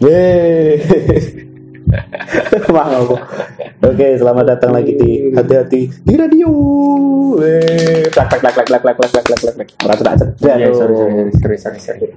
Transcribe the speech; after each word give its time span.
Yeay. 0.00 0.80
Oke, 3.80 4.06
selamat 4.16 4.44
datang 4.48 4.72
lagi 4.72 4.96
di 4.96 5.28
hati-hati 5.28 5.92
di 6.00 6.14
radio. 6.16 6.48
Yeay. 7.36 8.08
Plak 8.08 8.32
plak 8.32 8.40
plak 8.40 8.64
plak 8.64 8.80
plak 8.80 8.96
plak 8.96 9.12
plak 9.12 9.24
plak 9.28 9.54
plak. 9.60 9.68
Merasa 9.84 10.02
tak 10.16 10.40
Iya, 10.40 10.72
tuh. 10.72 10.88
sorry, 11.36 11.56
sorry, 11.60 11.78
sorry. 11.78 12.08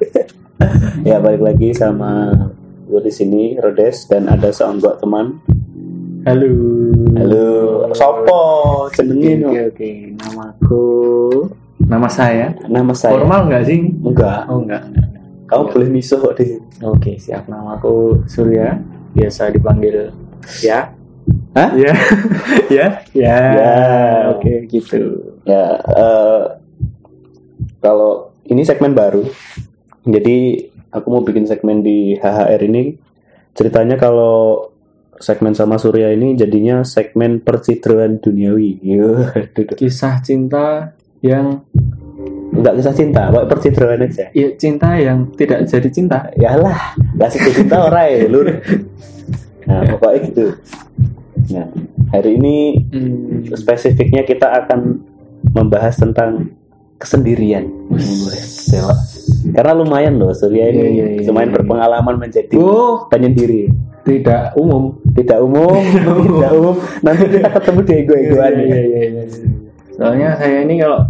Ya, 1.03 1.19
balik 1.19 1.43
lagi 1.43 1.75
sama 1.75 2.31
gue 2.87 3.01
di 3.03 3.11
sini 3.11 3.59
Rodes 3.59 4.07
dan 4.07 4.31
ada 4.31 4.47
seonggok 4.47 5.03
teman. 5.03 5.43
Halo. 6.23 6.55
Halo, 7.19 7.47
Sopo, 7.91 8.43
jenengin 8.95 9.43
Oke, 9.43 9.59
oke. 9.75 9.91
Namaku. 10.23 10.87
Nama 11.83 12.07
saya. 12.07 12.55
Nama 12.63 12.95
saya. 12.95 13.11
Formal 13.11 13.51
nggak 13.51 13.63
sih? 13.67 13.91
Enggak. 13.91 14.47
Oh 14.47 14.63
enggak. 14.63 14.87
Kamu 15.53 15.69
boleh 15.69 15.89
misuh 15.93 16.17
kok 16.17 16.33
sini. 16.41 16.57
Oke, 16.81 17.21
siap. 17.21 17.45
Namaku 17.45 18.25
Surya. 18.25 18.81
Biasa 19.13 19.53
dipanggil 19.53 20.09
ya. 20.65 20.97
Hah? 21.53 21.69
Ya. 21.77 21.93
ya. 22.81 22.87
Ya. 23.13 23.37
Ya. 23.37 23.73
Oke, 24.33 24.65
gitu. 24.65 25.37
Ya, 25.45 25.77
eh, 25.77 26.41
kalau 27.77 28.33
ini 28.49 28.65
segmen 28.65 28.97
baru, 28.97 29.21
jadi 30.01 30.67
aku 30.89 31.07
mau 31.13 31.21
bikin 31.21 31.45
segmen 31.45 31.85
di 31.85 32.17
HHR 32.17 32.61
ini. 32.65 32.97
Ceritanya 33.53 34.01
kalau 34.01 34.73
segmen 35.21 35.53
sama 35.53 35.77
Surya 35.77 36.09
ini 36.09 36.33
jadinya 36.33 36.81
segmen 36.81 37.37
percitraan 37.45 38.17
duniawi. 38.17 38.81
Yuh. 38.81 39.29
Kisah 39.79 40.25
cinta 40.25 40.97
yang 41.21 41.61
Enggak 42.53 42.73
kisah 42.77 42.93
cinta, 42.93 43.21
pokoknya 43.27 43.49
percitraan 43.49 43.99
aja. 43.99 44.25
ya 44.29 44.47
cinta 44.55 44.87
yang 44.93 45.25
tidak 45.33 45.65
jadi 45.65 45.89
cinta. 45.89 46.17
Yalah, 46.35 46.93
lah 47.17 47.27
sih 47.27 47.41
cinta 47.49 47.81
orang 47.81 48.05
ya, 48.07 48.19
lur. 48.29 48.47
Nah, 49.63 49.81
pokoknya 49.89 50.17
gitu. 50.27 50.45
Nah, 51.49 51.67
hari 52.09 52.37
ini 52.37 52.55
Hmm. 52.87 53.49
spesifiknya 53.51 54.21
kita 54.21 54.47
akan 54.53 55.01
membahas 55.49 55.97
tentang 55.97 56.53
kesendirian. 56.95 57.67
Selok. 58.37 58.95
Karena 59.49 59.73
lumayan 59.73 60.15
loh 60.15 60.31
Surya 60.31 60.67
ini 60.67 60.77
Iya, 60.77 60.87
iya, 60.87 61.05
iya, 61.15 61.27
lumayan 61.27 61.51
iya. 61.51 61.55
berpengalaman 61.57 62.15
menjadi 62.17 62.53
Oh, 62.55 63.07
penyendiri. 63.07 63.67
tidak 64.03 64.55
umum. 64.55 64.99
Tidak 65.13 65.39
umum, 65.39 65.77
tidak 66.33 66.51
umum. 66.51 66.75
Nanti 66.99 67.23
kita 67.29 67.49
ketemu 67.53 67.79
di 67.79 67.93
ego-egoan. 67.95 68.51
Iya, 68.51 68.65
iya, 68.65 68.79
iya, 68.81 69.01
iya. 69.05 69.23
Soalnya 69.93 70.29
saya 70.35 70.65
ini 70.65 70.75
kalau 70.75 71.05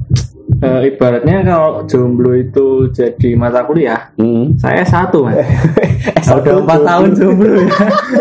eh, 0.64 0.80
ibaratnya 0.90 1.38
kalau 1.44 1.84
jomblo 1.84 2.32
itu 2.32 2.88
jadi 2.90 3.30
mata 3.36 3.68
kuliah, 3.68 4.10
Hmm. 4.16 4.56
saya 4.56 4.82
satu 4.88 5.28
mas. 5.28 5.44
S1 6.24 6.40
Udah 6.40 6.56
empat 6.64 6.80
tahun 6.82 7.10
jomblo 7.16 7.52
ya. 7.60 7.68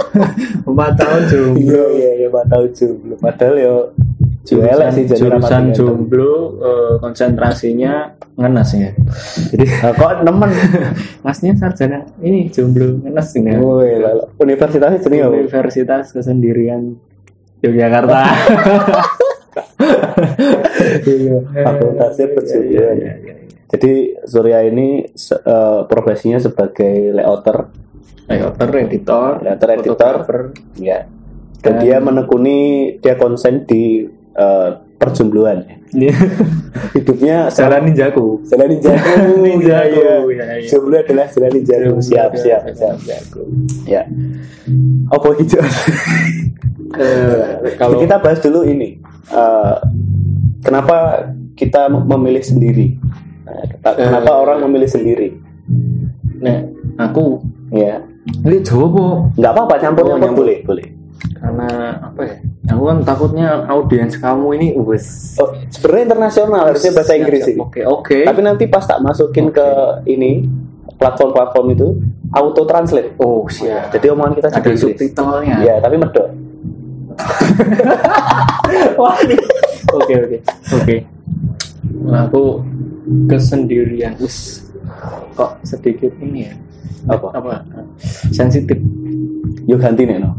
Empat 0.70 0.92
tahun 0.98 1.22
jomblo. 1.30 1.62
Iya, 1.62 1.84
iya, 1.94 2.10
iya, 2.18 2.26
empat 2.26 2.46
tahun 2.50 2.68
jomblo. 2.74 3.14
Padahal 3.18 3.56
yo 3.56 3.76
Jurusan, 4.42 4.90
sih 4.90 5.06
jadi 5.06 5.18
jurusan 5.22 5.64
jomblo 5.70 6.58
eh, 6.58 6.94
konsentrasinya 6.98 8.10
ngenes 8.34 8.70
ya. 8.74 8.90
Jadi 9.54 9.64
kok 10.02 10.26
nemen? 10.26 10.50
masnya 11.22 11.54
sarjana 11.54 12.02
ini 12.18 12.50
jomblo 12.50 12.98
ngenes 13.06 13.38
ini. 13.38 13.54
ya. 13.54 13.58
Lalu 14.02 14.22
universitasnya 14.42 14.98
jenenge 14.98 15.22
apa? 15.22 15.34
Universitas 15.38 16.04
Kesendirian 16.10 16.98
Yogyakarta. 17.62 18.18
Iya, 21.02 21.36
fakultasnya 21.52 22.26
perjodohan. 22.32 22.72
Iya, 22.72 22.90
iya, 22.96 23.12
iya. 23.20 23.34
Jadi 23.72 23.92
Surya 24.28 24.58
ini 24.68 25.08
eh, 25.16 25.80
profesinya 25.88 26.36
sebagai 26.36 27.16
layouter, 27.16 27.72
Layouter, 28.28 28.68
editor, 28.78 29.30
layouter 29.42 29.68
editor, 29.76 30.14
ya. 30.76 31.08
Dan 31.62 31.78
Dan- 31.78 31.82
dia 31.84 31.96
menekuni, 32.02 32.60
dia 33.00 33.14
konsen 33.16 33.64
di 33.64 34.04
eh, 34.36 34.68
perjombloan. 35.02 35.58
Iya. 35.90 36.14
Hidupnya 36.94 37.36
Jalan 37.52 37.82
ninjaku. 37.84 38.40
jalan 38.46 38.66
ninjaku, 38.70 39.12
Ninjaku, 39.44 39.66
ya, 39.66 39.82
ya. 39.82 40.16
iya, 40.24 40.46
iya. 40.56 40.68
Jomblo 40.70 40.96
adalah 40.96 41.26
jalan 41.28 41.50
ninjaku. 41.52 41.92
Siap, 42.00 42.30
siap, 42.32 42.62
siap. 42.70 42.94
Ninjaku. 42.96 43.42
Ya. 43.84 44.02
Apa 45.10 45.26
gitu? 45.36 45.58
Eh, 46.92 47.44
kalau 47.74 47.96
kita 47.98 48.20
bahas 48.20 48.38
dulu 48.38 48.62
ini. 48.62 49.00
Eh, 49.28 49.76
kenapa 50.60 51.26
kita 51.54 51.88
memilih 51.88 52.40
sendiri? 52.40 52.96
Nah, 53.82 53.94
Kenapa 53.94 54.30
Eh. 54.30 54.38
orang 54.38 54.58
memilih 54.64 54.88
sendiri? 54.88 55.28
nah, 56.38 56.58
aku 56.98 57.38
Ya, 57.72 58.04
ini 58.44 58.60
Jawa 58.60 59.32
nggak 59.32 59.52
apa-apa 59.56 59.74
campur 59.80 60.04
Oh, 60.04 60.08
campur 60.12 60.20
nyampur. 60.20 60.44
boleh, 60.44 60.58
boleh. 60.60 60.86
Karena 61.42 61.68
apa 62.00 62.20
ya? 62.22 62.34
Aku 62.70 62.82
kan 62.86 62.98
takutnya 63.02 63.66
audiens 63.66 64.14
kamu 64.14 64.46
ini 64.54 64.68
wes 64.78 65.34
Oh, 65.36 65.50
sebenarnya 65.66 66.02
internasional 66.06 66.70
harusnya 66.70 66.94
bahasa 66.94 67.18
Inggris 67.18 67.42
sih. 67.42 67.58
Oke, 67.58 67.82
oke. 67.82 68.18
Tapi 68.22 68.40
nanti 68.40 68.70
pas 68.70 68.86
tak 68.86 69.02
masukin 69.02 69.50
Oke. 69.50 69.58
ke 69.58 69.66
ini 70.06 70.46
platform-platform 70.94 71.66
itu 71.74 71.98
auto 72.30 72.62
translate. 72.62 73.18
Oh, 73.18 73.42
siap. 73.50 73.90
Jadi 73.90 74.06
omongan 74.08 74.38
kita 74.38 74.48
ada 74.48 74.62
jadi 74.62 74.78
subtitlenya. 74.78 75.56
Ya, 75.60 75.74
tapi 75.82 75.98
medok. 75.98 76.30
Wah, 79.02 79.16
ini- 79.20 79.50
Oke, 79.92 80.14
oke. 80.16 80.38
Oke. 80.72 80.96
Nah, 82.06 82.24
aku 82.24 82.62
kesendirian. 83.26 84.14
Us, 84.16 84.70
kok 85.34 85.58
sedikit 85.66 86.14
ini 86.22 86.46
ya? 86.46 86.54
Apa? 87.10 87.34
Apa? 87.34 87.66
Sensitif. 88.30 88.78
Yuk 89.66 89.76
ganti 89.76 90.06
nih, 90.06 90.16
no. 90.16 90.32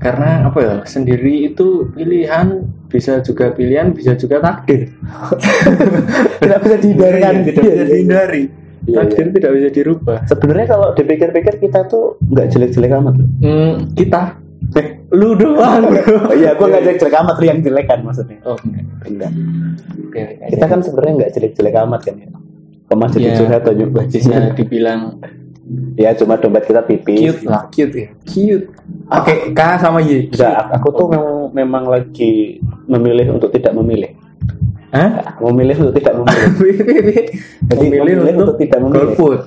Karena 0.00 0.48
apa 0.48 0.58
ya? 0.58 0.74
Sendiri 0.82 1.44
itu 1.44 1.92
pilihan 1.92 2.64
bisa 2.88 3.20
juga 3.20 3.52
pilihan, 3.52 3.92
bisa 3.92 4.16
juga 4.16 4.40
takdir. 4.40 4.88
Tidak 6.40 6.58
bisa 6.58 6.76
dihindarkan. 6.78 7.34
Iya, 7.36 7.44
tidak 7.44 7.60
Iya, 7.60 7.60
bisa 7.60 7.60
iya, 7.62 7.74
iya. 7.76 7.84
dihindari. 7.86 8.44
Iya, 8.80 8.96
Takdir 8.96 9.26
tidak 9.30 9.50
bisa 9.52 9.68
dirubah. 9.70 10.18
Sebenarnya 10.24 10.66
kalau 10.66 10.88
dipikir-pikir 10.96 11.54
kita 11.60 11.84
tuh 11.84 12.16
nggak 12.24 12.48
jelek-jelek 12.48 12.92
amat 12.96 13.14
loh. 13.20 13.28
Hmm, 13.44 13.74
kita 13.92 14.40
lu 15.12 15.36
doang 15.36 15.84
bro. 15.84 16.00
Oh, 16.30 16.34
iya, 16.34 16.56
gua 16.56 16.66
nggak 16.66 16.82
jelek-jelek 16.88 17.14
amat 17.20 17.34
lu 17.36 17.44
yang 17.44 17.60
jelek 17.60 17.86
kan 17.86 18.00
maksudnya. 18.00 18.40
oh 18.42 18.56
enggak 18.56 18.84
Enggak. 19.04 19.30
Kita 20.48 20.64
kan 20.64 20.80
sebenarnya 20.80 21.12
nggak 21.20 21.30
jelek-jelek 21.30 21.74
amat 21.76 22.00
kan 22.00 22.14
ya. 22.16 22.28
Kemas 22.88 23.10
jadi 23.12 23.22
Iya. 23.22 23.36
curhat 23.36 23.60
atau 23.62 23.72
nyumbang. 23.76 24.06
bisa 24.08 24.36
dibilang 24.56 25.00
Ya 25.94 26.10
cuma 26.12 26.34
dompet 26.34 26.66
kita 26.66 26.82
tipis. 26.82 27.30
cute 27.30 27.42
lah 27.44 27.62
cute 27.68 27.94
ya 27.94 28.08
cute 28.24 28.66
pakai 29.06 29.54
K 29.54 29.60
sama 29.78 30.00
Y 30.00 30.26
Enggak, 30.26 30.66
aku 30.72 30.88
tuh 30.90 31.06
memang, 31.06 31.36
memang 31.52 31.84
lagi 31.86 32.58
memilih 32.84 33.38
untuk 33.38 33.50
tidak 33.50 33.70
memilih. 33.74 34.10
Hah? 34.90 35.38
Memilih 35.38 35.78
untuk 35.80 35.94
tidak 35.94 36.14
memilih. 36.18 37.30
Jadi 37.64 37.86
memilih, 37.86 38.14
untuk, 38.36 38.58
tidak 38.58 38.78
memilih. 38.80 38.98
golput 39.14 39.40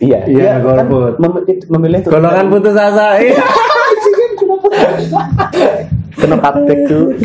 Iya, 0.00 0.24
Iya, 0.24 0.52
kan 0.56 0.88
golput. 0.88 1.12
mem- 1.20 1.44
memilih 1.68 1.98
untuk 2.00 2.12
golongan 2.14 2.46
putus 2.48 2.72
asa 2.72 3.06
iya 3.20 3.36
kena 6.12 6.36
cutback 6.36 6.80
tuh. 6.84 7.16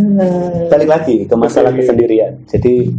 Balik 0.72 0.88
lagi 0.88 1.14
ke 1.24 1.34
masalah 1.34 1.70
Oke. 1.70 1.78
kesendirian. 1.78 2.42
Jadi 2.44 2.90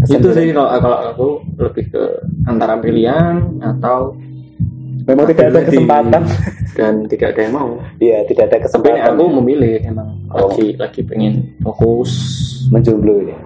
itu 0.00 0.08
kesendirian- 0.18 0.34
sih 0.34 0.46
kalau 0.50 0.70
kalau 0.78 0.98
aku 1.06 1.28
lebih 1.58 1.84
ke 1.88 2.02
antara 2.44 2.74
pilihan 2.76 3.34
atau 3.58 4.14
memang 5.04 5.24
tidak 5.26 5.44
ada 5.48 5.60
kesempatan. 5.64 6.22
dan 6.70 6.94
tidak 7.04 7.34
ada 7.34 7.40
yang 7.40 7.52
mau 7.52 7.70
Iya, 7.98 8.22
tidak 8.24 8.44
ada 8.46 8.56
tapi 8.56 8.64
kesempatan. 8.64 9.02
aku 9.10 9.24
memilih 9.34 9.82
emang 9.82 10.08
Oh. 10.28 10.46
lagi 10.46 10.76
lagi 10.76 11.00
pengen 11.02 11.58
fokus 11.58 12.12
menjomblo 12.68 13.24
ya. 13.24 13.38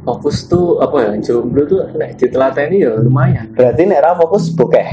fokus 0.00 0.44
tuh 0.44 0.78
apa 0.78 0.96
ya 1.02 1.10
jomblo 1.20 1.62
tuh 1.64 1.84
nek 1.92 2.16
ditelateni 2.16 2.80
ya 2.80 2.96
lumayan 2.96 3.50
Berarti 3.50 3.82
nek 3.84 4.00
ra 4.00 4.12
fokus 4.14 4.48
bokeh. 4.48 4.88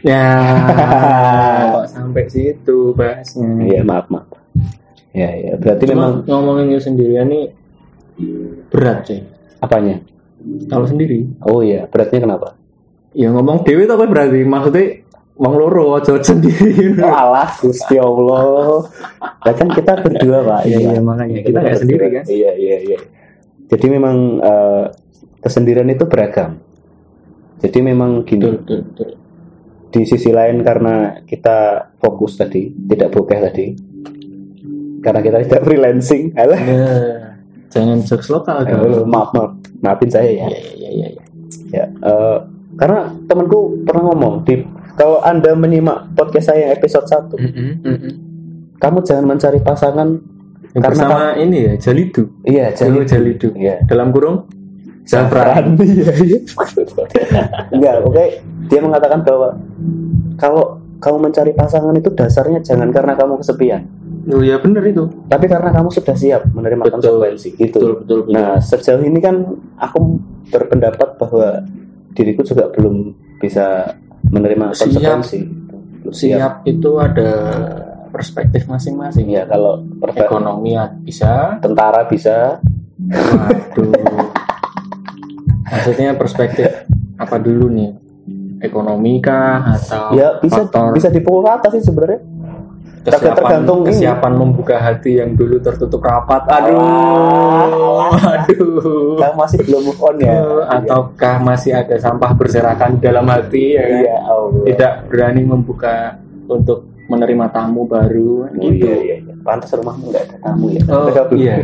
ya 0.00 0.24
kok 1.74 1.86
sampai 1.88 2.24
situ 2.26 2.92
bahasnya 2.92 3.50
Iya, 3.60 3.80
maaf, 3.82 4.06
maaf. 4.08 4.28
Ya, 5.10 5.30
ya. 5.32 5.54
Berarti 5.54 5.84
Cuma 5.84 5.94
memang 5.94 6.12
ngomongin 6.24 6.78
sendirian 6.78 7.26
nih 7.26 7.50
berat 8.68 9.06
sih. 9.06 9.20
Apanya? 9.64 9.96
Kalau 10.68 10.84
sendiri, 10.84 11.24
Oh 11.40 11.64
iya, 11.64 11.88
beratnya 11.88 12.20
kenapa? 12.20 12.48
ya 13.14 13.30
ngomong 13.30 13.62
dewi 13.62 13.86
tuh 13.86 13.94
berarti 13.94 14.42
maksudnya 14.42 15.06
wong 15.38 15.54
loro 15.54 15.94
aja 15.98 16.18
sendiri. 16.18 16.98
Oh, 16.98 17.14
alah, 17.22 17.50
Gusti 17.58 17.94
Allah. 17.94 18.86
Lah 19.18 19.54
kan 19.54 19.70
kita 19.70 20.02
berdua, 20.02 20.42
Pak. 20.42 20.60
Iya, 20.66 20.78
iya, 20.94 21.00
makanya. 21.00 21.42
Kita 21.42 21.58
nggak 21.62 21.78
sendiri, 21.78 22.04
kan? 22.10 22.24
Iya, 22.26 22.50
iya, 22.54 22.76
iya. 22.82 22.98
Jadi 23.70 23.86
memang 23.88 24.16
eh, 24.38 24.84
kesendirian 25.40 25.88
itu 25.88 26.04
beragam. 26.06 26.58
Jadi 27.62 27.78
memang 27.80 28.26
gini, 28.28 28.44
Betul, 28.44 28.60
betul, 28.60 28.78
betul. 28.92 29.08
di 29.94 30.00
sisi 30.04 30.28
lain 30.28 30.60
karena 30.60 31.22
kita 31.24 31.88
fokus 31.96 32.36
tadi, 32.36 32.68
tidak 32.90 33.08
bokeh 33.14 33.40
tadi. 33.40 33.66
Karena 35.00 35.20
kita 35.22 35.38
tidak 35.44 35.62
freelancing. 35.64 36.34
Alah. 36.34 36.60
Nah, 36.60 37.23
jangan 37.74 37.98
jokes 38.00 38.30
lokal 38.30 38.62
Eh, 38.62 38.70
dong. 38.70 39.04
maaf, 39.04 39.34
maaf. 39.34 39.50
Maafin 39.80 40.08
saya 40.08 40.30
ya. 40.30 40.46
Iya, 40.46 40.60
iya, 40.72 40.88
iya, 40.88 41.08
iya. 41.10 41.22
Ya, 41.68 41.84
eh, 41.90 42.38
karena 42.74 43.10
temanku 43.24 43.58
pernah 43.82 44.08
ngomong 44.08 44.42
di 44.42 44.62
kalau 44.94 45.18
anda 45.20 45.50
menyimak 45.52 46.14
podcast 46.14 46.48
saya 46.48 46.64
yang 46.64 46.72
episode 46.72 47.02
1 47.04 47.34
Mm-mm, 47.34 47.70
mm-mm. 47.82 48.12
kamu 48.76 48.98
jangan 49.02 49.26
mencari 49.26 49.58
pasangan 49.58 50.08
Yang 50.70 50.82
Karena 50.82 51.02
bersama 51.02 51.18
ini 51.36 51.58
ya 51.60 51.74
Jalidu 51.76 52.22
iya 52.42 52.70
Jalidu 52.70 53.02
Jalidu 53.04 53.48
iya 53.54 53.78
dalam 53.84 54.10
kurung 54.10 54.46
Zafran 55.04 55.74
iya 55.80 56.10
iya 56.16 56.38
enggak 57.70 57.94
oke 58.02 58.24
dia 58.66 58.80
mengatakan 58.80 59.20
bahwa 59.22 59.54
kalau 60.36 60.64
kamu 60.98 61.16
mencari 61.20 61.52
pasangan 61.52 61.92
itu 61.92 62.10
dasarnya 62.10 62.58
jangan 62.58 62.90
karena 62.90 63.12
kamu 63.14 63.38
kesepian 63.38 63.82
oh 64.30 64.42
ya 64.42 64.56
bener 64.60 64.82
itu. 64.88 65.04
Tapi 65.28 65.46
karena 65.46 65.70
kamu 65.74 65.88
sudah 65.92 66.16
siap 66.16 66.42
menerima 66.52 66.82
Betul. 66.88 66.94
konsekuensi 67.00 67.48
gitu. 67.56 67.78
Betul 67.80 67.92
betul, 68.00 68.18
betul. 68.24 68.34
nah 68.34 68.56
sejauh 68.60 69.04
ini 69.04 69.18
kan 69.20 69.36
aku 69.76 70.18
berpendapat 70.48 71.18
bahwa 71.20 71.64
diriku 72.14 72.46
juga 72.46 72.70
belum 72.72 73.12
bisa 73.42 73.96
menerima 74.30 74.72
Siap. 74.72 74.80
konsekuensi. 74.88 75.38
Belum 76.04 76.14
siap. 76.14 76.64
Itu 76.64 77.00
ada 77.00 77.30
perspektif 78.14 78.70
masing-masing. 78.70 79.26
Ya 79.28 79.44
kalau 79.44 79.82
ekonomi 80.14 80.78
ya 80.78 80.88
bisa. 81.02 81.58
Tentara 81.58 82.06
bisa. 82.06 82.62
Waduh. 83.10 83.92
Maksudnya 85.64 86.14
perspektif 86.14 86.70
apa 87.18 87.36
dulu 87.42 87.66
nih? 87.72 87.90
Ekonomi 88.64 89.20
kah 89.20 89.76
atau 89.76 90.16
ya 90.16 90.40
bisa 90.40 90.64
faktor 90.64 90.96
bisa 90.96 91.12
dipukul 91.12 91.44
rata 91.44 91.68
sih 91.68 91.84
sebenarnya 91.84 92.24
kesiapan 93.04 93.36
tergantung 93.36 93.78
ini. 93.84 93.86
kesiapan 93.92 94.32
membuka 94.32 94.76
hati 94.80 95.20
yang 95.20 95.36
dulu 95.36 95.60
tertutup 95.60 96.00
rapat 96.00 96.42
aduh 96.48 98.08
aduh 98.16 99.20
kamu 99.20 99.34
masih 99.36 99.58
belum 99.68 99.82
move 99.92 100.00
on 100.00 100.16
ya 100.16 100.40
ataukah 100.72 101.36
masih 101.44 101.76
ada 101.76 101.96
sampah 102.00 102.32
berserakan 102.32 102.96
dalam 102.98 103.28
hati 103.28 103.76
ya 103.76 103.84
kan? 103.84 104.00
iya 104.00 104.16
Allah. 104.24 104.64
tidak 104.64 104.92
berani 105.12 105.42
membuka 105.44 106.16
untuk 106.48 106.88
menerima 107.04 107.46
tamu 107.52 107.84
baru 107.84 108.48
Oh, 108.48 108.62
gitu 108.64 108.86
iya, 108.88 108.96
iya, 108.96 109.16
iya. 109.20 109.34
Pantas 109.44 109.76
rumahmu 109.76 110.08
nggak 110.08 110.24
ada 110.24 110.36
tamu 110.40 110.72
ya. 110.72 110.80
Oh, 110.88 111.08
iya. 111.36 111.54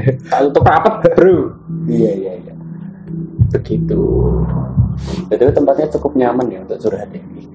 Untuk 0.45 0.63
rapat, 0.69 1.01
bro. 1.17 1.57
iya, 1.89 2.13
iya, 2.13 2.33
iya. 2.45 2.55
Begitu. 3.57 4.01
Jadi 5.33 5.43
tempatnya 5.57 5.87
cukup 5.97 6.13
nyaman 6.13 6.47
ya 6.53 6.59
untuk 6.61 6.77
curhat 6.77 7.09
ini. 7.17 7.49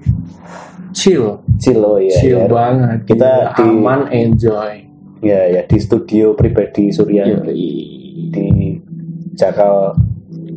Chill, 0.96 1.44
Cilo 1.60 2.00
ya. 2.00 2.16
chill 2.16 2.40
ya. 2.40 2.48
banget. 2.48 2.98
Kita 3.04 3.52
di- 3.52 3.68
aman, 3.68 4.08
enjoy. 4.08 4.72
Ya, 5.20 5.44
ya 5.44 5.60
di 5.68 5.76
studio 5.76 6.32
pribadi 6.32 6.88
Surya 6.88 7.28
Yoi. 7.28 7.52
di 8.32 8.46
Jakal. 9.36 9.92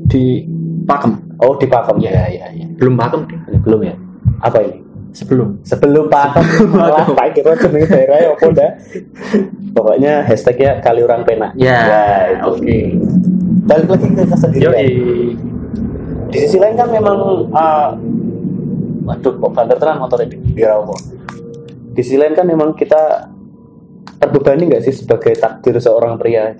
Di 0.07 0.47
Pakem. 0.87 1.35
Oh, 1.43 1.59
di 1.59 1.67
Pakem. 1.67 1.99
Iya, 1.99 2.31
iya, 2.31 2.45
iya. 2.55 2.65
Belum 2.79 2.95
Pakem. 2.95 3.27
Belum 3.67 3.83
ya? 3.83 3.95
Apa 4.39 4.63
ini? 4.63 4.79
Sebelum. 5.11 5.59
Sebelum 5.67 6.07
Pakem. 6.07 6.45
Malah 6.71 7.11
tak 7.11 7.35
kira 7.35 7.59
jenenge 7.59 7.91
daerah 7.91 8.31
apa 8.31 8.47
dah. 8.55 8.71
Pokoknya 9.75 10.23
hashtagnya 10.23 10.79
kali 10.79 11.03
orang 11.03 11.27
pena. 11.27 11.51
Ya, 11.59 12.31
itu. 12.31 12.47
oke. 12.47 12.79
Balik 13.67 13.87
lagi 13.91 14.07
ke 14.07 14.23
kesendirian. 14.23 14.71
Yoi. 14.71 14.89
di 16.29 16.37
sisi 16.45 16.61
lain 16.61 16.77
kan 16.77 16.85
memang 16.93 17.49
uh, 17.49 17.89
waduh 19.09 19.33
kok 19.33 19.51
banter 19.51 19.77
terang 19.81 19.97
motor 19.97 20.21
ini 20.21 20.37
biar 20.53 20.77
apa? 20.77 20.93
Di 21.89 22.01
sisi 22.05 22.15
lain 22.15 22.37
kan 22.37 22.45
memang 22.45 22.77
kita 22.77 23.25
terbebani 24.21 24.69
nggak 24.69 24.85
sih 24.85 24.93
sebagai 24.93 25.33
takdir 25.33 25.73
seorang 25.81 26.13
pria? 26.15 26.53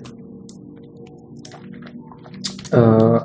Eh, 2.70 3.18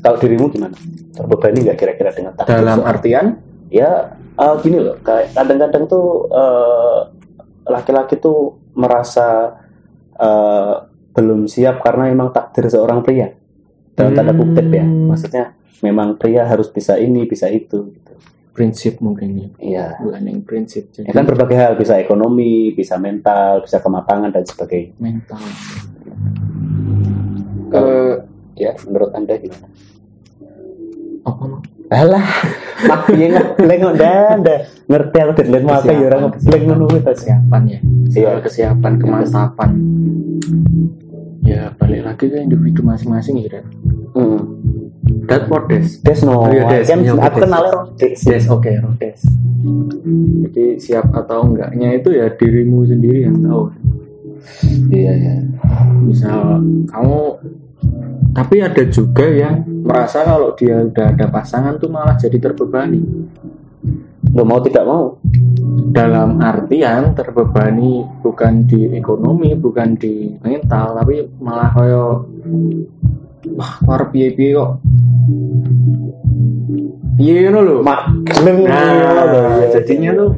kalau 0.00 0.16
dirimu 0.18 0.48
gimana? 0.48 0.76
Terbebani 1.12 1.58
nggak 1.64 1.78
kira-kira 1.78 2.10
dengan 2.12 2.32
takdir 2.32 2.60
dalam 2.60 2.80
seorang- 2.80 2.92
artian? 2.92 3.26
Ya 3.72 3.90
uh, 4.36 4.54
gini 4.60 4.76
loh 4.76 5.00
kayak 5.00 5.32
kadang-kadang 5.32 5.88
tuh 5.88 6.28
uh, 6.28 7.08
laki-laki 7.64 8.20
tuh 8.20 8.60
merasa 8.76 9.56
uh, 10.14 10.84
belum 11.12 11.48
siap 11.48 11.80
karena 11.80 12.12
memang 12.12 12.32
takdir 12.32 12.68
seorang 12.68 13.00
pria. 13.00 13.32
Dalam 13.92 14.12
tanda 14.12 14.32
kutip 14.32 14.68
ya 14.68 14.84
Hmm. 14.84 15.08
maksudnya 15.08 15.56
memang 15.80 16.16
pria 16.16 16.44
harus 16.44 16.68
bisa 16.68 16.96
ini 16.96 17.24
bisa 17.24 17.48
itu 17.48 17.92
gitu. 17.92 18.11
Prinsip 18.52 19.00
mungkin 19.00 19.28
ya. 19.34 19.48
iya 19.58 19.86
Bukan 19.96 20.22
yang 20.22 20.40
prinsip. 20.42 20.88
Jadi 20.88 21.08
Ya 21.08 21.12
kan 21.12 21.24
berbagai 21.24 21.56
hal, 21.56 21.72
bisa 21.74 21.96
ekonomi, 21.96 22.70
bisa 22.70 22.96
mental, 22.96 23.60
bisa 23.60 23.80
kematangan 23.80 24.28
dan 24.28 24.44
sebagainya. 24.44 24.92
mental. 24.96 25.40
Eh, 27.72 28.14
Ya, 28.52 28.76
menurut 28.84 29.08
Anda 29.12 29.34
gimana? 29.36 29.64
apa? 31.24 31.44
Alah, 31.88 32.24
mak 32.84 33.04
piye 33.06 33.28
ngebleng 33.28 33.80
kok 33.80 33.94
ndak 33.96 34.58
ngerti 34.86 35.16
aku 35.18 35.32
deadline 35.34 35.64
mau 35.64 35.76
apa 35.76 35.88
ya 35.88 36.04
orang 36.06 36.20
ngebleng 36.26 36.62
ngono 36.66 36.84
kuwi 36.86 37.00
tas. 37.00 37.16
kesiapan 37.16 37.62
ya 37.64 37.78
Iya. 38.10 38.30
kesiapan 38.40 38.92
kemantapan 38.96 39.70
ya 41.52 41.64
balik 41.76 42.00
lagi 42.02 42.24
ke 42.26 42.38
individu 42.40 42.80
masing-masing 42.80 43.44
ya. 43.44 43.60
Hmm. 44.16 44.40
that 45.28 45.44
what 45.48 45.68
des 45.68 46.00
Des 46.00 46.20
no, 46.22 46.46
Oh 46.46 46.48
iya, 46.48 46.64
Des. 46.68 46.88
kan 46.88 47.00
aku 47.00 47.38
Des. 47.38 47.42
kenalnya 47.44 47.72
Rodes. 47.76 48.20
des 48.24 48.44
oke 48.48 48.70
rodes 48.80 49.20
jadi 50.42 50.64
siap 50.76 51.06
atau 51.12 51.46
enggaknya 51.46 51.94
itu 51.94 52.10
ya 52.10 52.26
dirimu 52.32 52.82
sendiri 52.84 53.28
yang 53.28 53.38
tahu 53.38 53.70
Iya, 54.90 55.12
iya. 55.14 55.34
misal 56.02 56.58
kamu 56.90 57.20
tapi 58.34 58.58
ada 58.58 58.82
juga 58.90 59.22
yang 59.28 59.62
merasa 59.86 60.26
kalau 60.26 60.50
dia 60.54 60.82
udah 60.82 61.14
ada 61.14 61.26
pasangan 61.28 61.78
tuh 61.78 61.86
malah 61.86 62.18
jadi 62.18 62.42
terbebani 62.42 63.02
Lo 64.32 64.42
mau 64.48 64.60
tidak 64.64 64.84
mau? 64.88 65.20
dalam 65.92 66.40
artian 66.40 67.12
terbebani 67.12 68.04
bukan 68.24 68.64
di 68.64 68.96
ekonomi 68.96 69.52
bukan 69.52 69.92
di 69.96 70.32
mental 70.40 70.96
tapi 70.96 71.28
malah 71.40 71.68
koyo 71.72 72.28
wah 73.56 73.72
war 73.84 74.08
piye 74.08 74.32
piye 74.32 74.56
kok. 74.56 74.80
Piye 77.20 77.48
ngono 77.48 77.60
lho? 77.60 77.74
Mak 77.84 78.00
nah 78.64 79.60
jadinya 79.68 80.10
tuh 80.16 80.30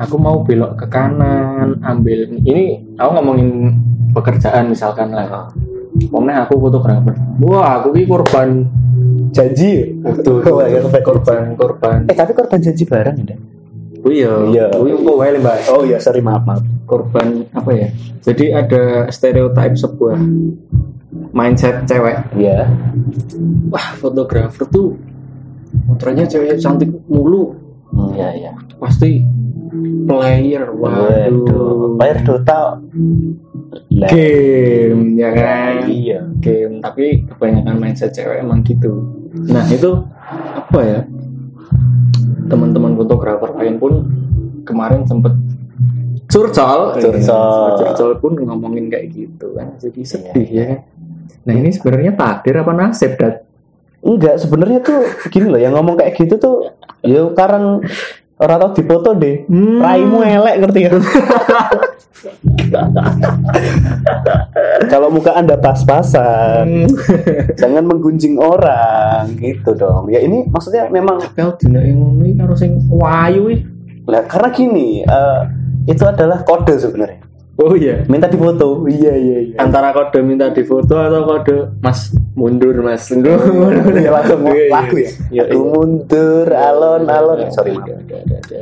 aku 0.00 0.16
mau 0.16 0.40
belok 0.40 0.80
ke 0.80 0.86
kanan 0.88 1.76
ambil 1.84 2.32
ini 2.40 2.80
aku 2.96 3.10
ngomongin 3.20 3.76
pekerjaan 4.16 4.72
misalkan 4.72 5.12
lah. 5.12 5.52
Pokoknya 6.08 6.48
aku 6.48 6.56
fotografer 6.56 7.16
wah 7.44 7.84
aku 7.84 7.92
ki 7.92 8.08
korban 8.08 8.64
janji. 9.30 9.70
itu 9.94 10.32
Oh, 10.40 10.60
iya, 10.60 10.80
korban. 11.00 11.54
korban 11.54 11.98
Eh, 12.04 12.14
tapi 12.14 12.32
korban 12.32 12.58
janji 12.58 12.84
bareng 12.84 13.16
ya, 13.20 13.36
oh 14.00 14.10
iya 14.10 14.32
Iya. 14.48 14.64
oh 14.74 14.84
iya 14.84 14.96
kok 14.96 15.14
wae 15.14 15.30
mbak 15.36 15.56
Oh 15.68 15.82
iya, 15.82 15.98
sorry 15.98 16.20
maaf, 16.20 16.42
maaf. 16.42 16.62
korban 16.84 17.44
apa 17.50 17.70
ya? 17.70 17.88
Jadi 18.20 18.50
ada 18.50 18.82
stereotip 19.08 19.72
sebuah 19.74 20.18
mindset 21.30 21.84
cewek. 21.84 22.34
Iya. 22.34 22.66
Wah, 23.68 23.94
fotografer 23.94 24.66
tuh 24.66 24.98
motornya 25.84 26.24
cewek 26.24 26.58
cantik 26.58 26.90
mulu, 27.06 27.54
Hmm, 27.88 28.10
Iya, 28.12 28.28
iya. 28.36 28.52
pasti 28.76 29.22
player. 30.04 30.66
Waduh, 30.72 31.94
bayar 31.94 32.18
Dota. 32.20 32.78
Game, 33.88 35.14
ya 35.14 35.30
kan? 35.30 35.86
Iya. 35.86 36.20
Game, 36.38 36.78
tapi 36.80 37.22
kebanyakan 37.24 37.76
mindset 37.76 38.10
cewek 38.10 38.40
emang 38.40 38.62
gitu. 38.62 38.98
Nah, 39.30 39.64
itu 39.70 39.90
apa 40.34 40.80
ya? 40.82 41.00
Teman-teman 42.50 42.98
fotografer 42.98 43.50
lain 43.54 43.78
pun 43.78 43.92
kemarin 44.66 45.06
sempet 45.06 45.34
curcol, 46.30 46.94
Curcol. 46.98 47.18
Iya, 47.18 47.74
curcol 47.78 48.12
pun 48.22 48.32
ngomongin 48.38 48.86
kayak 48.90 49.06
gitu 49.10 49.54
kan, 49.54 49.74
jadi 49.78 50.00
sedih 50.06 50.48
ya. 50.50 50.64
kan? 50.66 50.78
Nah 51.46 51.54
ini 51.56 51.70
sebenarnya 51.74 52.12
takdir 52.14 52.54
apa 52.62 52.72
nasib 52.74 53.18
dat? 53.18 53.42
Enggak, 54.00 54.40
sebenarnya 54.40 54.80
tuh 54.80 55.04
gini 55.28 55.46
loh, 55.50 55.60
yang 55.60 55.74
ngomong 55.76 55.98
kayak 55.98 56.16
gitu 56.16 56.38
tuh 56.40 56.56
ya 57.04 57.26
karena 57.34 57.80
orang 58.40 58.56
tau 58.58 58.72
dipoto 58.72 59.12
deh. 59.14 59.44
Hmm. 59.46 59.78
Raimu 59.84 60.18
elek 60.24 60.54
ngerti 60.64 60.80
ya? 60.88 60.92
Kalau 64.92 65.08
muka 65.08 65.32
Anda 65.36 65.56
pas-pasan, 65.56 66.84
jangan 67.60 67.84
menggunjing 67.88 68.36
orang 68.36 69.36
gitu 69.40 69.72
dong. 69.76 70.12
Ya 70.12 70.20
ini 70.20 70.44
maksudnya 70.48 70.88
memang 70.92 71.20
Kalau 71.32 71.56
dina 71.56 71.80
yang 71.80 72.00
ngono 72.00 72.24
iki 72.28 72.36
karo 72.36 72.54
sing 72.56 72.76
wayu 72.92 73.48
lah 74.04 74.26
karena 74.26 74.48
gini, 74.52 74.88
eh, 75.06 75.40
itu 75.86 76.02
adalah 76.04 76.42
kode 76.44 76.76
sebenarnya. 76.76 77.29
Oh 77.60 77.76
iya. 77.76 78.00
Minta 78.08 78.24
difoto. 78.24 78.88
Iya, 78.88 79.12
iya, 79.12 79.38
iya. 79.44 79.56
Antara 79.60 79.92
kode 79.92 80.24
minta 80.24 80.48
difoto 80.48 80.96
atau 80.96 81.28
kode 81.28 81.76
Mas 81.78 82.08
mundur 82.32 82.72
Mas. 82.80 83.04
Ya 83.12 83.36
langsung 84.08 84.48
Iya, 84.48 84.64
iya. 84.64 84.70
lagu 84.72 84.96
ya. 84.96 85.10
Iya, 85.28 85.42
Aku 85.44 85.60
iya. 85.60 85.68
mundur 85.68 86.46
alon-alon. 86.48 87.38
Sorry, 87.52 87.76
maaf. 87.76 87.84
Ada, 87.84 88.16
ada, 88.16 88.36
ada. 88.40 88.58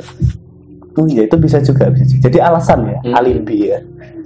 Oh 0.98 1.06
iya 1.06 1.22
itu 1.24 1.36
bisa 1.38 1.62
juga 1.62 1.86
bisa. 1.94 2.10
juga. 2.10 2.22
Jadi 2.26 2.38
alasan 2.42 2.80
ya, 2.84 2.98
Hmm. 2.98 3.14
alibi 3.14 3.70
ya 3.70 3.78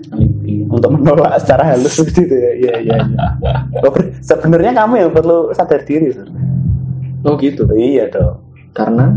Alibi. 0.09 0.65
untuk 0.73 0.89
menolak 0.91 1.37
secara 1.37 1.69
halus 1.69 2.01
gitu 2.09 2.33
ya. 2.33 2.53
Iya 2.57 2.75
iya. 2.81 2.97
iya. 3.37 3.53
Sebenarnya 4.25 4.73
kamu 4.73 4.95
yang 4.99 5.11
perlu 5.13 5.53
sadar 5.53 5.85
diri. 5.85 6.17
Oh 7.23 7.37
gitu. 7.37 7.69
Iya 7.71 8.09
dong. 8.09 8.41
Karena 8.73 9.13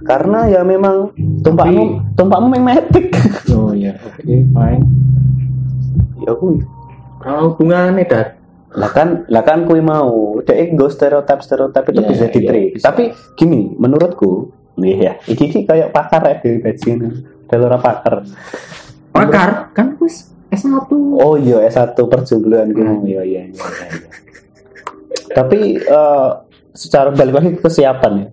Karena 0.00 0.48
ya 0.48 0.64
memang 0.64 1.12
tumpakmu 1.40 2.16
tumpakmu 2.16 2.48
memang 2.48 2.80
metik. 2.80 3.12
oh 3.52 3.67
iya 3.88 3.92
oke 4.04 4.20
fine 4.52 4.84
ya 6.20 6.32
kuwi. 6.36 6.60
kalau 7.18 7.54
hubungannya 7.56 8.04
dat 8.04 8.38
Lah 8.76 8.92
kan 8.92 9.24
lah 9.32 9.40
kan 9.48 9.64
kuwi 9.64 9.80
mau 9.80 10.36
dek 10.44 10.76
go 10.76 10.92
stereotip 10.92 11.40
stereotip 11.40 11.88
itu 11.88 12.04
Iya, 12.04 12.08
bisa 12.12 12.24
iya, 12.28 12.34
ditrik. 12.36 12.68
bisa. 12.76 12.84
Tapi 12.92 13.16
gini, 13.32 13.72
menurutku 13.80 14.52
nih 14.76 14.96
ya, 15.08 15.12
iki 15.24 15.48
iki 15.48 15.60
kayak 15.64 15.88
pakar 15.88 16.20
ya 16.28 16.34
di 16.44 16.60
bajingan. 16.60 17.24
Dalora 17.48 17.80
pakar. 17.80 18.28
pakar 19.08 19.72
kan 19.72 19.96
wis 20.04 20.30
S1 20.52 20.84
Oh 21.16 21.40
iya 21.40 21.64
S1 21.64 21.96
perjombloan 21.96 22.76
gue. 22.76 22.84
Hmm. 22.84 23.08
Iya 23.08 23.22
iya 23.24 23.42
iya. 23.48 23.56
iya. 23.56 24.08
Tapi 25.32 25.80
eh, 25.80 26.28
secara 26.76 27.08
balik 27.08 27.34
lagi 27.40 27.48
ke 27.56 27.64
kesiapan 27.64 28.12
ya. 28.20 28.28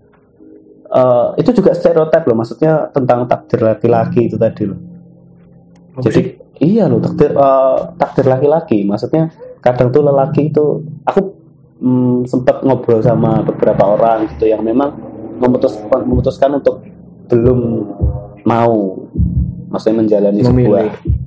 Eh, 0.85 1.27
itu 1.39 1.63
juga 1.63 1.71
stereotip 1.71 2.27
loh, 2.27 2.43
maksudnya 2.43 2.91
tentang 2.91 3.23
takdir 3.25 3.63
laki-laki 3.63 4.27
itu 4.27 4.35
tadi 4.35 4.67
loh. 4.67 4.79
Jadi 6.03 6.21
iya 6.59 6.87
loh 6.91 6.99
takdir 6.99 7.31
eh, 7.31 7.77
takdir 7.95 8.25
laki-laki, 8.27 8.83
maksudnya 8.83 9.31
kadang 9.63 9.89
tuh 9.91 10.03
lelaki 10.03 10.51
itu 10.51 10.83
aku 11.07 11.21
mm, 11.81 12.27
sempat 12.27 12.61
ngobrol 12.61 12.99
sama 13.01 13.41
beberapa 13.41 13.95
orang 13.95 14.27
gitu 14.35 14.51
yang 14.51 14.61
memang 14.61 14.93
memutuskan 15.39 16.01
memutuskan 16.03 16.51
untuk 16.59 16.83
belum 17.27 17.59
mau 18.45 18.95
maksudnya 19.67 20.05
menjalani 20.05 20.39
Memilih. 20.39 20.47
sebuah 20.47 20.83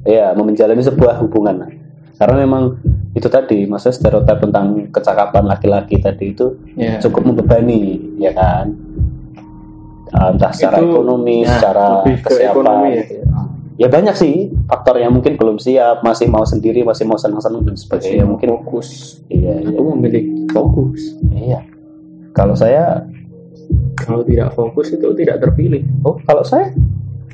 ya 0.07 0.27
menjalani 0.33 0.81
sebuah 0.81 1.21
hubungan 1.21 1.69
karena 2.17 2.37
memang 2.47 2.79
itu 3.13 3.27
tadi 3.27 3.67
maksudnya 3.67 3.95
stereotip 3.99 4.39
tentang 4.39 4.89
kecakapan 4.95 5.45
laki-laki 5.51 5.99
tadi 5.99 6.33
itu 6.33 6.55
ya. 6.79 7.03
cukup 7.03 7.35
membebani 7.35 7.99
ya 8.17 8.33
kan 8.33 8.89
Uh, 10.09 10.33
entah 10.33 10.49
secara 10.49 10.81
Itu, 10.81 10.89
ekonomi 10.89 11.45
ya, 11.45 11.53
secara 11.53 11.85
lebih 12.01 12.17
ke 12.25 12.33
kesiapan 12.33 12.49
ekonomi 12.49 12.89
ya. 12.89 12.97
gitu 13.05 13.13
ya. 13.21 13.27
Ya 13.79 13.87
banyak 13.87 14.15
sih 14.19 14.51
faktor 14.67 14.99
yang 14.99 15.15
mungkin 15.15 15.39
belum 15.39 15.63
siap 15.63 16.03
masih 16.03 16.27
mau 16.27 16.43
sendiri 16.43 16.83
masih 16.83 17.07
mau 17.07 17.15
senang-senang 17.15 17.63
dan 17.63 17.79
sebagainya. 17.79 18.27
Mungkin 18.27 18.59
fokus. 18.59 19.23
Iya 19.31 19.63
iya, 19.63 19.71
aku 19.71 19.95
memilih 19.95 20.51
fokus. 20.51 21.15
Iya. 21.31 21.63
Kalau 22.35 22.59
saya 22.59 23.07
kalau 23.95 24.27
tidak 24.27 24.51
fokus 24.53 24.91
itu 24.91 25.07
tidak 25.15 25.39
terpilih. 25.39 25.87
Oh 26.03 26.19
kalau 26.27 26.43
saya 26.43 26.75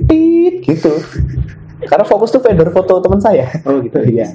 tit 0.05 0.61
gitu. 0.61 0.93
Karena 1.89 2.05
fokus 2.05 2.29
tuh 2.29 2.45
vendor 2.45 2.69
foto 2.71 3.01
teman 3.01 3.21
saya. 3.25 3.49
Oh 3.65 3.81
gitu. 3.81 4.05
Iya. 4.05 4.29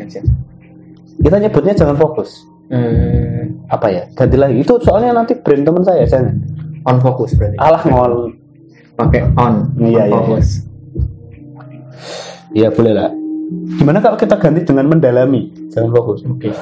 kita 1.19 1.35
nyebutnya 1.37 1.77
jangan 1.77 1.93
fokus. 1.99 2.41
Eh, 2.69 3.49
apa 3.69 3.89
ya? 3.89 4.03
Ganti 4.17 4.37
lagi. 4.37 4.61
Itu 4.61 4.81
soalnya 4.81 5.13
nanti 5.13 5.37
brand 5.37 5.61
teman 5.61 5.85
saya 5.85 6.09
jangan 6.09 6.41
on 6.89 6.97
fokus 7.01 7.37
berarti. 7.37 7.57
Alah 7.61 7.83
ngol. 7.85 8.33
Pakai 8.97 9.29
on 9.37 9.73
Iya, 9.77 9.85
on 9.85 9.85
iya, 9.85 10.03
fokus. 10.09 10.47
iya 10.65 10.68
boleh 12.73 12.93
lah. 12.93 13.09
Gimana 13.49 13.97
kalau 13.97 14.17
kita 14.17 14.37
ganti 14.37 14.61
dengan 14.61 14.85
mendalami? 14.85 15.49
Jangan 15.73 15.89
fokus. 15.89 16.21
Oke. 16.25 16.53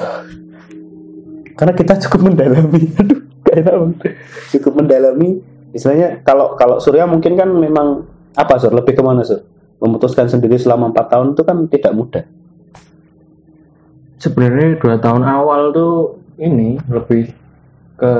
Karena 1.58 1.72
kita 1.76 2.00
cukup 2.06 2.32
mendalami. 2.32 2.82
Aduh 3.00 3.18
gak 3.44 3.56
enak 3.64 3.74
banget. 3.76 3.98
cukup 4.56 4.72
mendalami. 4.84 5.30
Istilahnya 5.76 6.24
kalau 6.24 6.56
kalau 6.56 6.80
Surya 6.80 7.04
mungkin 7.04 7.36
kan 7.36 7.48
memang 7.52 8.08
apa 8.32 8.56
Sur? 8.56 8.72
Lebih 8.72 8.96
ke 8.96 9.02
mana 9.04 9.20
Sur? 9.24 9.44
Memutuskan 9.78 10.26
sendiri 10.32 10.56
selama 10.56 10.88
empat 10.90 11.12
tahun 11.12 11.36
itu 11.36 11.42
kan 11.44 11.56
tidak 11.68 11.92
mudah. 11.92 12.24
Sebenarnya 14.18 14.80
dua 14.82 14.98
tahun 14.98 15.22
awal 15.22 15.70
tuh 15.70 16.18
ini 16.40 16.80
lebih 16.90 17.30
ke 18.00 18.12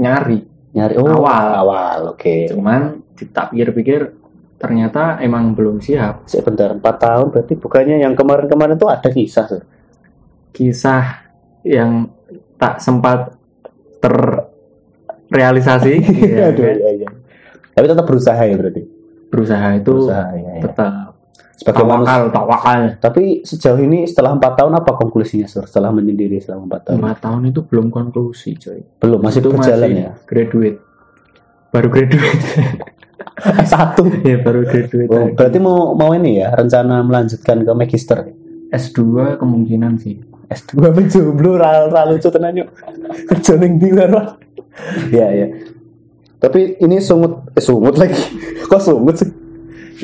nyari. 0.00 0.40
Nyari 0.74 0.94
oh 0.98 1.06
Awal. 1.06 1.46
awal 1.54 1.98
oke. 2.16 2.50
Cuman 2.50 3.04
tak 3.30 3.52
pikir-pikir 3.52 4.23
ternyata 4.64 5.20
emang 5.20 5.52
belum 5.52 5.84
siap. 5.84 6.24
Sebentar 6.24 6.72
empat 6.72 6.96
tahun 7.04 7.28
berarti 7.28 7.52
bukannya 7.60 8.00
yang 8.00 8.16
kemarin-kemarin 8.16 8.80
tuh 8.80 8.88
ada 8.88 9.12
kisah 9.12 9.44
Sur 9.44 9.62
kisah 10.54 11.28
yang 11.66 12.08
tak 12.56 12.80
sempat 12.80 13.34
terrealisasi. 14.00 15.94
Ya, 16.34 16.48
Aduh, 16.54 16.64
kan? 16.64 16.74
iya, 16.80 16.90
iya. 17.04 17.08
tapi 17.76 17.86
tetap 17.90 18.06
berusaha 18.06 18.40
ya 18.40 18.54
berarti? 18.56 18.82
Berusaha 19.28 19.68
itu 19.76 19.92
berusaha 19.92 20.30
ya, 20.38 20.52
ya. 20.56 20.62
tetap 20.62 21.14
sebagai 21.54 21.86
manusia. 21.86 21.94
tawakal 21.94 22.22
tawakal 22.34 22.80
tapi 22.98 23.22
sejauh 23.46 23.78
ini 23.82 24.06
setelah 24.10 24.34
empat 24.34 24.58
tahun 24.58 24.74
apa 24.78 24.90
konklusinya 24.98 25.46
Sur 25.46 25.66
setelah 25.70 25.90
menyendiri 25.94 26.38
selama 26.38 26.70
empat 26.70 26.80
tahun? 26.90 26.96
Lima 27.02 27.14
tahun 27.18 27.42
itu 27.50 27.60
belum 27.66 27.90
konklusi 27.90 28.54
coy. 28.58 28.80
Belum 29.02 29.20
masih 29.22 29.42
itu 29.42 29.50
berjalan 29.50 29.90
masih 29.90 30.02
ya? 30.06 30.12
graduate. 30.26 30.78
Baru 31.74 31.88
graduate 31.90 32.42
satu. 33.72 34.06
Ya 34.22 34.40
baru 34.40 34.64
graduate 34.66 35.10
Oh, 35.10 35.28
lagi. 35.28 35.34
berarti 35.36 35.58
mau 35.60 35.92
mau 35.94 36.10
ini 36.14 36.40
ya 36.42 36.52
rencana 36.54 37.02
melanjutkan 37.04 37.62
ke 37.62 37.72
magister? 37.74 38.18
S2 38.74 39.38
kemungkinan 39.38 39.98
sih. 40.02 40.18
S2 40.50 40.90
menjomblo 40.90 41.56
ra 41.62 41.86
ra 41.88 42.06
lucu 42.10 42.28
tenan 42.30 42.58
yuk. 42.58 42.68
Kerja 43.30 43.54
ning 43.58 43.78
ndi 43.78 43.90
ya 45.14 45.26
ya. 45.30 45.46
Tapi 46.42 46.76
ini 46.82 46.98
sungut 46.98 47.54
eh, 47.54 47.62
sungut 47.62 47.94
lagi. 47.96 48.18
Kok 48.70 48.82
sungut 48.82 49.14
sih? 49.16 49.30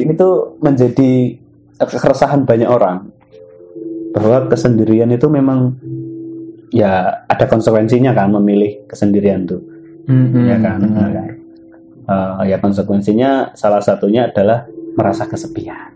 Ini 0.00 0.14
tuh 0.14 0.56
menjadi 0.62 1.34
keresahan 1.76 2.46
banyak 2.46 2.70
orang. 2.70 3.10
Bahwa 4.14 4.46
kesendirian 4.50 5.10
itu 5.10 5.26
memang 5.30 5.74
ya 6.70 7.22
ada 7.26 7.46
konsekuensinya 7.50 8.14
kan 8.14 8.30
memilih 8.30 8.86
kesendirian 8.86 9.46
tuh. 9.46 9.60
Ya 10.46 10.58
kan 10.58 10.82
Eh, 12.10 12.50
ya 12.50 12.58
konsekuensinya 12.58 13.54
salah 13.54 13.78
satunya 13.78 14.26
adalah 14.26 14.66
merasa 14.98 15.30
kesepian. 15.30 15.94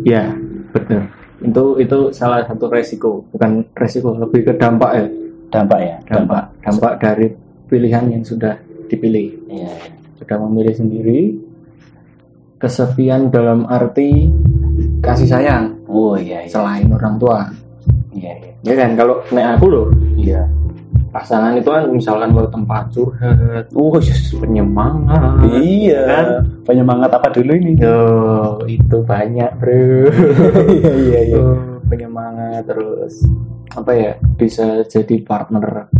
Ya 0.00 0.32
benar 0.72 1.12
itu 1.40 1.64
itu 1.80 1.98
salah 2.12 2.44
satu 2.44 2.68
resiko 2.68 3.24
bukan 3.32 3.64
resiko 3.76 4.16
lebih 4.16 4.48
ke 4.48 4.52
dampak 4.56 4.90
ya? 4.96 5.06
Dampak 5.52 5.80
ya 5.80 5.96
dampak. 6.08 6.42
Dampak 6.64 6.92
dari 7.04 7.26
pilihan 7.68 8.08
yang 8.08 8.24
sudah 8.24 8.56
dipilih. 8.88 9.28
Iya. 9.48 10.00
sudah 10.20 10.36
memilih 10.36 10.76
sendiri 10.76 11.32
kesepian 12.60 13.32
dalam 13.32 13.64
arti 13.64 14.28
kasih 15.00 15.24
sayang 15.24 15.80
oh 15.88 16.12
iya 16.12 16.44
iya. 16.44 16.48
selain 16.52 16.92
orang 16.92 17.16
tua. 17.16 17.48
Iya 18.12 18.32
iya. 18.36 18.52
Ya 18.60 18.74
kan? 18.76 19.00
Kalau 19.00 19.24
nek 19.32 19.46
aku 19.56 19.66
loh 19.68 19.88
iya 20.20 20.44
pasangan 21.10 21.58
itu 21.58 21.66
kan 21.66 21.90
misalkan 21.90 22.30
mau 22.30 22.46
tempat 22.46 22.86
curhat 22.94 23.66
oh 23.74 23.98
yes. 23.98 24.30
penyemangat. 24.38 25.42
Iya. 25.50 26.02
Kan? 26.06 26.26
penyemangat 26.62 27.10
apa 27.10 27.28
dulu 27.34 27.50
ini? 27.50 27.74
Yo, 27.74 27.98
itu 28.70 28.96
banyak 29.02 29.50
bro. 29.58 30.06
Iya 30.70 30.94
iya 30.94 31.20
iya. 31.34 31.42
Oh, 31.42 31.82
penyemangat 31.90 32.62
terus 32.70 33.26
apa 33.74 33.90
ya 33.94 34.12
bisa 34.38 34.86
jadi 34.86 35.18
partner 35.26 35.90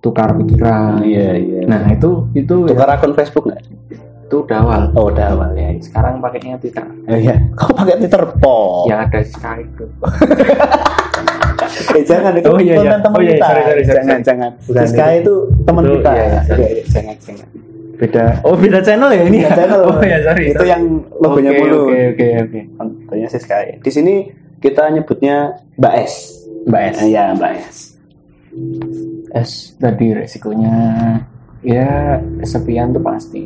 tukar 0.00 0.32
pikiran. 0.40 1.04
Iya 1.04 1.36
iya. 1.36 1.60
Nah 1.68 1.92
itu 1.92 2.32
itu 2.32 2.64
tukar 2.64 2.88
akun 2.88 3.12
Facebook 3.12 3.52
nggak? 3.52 3.62
Itu 4.28 4.48
udah 4.48 4.58
awal. 4.64 4.82
Oh 4.96 5.12
udah 5.12 5.26
awal 5.36 5.52
ya. 5.52 5.76
Sekarang 5.84 6.24
pakainya 6.24 6.56
Twitter. 6.56 6.88
Oh, 6.88 7.18
iya. 7.20 7.36
Kau 7.52 7.76
pakai 7.76 8.00
Twitter? 8.00 8.24
Po 8.40 8.88
yang 8.88 9.04
ada 9.04 9.20
Skype 9.20 9.76
eh 11.92 12.04
jangan 12.04 12.32
itu 12.34 12.48
Oh, 12.48 12.58
iya, 12.58 12.74
iya. 12.76 12.96
teman 12.98 13.16
Oh, 13.16 13.22
iya, 13.22 13.34
kita. 13.34 13.46
sorry, 13.46 13.62
sorry, 13.62 13.82
sorry, 13.82 13.82
jangan 13.88 14.08
sorry. 14.12 14.22
jangan. 14.24 14.50
Bukan 14.62 14.82
Siska 14.82 15.04
itu. 15.04 15.14
itu 15.14 15.34
teman 15.62 15.82
Itu, 15.82 15.92
kita. 15.94 16.10
iya, 16.10 16.22
iya, 16.22 16.40
sorry. 16.42 16.60
Iya, 16.60 16.68
iya, 16.70 16.84
jangan 16.86 17.16
jangan. 17.18 17.48
Beda. 17.92 18.24
Oh 18.42 18.54
beda 18.54 18.80
channel 18.80 19.10
ya 19.10 19.22
ini? 19.22 19.38
Beda 19.40 19.54
channel. 19.54 19.80
oh 19.90 20.00
ya 20.02 20.18
sorry 20.20 20.44
itu 20.48 20.64
yang 20.64 20.82
logonya 21.14 21.50
Oke, 21.50 21.60
mulu 21.60 21.78
oke 21.84 21.98
oke 22.10 22.26
oke. 22.42 22.60
Kontennya 22.74 23.28
Siska 23.28 23.56
di 23.78 23.90
sini 23.90 24.14
kita 24.58 24.82
nyebutnya 24.88 25.36
Mbak 25.76 25.94
S. 26.02 26.14
Mbak 26.66 26.82
S. 26.82 26.96
Eh, 26.98 27.08
ya 27.10 27.24
Mbak 27.32 27.52
S. 27.62 27.76
S 29.32 29.50
tadi 29.76 30.06
resikonya 30.12 30.74
ya 31.62 32.18
kesepian 32.36 32.90
tuh 32.90 33.00
pasti. 33.00 33.44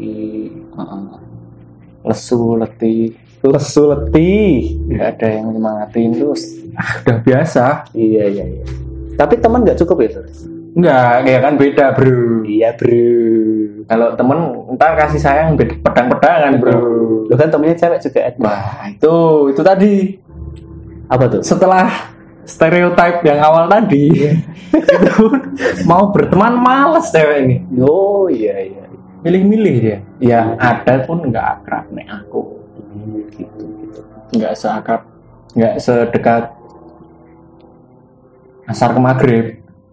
Lesu 2.00 2.54
letih 2.54 3.12
lesu 3.48 3.82
letih 3.90 4.76
nggak 4.90 5.08
ada 5.18 5.26
yang 5.30 5.46
nyemangatin 5.54 6.10
terus 6.14 6.42
ah, 6.74 6.90
udah 7.02 7.18
biasa. 7.22 7.64
Iya 7.94 8.24
iya 8.28 8.44
iya. 8.44 8.64
Tapi 9.16 9.40
teman 9.40 9.64
nggak 9.64 9.78
cukup 9.80 9.96
ya 10.04 10.08
Sur? 10.18 10.26
nggak 10.76 11.12
kayak 11.24 11.40
kan 11.40 11.54
beda 11.56 11.86
bro. 11.96 12.44
Iya 12.44 12.76
bro. 12.76 13.08
Kalau 13.88 14.08
temen 14.12 14.38
ntar 14.76 14.92
kasih 15.00 15.20
sayang 15.24 15.56
beda 15.56 15.74
pedang-pedangan 15.80 16.52
bro. 16.60 16.80
Lo 17.24 17.34
kan 17.34 17.48
temennya 17.48 17.80
cewek 17.80 18.00
juga 18.04 18.20
ada. 18.28 18.38
wah 18.44 18.84
itu 18.92 19.16
itu 19.56 19.62
tadi. 19.64 19.94
Apa 21.06 21.24
tuh? 21.30 21.40
setelah 21.40 22.10
stereotip 22.42 23.22
yang 23.22 23.38
awal 23.38 23.70
tadi 23.70 24.10
itu 24.94 25.14
mau 25.86 26.12
berteman 26.12 26.60
males 26.60 27.08
cewek 27.08 27.36
ini. 27.48 27.56
Oh 27.80 28.28
iya 28.28 28.60
iya. 28.60 28.84
milih-milih 29.24 29.74
dia. 29.80 29.98
Ya 30.20 30.40
ada 30.60 31.02
pun 31.08 31.24
nggak 31.24 31.46
akrab 31.62 31.88
nih 31.90 32.04
aku 32.06 32.55
gitu 33.36 33.62
gitu. 33.62 34.00
nggak 34.32 34.52
seakrab 34.52 35.02
nggak 35.52 35.74
sedekat 35.78 36.52
asar 38.66 38.90
ke 38.92 39.00
maghrib 39.00 39.46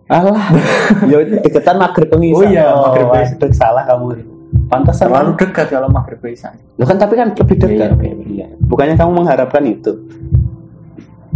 Alah, 0.03 0.51
ya 1.09 1.23
deketan 1.41 1.79
maghrib 1.79 2.05
pengisi. 2.05 2.35
Oh 2.35 2.43
iya, 2.45 2.69
maghrib 2.75 3.07
maghrib 3.07 3.53
salah 3.55 3.87
kamu. 3.87 4.19
pantasan 4.67 5.09
terlalu 5.09 5.31
dekat 5.39 5.67
kalau 5.71 5.87
maghrib 5.89 6.19
ke 6.19 6.35
isya 6.35 6.53
Loh 6.75 6.85
kan 6.85 6.99
tapi 6.99 7.15
kan 7.15 7.31
lebih 7.33 7.55
dekat. 7.57 7.89
Iya, 7.97 8.11
iya, 8.11 8.13
Iya. 8.21 8.47
Bukannya 8.67 8.93
kamu 8.93 9.11
mengharapkan 9.15 9.63
itu? 9.63 9.95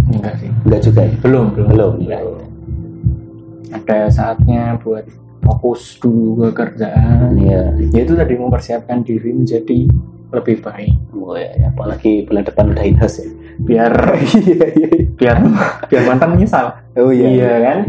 enggak 0.08 0.34
sih 0.38 0.52
Enggak 0.68 0.82
juga 0.84 1.02
ya? 1.02 1.16
belum 1.20 1.46
belum 1.56 1.68
Belum. 1.72 1.94
Iya. 2.04 2.20
ada 3.72 3.98
saatnya 4.08 4.78
buat 4.78 5.08
fokus 5.42 5.96
dulu 5.98 6.44
ke 6.44 6.50
kerjaan 6.54 7.34
Iya. 7.36 7.62
ya 7.90 8.00
itu 8.04 8.14
tadi 8.14 8.34
mempersiapkan 8.36 9.00
diri 9.02 9.32
menjadi 9.32 9.88
lebih 10.30 10.60
baik 10.60 10.94
Oh 11.14 11.34
ya, 11.34 11.50
ya. 11.54 11.68
apalagi 11.70 12.24
bulan 12.24 12.44
depan 12.44 12.72
udah 12.72 12.84
in-house 12.84 13.20
ya. 13.20 13.28
biar 13.60 13.92
Iya, 14.38 14.68
iya. 14.74 14.90
biar 15.14 15.36
biar 15.88 16.04
mantan 16.06 16.30
menyesal 16.34 16.66
Oh 16.96 17.10
iya. 17.10 17.28
iya 17.28 17.54
kan 17.60 17.80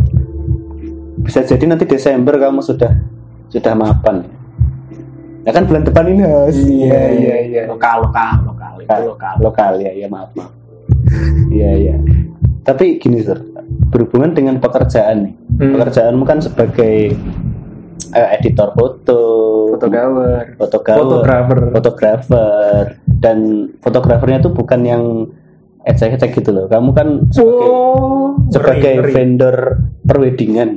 Bisa 1.18 1.42
jadi 1.42 1.64
nanti 1.66 1.84
Desember 1.84 2.34
kamu 2.34 2.62
sudah 2.62 2.94
sudah 3.48 3.74
mapan. 3.74 4.22
Ya 5.42 5.50
kan 5.50 5.64
bulan 5.64 5.82
depan 5.82 6.06
in-house. 6.06 6.56
iya 6.62 7.64
lokal 7.64 8.04
lokal 8.04 8.32
lokal 8.44 8.72
itu 8.76 8.86
Lokal, 8.86 9.00
lokal 9.04 9.34
lokal 9.40 9.72
ya, 9.78 9.92
ya 9.94 10.06
maaf 10.06 10.30
maaf. 10.32 10.52
Iya 11.48 11.70
iya. 11.74 11.94
Tapi 12.62 12.96
gini 12.96 13.20
sir, 13.20 13.40
berhubungan 13.88 14.30
dengan 14.30 14.56
pekerjaan 14.58 15.24
nih. 15.24 15.34
Hmm. 15.58 15.72
Pekerjaanmu 15.74 16.24
kan 16.24 16.38
sebagai 16.38 17.16
eh, 18.10 18.28
editor 18.36 18.72
foto, 18.72 19.20
fotografer 19.78 20.42
fotografer, 20.58 21.06
fotografer 21.06 21.58
fotografer, 21.70 22.82
dan 23.06 23.38
fotografernya 23.78 24.38
itu 24.42 24.50
bukan 24.50 24.80
yang 24.82 25.02
ecek-ecek 25.80 26.34
gitu 26.34 26.50
loh. 26.50 26.66
Kamu 26.66 26.90
kan 26.92 27.08
sebagai 27.30 27.68
oh 27.70 28.36
sebagai 28.50 28.92
ngeri, 28.92 29.00
ngeri. 29.00 29.12
vendor 29.14 29.56
perwedingan. 30.02 30.70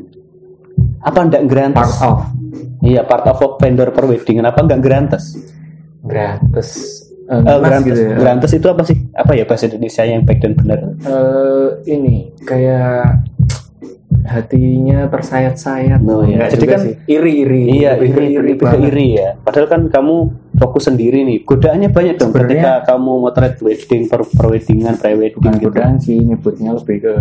Apa 1.02 1.18
ndak 1.26 1.42
part 1.42 1.50
gerantes? 1.50 1.92
of 2.00 2.20
Iya, 2.82 3.06
part 3.06 3.26
of 3.26 3.38
vendor 3.58 3.90
perwedingan 3.90 4.46
apa 4.46 4.60
enggak 4.62 4.82
gerantes? 4.82 5.38
gratis 6.02 7.02
Eh, 7.32 7.40
Eh, 7.40 7.40
mas 7.40 7.64
gerantes. 7.64 7.88
gitu 7.88 8.02
ya. 8.02 8.16
Gerantes 8.20 8.52
itu 8.52 8.68
apa 8.68 8.84
sih? 8.84 8.98
Apa 9.16 9.32
ya 9.32 9.44
bahasa 9.48 9.64
Indonesia 9.64 10.04
yang 10.04 10.28
baik 10.28 10.40
dan 10.44 10.52
benar? 10.52 10.80
Eh, 11.00 11.68
ini 11.88 12.28
kayak 12.44 13.31
hatinya 14.24 15.08
tersayat-sayat 15.08 16.00
Oh, 16.04 16.22
iya. 16.22 16.48
Jadi 16.48 16.66
kan- 16.66 16.82
sih. 16.82 16.94
iri-iri 17.06 17.80
Iya, 17.80 17.98
ke 17.98 18.06
iri, 18.06 18.26
iri, 18.38 19.08
ya. 19.16 19.30
Padahal 19.38 19.68
kan 19.68 19.82
kamu 19.88 20.16
fokus 20.56 20.86
sendiri 20.86 21.24
nih. 21.24 21.38
Godaannya 21.42 21.90
banyak 21.90 22.16
dong 22.18 22.32
Sebenarnya- 22.32 22.82
ketika 22.82 22.94
kamu 22.94 23.12
motret 23.20 23.56
wedding, 23.60 24.04
per 24.06 24.22
perweddingan, 24.28 24.94
pre-wedding 24.98 25.40
bukan 25.40 25.54
gitu. 25.58 25.66
godaan 25.70 25.96
sih 25.98 26.18
nyebutnya 26.18 26.70
lebih 26.76 26.98
ke 27.00 27.14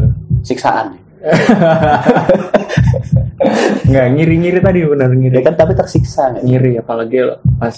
Siksaan. 0.42 0.86
nggak 3.90 4.06
ngiri-ngiri 4.16 4.58
tadi 4.58 4.78
benar 4.84 5.10
Ya 5.10 5.16
ngiri 5.16 5.36
kan 5.44 5.52
tapi 5.52 5.72
tersiksa 5.76 6.32
ngiri 6.40 6.80
apalagi 6.80 7.16
lo 7.20 7.36
pas 7.56 7.76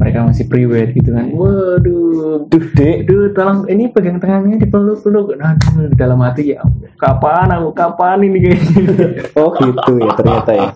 mereka 0.00 0.24
masih 0.24 0.48
pre-wed 0.48 0.96
gitu 0.96 1.12
kan. 1.12 1.28
Waduh. 1.28 2.48
Duh, 2.48 2.64
Dek. 2.72 3.04
aduh 3.04 3.36
tolong 3.36 3.68
ini 3.68 3.92
pegang 3.92 4.16
tangannya 4.16 4.56
dipeluk-peluk 4.56 5.36
nah 5.36 5.52
aduh, 5.54 5.86
di 5.86 5.96
dalam 5.96 6.18
hati 6.24 6.56
ya 6.56 6.64
kapan 6.96 7.52
aku? 7.52 7.68
Kapan 7.76 8.24
ini 8.24 8.38
kayak 8.40 8.58
gini 8.64 8.94
Oh, 9.40 9.52
gitu 9.52 9.92
ya 10.00 10.10
ternyata 10.16 10.52
ya. 10.56 10.68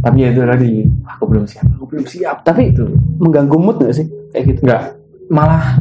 tapi 0.00 0.24
ya 0.24 0.28
itu 0.32 0.40
tadi. 0.40 0.72
Aku 1.06 1.24
belum 1.28 1.44
siap. 1.44 1.68
Aku 1.76 1.84
belum 1.84 2.04
siap. 2.04 2.40
Tapi 2.42 2.72
itu 2.72 2.88
mengganggu 3.20 3.56
mood 3.56 3.76
nggak 3.78 3.92
sih? 3.92 4.06
Kayak 4.32 4.44
gitu. 4.50 4.60
nggak. 4.64 4.82
Malah 5.28 5.78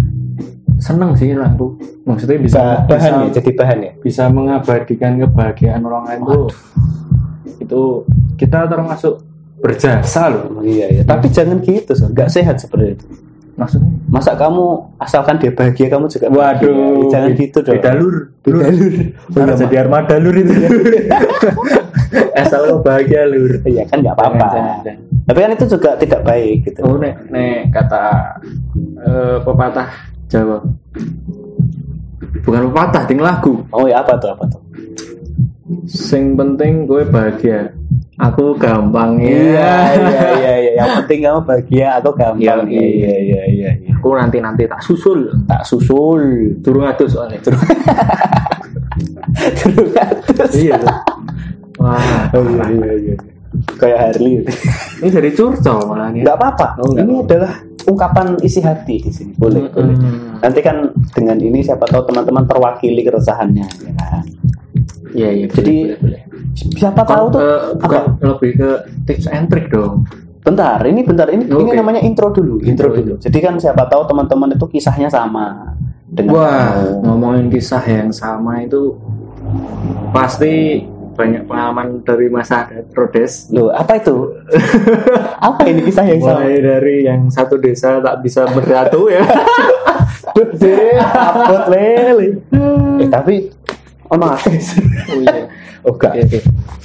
seneng 0.75 1.15
sih 1.15 1.31
aku 1.31 1.79
maksudnya 2.03 2.35
bisa 2.35 2.59
Bisa 2.83 2.91
bahan 2.91 3.13
bisa, 3.15 3.23
ya, 3.23 3.31
jadi 3.39 3.51
bahan 3.55 3.79
ya. 3.79 3.91
bisa 4.03 4.23
mengabadikan 4.27 5.11
kebahagiaan 5.17 5.81
orang 5.81 6.03
lain 6.05 6.19
tuh. 6.27 6.47
Itu 7.57 7.81
kita 8.35 8.67
termasuk 8.67 9.23
berjasa 9.65 10.29
loh 10.29 10.43
Oh, 10.51 10.61
iya, 10.61 10.85
iya. 10.87 11.01
Tapi 11.01 11.25
jangan 11.27 11.57
gitu, 11.59 11.91
so. 11.91 12.05
nggak 12.07 12.29
sehat 12.29 12.61
seperti 12.61 12.93
itu. 12.93 13.05
maksudnya 13.55 13.89
Masa 14.05 14.35
kamu 14.35 14.63
asalkan 14.97 15.39
dia 15.39 15.49
bahagia 15.49 15.87
kamu 15.87 16.05
juga 16.05 16.27
bahagia? 16.29 16.69
waduh 16.69 17.07
jangan 17.07 17.29
gitu 17.33 17.57
dong. 17.59 17.73
beda 17.73 17.91
lur 17.95 18.15
Beda 18.39 18.67
lur. 18.69 18.93
Ntar 19.31 19.49
jadi 19.57 19.75
armada 19.81 20.15
lur 20.19 20.35
itu 20.35 20.53
asal 22.41 22.61
lo 22.63 22.75
bahagia 22.79 23.25
lur 23.25 23.63
Iya 23.63 23.83
kan 23.87 23.99
nggak 23.99 24.13
apa-apa. 24.13 24.47
Tapi 25.25 25.37
kan 25.39 25.51
itu 25.51 25.65
juga 25.67 25.89
tidak 25.95 26.21
baik 26.21 26.57
gitu. 26.63 26.79
oh 26.83 26.95
nek 26.95 27.15
nek 27.27 27.71
kata 27.71 28.03
eh, 28.99 29.37
pepatah 29.41 29.89
Jawa 30.27 30.57
bukan 32.43 32.61
pepatah 32.69 33.03
ting 33.05 33.19
lagu 33.19 33.63
Oh 33.71 33.87
ya 33.87 34.03
apa 34.03 34.19
tuh 34.19 34.29
apa 34.31 34.45
tuh? 34.47 34.61
sing 35.85 36.37
penting 36.37 36.85
gue 36.85 37.01
bahagia 37.07 37.73
aku 38.17 38.55
gampang 38.55 39.19
ya 39.19 39.27
Iya 39.27 39.71
iya 39.93 40.23
iya 40.33 40.53
iya. 40.57 40.71
Yang 40.77 40.89
penting 40.99 41.19
kamu 41.21 41.39
bahagia 41.41 41.87
atau 41.97 42.11
gampang. 42.11 42.39
Iya, 42.39 42.53
Iya 42.63 42.85
iya 42.85 43.13
iya 43.17 43.41
iya. 43.45 43.71
iya. 43.75 43.91
aku 43.93 44.07
nanti 44.11 44.37
nanti 44.37 44.63
tak 44.65 44.79
susul 44.79 45.27
Tak 45.43 45.61
susul. 45.61 46.21
turun 46.59 46.85
atus 46.85 47.11
soalnya 47.11 47.39
Terus 47.39 47.59
atas. 49.97 50.51
iya 50.53 50.73
tuh. 50.77 50.95
wah 51.75 52.31
Oh 52.31 52.43
iya 52.45 52.65
iya 52.69 52.91
iya. 53.03 53.15
Kayak 53.75 53.99
Harley. 54.11 54.43
ini 54.99 55.09
dari 55.09 55.31
curcol 55.31 55.79
malah 55.85 56.11
nih 56.11 56.21
Enggak 56.21 56.37
apa-apa. 56.37 56.67
Oh, 56.77 56.91
ini 56.91 57.13
adalah 57.17 57.55
ungkapan 57.85 58.35
isi 58.41 58.59
hati 58.59 58.99
di 58.99 59.07
sini. 59.07 59.31
Boleh 59.33 59.67
boleh. 59.69 59.95
Hmm. 59.95 60.39
Nanti 60.39 60.59
kan 60.59 60.83
dengan 61.11 61.37
ini 61.37 61.59
siapa 61.61 61.83
tahu 61.85 62.03
teman-teman 62.05 62.43
terwakili 62.43 62.99
keresahannya. 62.99 63.63
Ya 63.63 63.91
kan? 63.95 64.23
Iya 65.13 65.29
iya 65.29 65.45
Jadi, 65.45 65.93
boleh, 65.93 65.97
boleh. 66.01 66.21
Siapa 66.55 67.01
tahu 67.03 67.25
tuh 67.35 67.41
Eh, 67.43 67.59
bukan 67.77 68.03
lebih 68.23 68.51
ke 68.55 68.69
tips 69.05 69.27
and 69.27 69.51
trick 69.51 69.67
dong 69.69 70.07
Bentar, 70.39 70.77
ini 70.85 71.01
bentar 71.01 71.25
ini 71.33 71.49
ini 71.49 71.57
Oke. 71.57 71.73
namanya 71.73 72.05
intro 72.05 72.29
dulu, 72.29 72.61
intro 72.61 72.93
Intro 72.93 73.01
dulu. 73.01 73.13
Jadi 73.17 73.37
kan 73.41 73.57
siapa 73.57 73.89
tahu 73.89 74.05
teman-teman 74.05 74.53
itu 74.53 74.69
kisahnya 74.69 75.09
sama 75.09 75.73
dengan 76.05 76.37
Wah, 76.37 76.69
kamu. 76.69 77.01
ngomongin 77.01 77.45
kisah 77.49 77.81
yang 77.81 78.13
sama 78.13 78.61
itu 78.61 78.93
pasti 80.13 80.85
banyak 81.17 81.49
pengalaman 81.49 82.05
dari 82.05 82.29
masa 82.29 82.69
Rodes. 82.93 83.49
Loh, 83.49 83.73
apa 83.73 83.97
itu? 83.97 84.37
apa 85.49 85.65
ini 85.65 85.81
kisah 85.81 86.05
yang 86.05 86.21
sama? 86.21 86.45
Mulai 86.45 86.61
dari 86.61 86.95
yang 87.09 87.25
satu 87.33 87.57
desa 87.57 87.97
tak 87.97 88.21
bisa 88.21 88.45
bersatu 88.45 89.09
ya. 89.09 89.25
Abot 90.35 91.63
lele. 91.71 92.43
Eh, 93.01 93.07
tapi 93.09 93.49
emang 94.07 94.37
sih? 94.41 94.81
oh 95.07 95.19
iya. 95.19 95.49
Oh, 95.85 95.93
enggak. 95.93 96.13
Oke, 96.17 96.21
oke. 96.23 96.39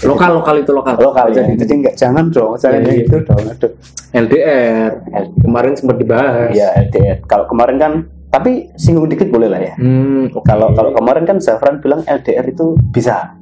Lokal 0.04 0.30
lokal 0.34 0.54
itu 0.58 0.70
lokal. 0.70 0.94
Lokal 0.94 1.26
ya. 1.30 1.40
Jadi 1.42 1.56
Jadi 1.58 1.72
enggak 1.74 1.94
jangan 1.96 2.24
dong, 2.28 2.52
jangan 2.54 2.80
Iya, 2.80 2.92
iya. 2.92 3.02
itu 3.02 3.16
dong. 3.22 3.42
Aduh. 3.42 3.72
LDR 4.10 4.90
kemarin 5.38 5.72
sempat 5.72 5.96
dibahas. 5.96 6.52
Ya, 6.52 6.68
LDR. 6.78 7.18
Kalau 7.24 7.44
kemarin 7.46 7.76
kan 7.76 7.92
tapi 8.28 8.70
singgung 8.74 9.06
dikit 9.06 9.26
boleh 9.26 9.48
lah 9.48 9.58
ya. 9.58 9.74
Hmm, 9.74 10.28
oke. 10.28 10.44
Kalau 10.44 10.70
kalau 10.72 10.92
kemarin 10.92 11.24
kan 11.24 11.38
Zafran 11.38 11.78
bilang 11.78 12.04
LDR 12.04 12.44
itu 12.44 12.76
bisa, 12.90 13.34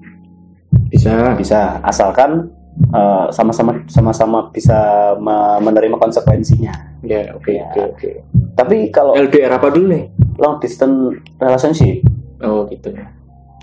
bisa. 0.86 1.34
bisa 1.34 1.82
asalkan 1.82 2.54
eh, 2.88 3.26
sama-sama 3.28 3.82
sama-sama 3.84 4.48
bisa 4.48 4.78
me- 5.16 5.58
menerima 5.60 5.98
konsekuensinya. 5.98 6.72
Ya, 7.00 7.32
oke 7.32 7.50
Ya. 7.50 7.66
oke 7.66 7.80
oke. 7.92 8.10
Tapi 8.54 8.88
kalau 8.88 9.12
LDR 9.12 9.50
apa 9.52 9.68
dulu 9.68 9.90
nih? 9.90 10.04
long 10.38 10.56
distance 10.56 11.18
relationship, 11.36 12.06
Oh 12.38 12.62
gitu. 12.64 12.94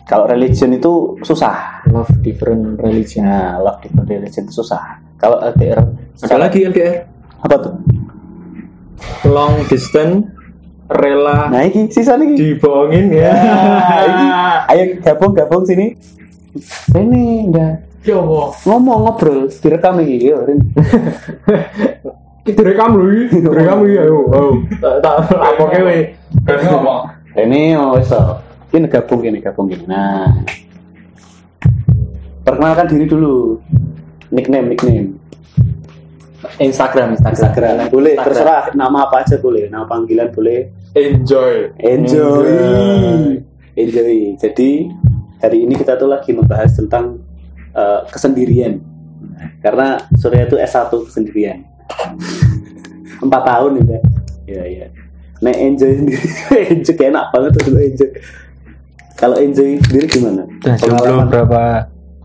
Kalau 0.05 0.25
religion 0.25 0.69
itu 0.69 1.17
susah. 1.19 1.81
Love 1.89 2.13
different 2.21 2.77
religion. 2.77 3.25
Nah, 3.25 3.57
love 3.57 3.81
different 3.81 4.05
religion 4.05 4.45
itu 4.45 4.61
susah. 4.61 5.01
Kalau 5.17 5.41
LDR, 5.41 5.81
Ada 6.21 6.37
lagi 6.37 6.61
LDR? 6.61 7.09
apa 7.41 7.55
tuh? 7.57 7.73
Long 9.25 9.65
distance 9.65 10.29
rela 10.85 11.49
Nah, 11.49 11.61
ini 11.61 11.89
sisa 11.89 12.13
nih. 12.15 12.37
dibohongin 12.37 13.09
ya. 13.11 13.33
ini. 14.05 14.27
Ayo 14.67 14.83
gabung 15.01 15.33
gabung 15.33 15.65
sini. 15.65 15.97
Ini 16.93 17.49
Ya 18.05 18.21
Allah. 18.21 18.53
ngomong 18.63 18.99
ngobrol 19.03 19.49
direkam 19.49 19.97
ini. 19.99 20.29
Yo, 20.29 20.37
Rin. 20.45 20.61
Kita 22.45 22.61
rekam 22.61 22.93
lu, 22.93 23.25
rekam 23.49 23.81
lu 23.81 23.89
ya. 23.89 24.05
Oh, 24.05 24.53
tak 24.77 25.01
tak 25.01 25.33
apa 25.33 25.63
kewe. 25.73 26.13
Kan 26.45 26.57
ngomong. 26.61 27.09
Ini 27.33 27.73
oh. 27.73 27.97
Ini 28.75 28.91
gabung 28.91 29.23
gini 29.23 29.39
gabung 29.39 29.71
gini. 29.71 29.87
Nah, 29.87 30.27
perkenalkan 32.43 32.91
diri 32.91 33.07
dulu. 33.07 33.55
Nickname 34.35 34.75
nickname. 34.75 35.15
Instagram, 36.59 37.15
Instagram. 37.15 37.87
Boleh 37.87 38.19
terserah. 38.19 38.75
Nama 38.75 39.07
apa 39.07 39.23
aja 39.23 39.39
boleh. 39.39 39.71
Nama 39.71 39.87
panggilan 39.87 40.27
boleh. 40.35 40.91
Enjoy. 40.91 41.71
enjoy. 41.79 42.47
Enjoy. 43.79 44.15
Jadi 44.35 44.91
hari 45.39 45.57
ini 45.63 45.73
kita 45.79 45.95
tuh 45.95 46.11
lagi 46.11 46.35
membahas 46.35 46.75
tentang 46.75 47.23
eh, 47.71 48.01
kesendirian. 48.11 48.83
Karena 49.63 50.03
Surya 50.19 50.51
itu 50.51 50.59
S1 50.59 50.91
kesendirian. 50.91 51.63
Empat 53.23 53.41
tahun 53.47 53.79
udah 53.79 54.03
ya 54.45 54.63
ya 54.65 54.87
nah 55.43 55.51
enjoy 55.51 55.91
sendiri 55.99 56.25
enjoy 56.73 56.95
enak 57.11 57.25
banget 57.33 57.51
tuh 57.59 57.75
enjoy 57.75 58.09
kalau 59.15 59.35
enjoy 59.39 59.79
sendiri 59.79 60.05
gimana? 60.07 60.43
Udah 60.43 60.75
jomblo 60.75 61.23
berapa 61.31 61.61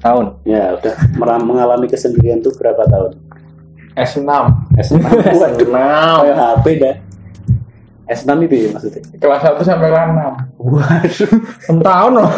tahun? 0.00 0.26
ya 0.42 0.74
udah. 0.74 0.94
Meram- 1.14 1.46
mengalami 1.46 1.86
kesendirian 1.86 2.42
tuh 2.42 2.50
berapa 2.58 2.82
tahun? 2.86 3.14
S6. 3.94 4.26
S6 4.78 4.96
waduh 5.40 5.66
Enam. 5.66 6.16
kayak 6.24 6.36
HP 6.38 6.66
dah. 6.78 6.96
S6 8.10 8.30
itu 8.42 8.54
ya 8.58 8.68
maksudnya? 8.74 9.02
Kelas 9.22 9.42
1 9.46 9.62
sampai 9.62 9.88
kelas 9.90 10.08
6. 10.10 10.58
waduh. 10.58 11.30
Enam 11.70 11.78
tahun 11.78 12.12
loh. 12.18 12.30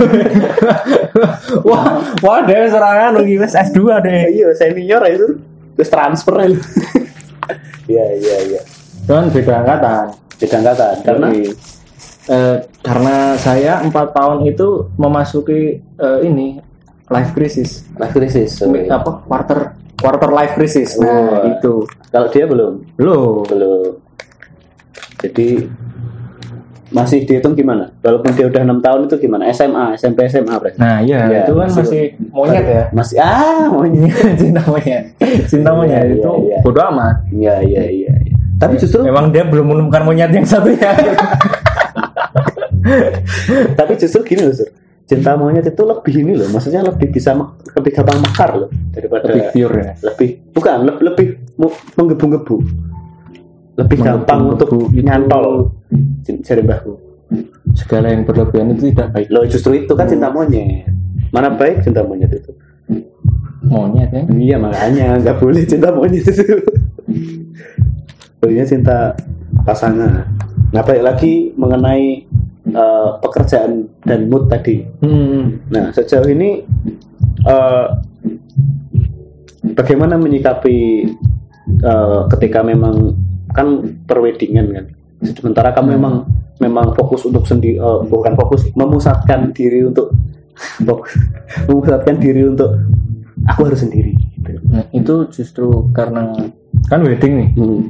wah, 1.68 1.84
wah 2.20 2.38
deh 2.44 2.68
serangan 2.68 3.12
lagi. 3.16 3.34
Wes 3.40 3.54
S2 3.56 3.80
deh. 4.04 4.20
iya 4.32 4.48
senior 4.52 5.02
itu. 5.08 5.26
Terus 5.72 5.88
transfer 5.88 6.36
ya 6.36 6.48
iya 7.92 8.04
iya 8.20 8.36
iya. 8.52 8.60
Cuman 9.08 9.32
beda 9.32 9.64
angkatan. 9.64 10.04
beda 10.36 10.56
angkatan. 10.60 10.94
Karena 11.00 11.26
Jadi, 11.32 11.48
eh, 12.24 12.56
karena 12.78 13.16
saya 13.36 13.80
empat 13.80 14.12
tahun 14.12 14.44
itu 14.44 14.68
memasuki 14.94 15.60
eh, 15.80 16.18
ini 16.22 16.58
life 17.08 17.32
crisis. 17.32 17.84
life 17.94 18.10
crisis 18.10 18.62
Apa 18.86 19.22
quarter 19.22 19.58
quarter 19.94 20.30
life 20.30 20.52
crisis. 20.52 20.94
Oh. 20.94 21.04
Nah, 21.04 21.46
itu. 21.48 21.86
kalau 22.08 22.28
dia 22.28 22.44
belum 22.44 22.72
Lo 22.96 23.42
belum 23.42 23.96
jadi 25.18 25.70
masih 26.90 27.24
dihitung 27.24 27.54
gimana 27.54 27.88
walaupun 27.98 28.34
dia 28.34 28.44
udah 28.44 28.60
enam 28.60 28.76
tahun 28.78 29.08
itu 29.08 29.16
gimana 29.18 29.48
SMA 29.48 29.96
SMP 29.96 30.28
SMA 30.28 30.52
berarti 30.52 30.76
Nah, 30.76 31.00
iya, 31.00 31.24
Iya, 31.24 31.40
itu 31.42 31.52
kan 31.54 31.64
masih- 31.64 31.80
masih 31.80 32.02
monyet 32.28 32.66
ya. 32.66 32.82
masih 32.92 33.16
ah 33.16 33.64
monyet 33.66 34.12
cinta 34.40 34.60
monyet. 34.62 35.02
Cinta 35.46 35.70
monyet 35.72 36.04
Iya, 36.04 36.12
itu 36.12 36.30
iya, 36.42 36.44
iya. 36.44 36.58
bodo 36.60 36.80
amat. 36.86 37.14
iya 37.30 37.54
iya 37.62 37.82
iya 37.86 38.12
iya. 38.20 38.34
tapi 38.58 38.76
justru 38.76 39.00
Memang 39.00 39.30
dia 39.30 39.40
belum 39.42 39.66
menemukan 39.66 40.02
monyet 40.02 40.30
yang 40.30 40.44
satunya. 40.44 40.90
tapi 43.78 43.92
justru 43.96 44.20
gini 44.24 44.42
loh 44.44 44.54
Sur. 44.54 44.68
cinta 45.02 45.34
monyet 45.34 45.66
itu 45.66 45.82
lebih 45.82 46.14
ini 46.16 46.32
loh 46.36 46.48
maksudnya 46.48 46.82
lebih 46.82 47.10
bisa 47.10 47.34
lebih 47.74 47.90
gampang 47.92 48.18
mekar 48.18 48.50
loh 48.56 48.70
daripada 48.90 49.28
Lebih 49.28 49.44
pure 49.50 49.76
ya. 49.76 49.92
lebih 50.02 50.28
bukan 50.52 50.76
lebih, 50.84 51.02
lebih 51.04 51.26
menggebu-gebu 51.94 52.56
lebih 53.72 53.98
gampang 53.98 54.40
untuk 54.48 54.68
nyantol 54.92 55.72
cari 56.40 56.62
mbahku 56.62 56.94
Segala 57.72 58.12
yang 58.12 58.28
berlebihan 58.28 58.76
itu 58.76 58.92
tidak 58.92 59.16
baik. 59.16 59.26
loh 59.32 59.48
justru 59.48 59.72
itu 59.78 59.92
kan 59.92 60.04
cinta 60.04 60.28
monyet 60.28 60.84
mana 61.32 61.48
baik 61.50 61.80
cinta 61.80 62.04
monyet 62.04 62.28
itu 62.30 62.52
Monyet 63.62 64.10
ya. 64.10 64.22
iya 64.28 64.56
makanya 64.58 65.16
nggak 65.18 65.38
boleh 65.38 65.62
cinta 65.64 65.88
monyet 65.90 66.24
itu 66.24 66.44
Bolehnya 68.38 68.66
cinta 68.66 69.14
pasangan 69.62 70.26
nah 70.72 70.80
balik 70.80 71.04
lagi 71.04 71.32
mengenai 71.54 72.24
eh, 72.72 73.08
pekerjaan 73.20 73.86
dan 74.02 74.26
mood 74.26 74.48
tadi 74.48 74.82
Hmm. 75.04 75.62
Nah, 75.68 75.92
sejauh 75.92 76.26
ini 76.28 76.64
eh, 77.46 77.86
bagaimana 79.76 80.18
menyikapi 80.18 80.78
eh, 81.80 82.20
ketika 82.36 82.60
memang 82.64 83.16
kan 83.52 83.96
perwedingan 84.08 84.66
kan. 84.72 84.84
Sementara 85.22 85.70
kamu 85.70 86.00
memang 86.00 86.14
memang 86.58 86.94
fokus 86.94 87.26
untuk 87.26 87.46
sendiri 87.46 87.78
bukan 88.06 88.34
fokus 88.38 88.70
memusatkan 88.74 89.50
diri 89.54 89.86
untuk 89.86 90.14
fokus- 90.82 91.18
memusatkan 91.68 92.16
diri 92.18 92.46
untuk 92.46 92.70
aku 93.46 93.60
harus 93.66 93.82
sendiri 93.82 94.14
gitu. 94.42 94.60
Nah, 94.70 94.86
itu 94.94 95.14
justru 95.30 95.90
karena 95.94 96.30
kan 96.86 97.00
wedding 97.02 97.34
nih. 97.38 97.50
Hmm. 97.58 97.80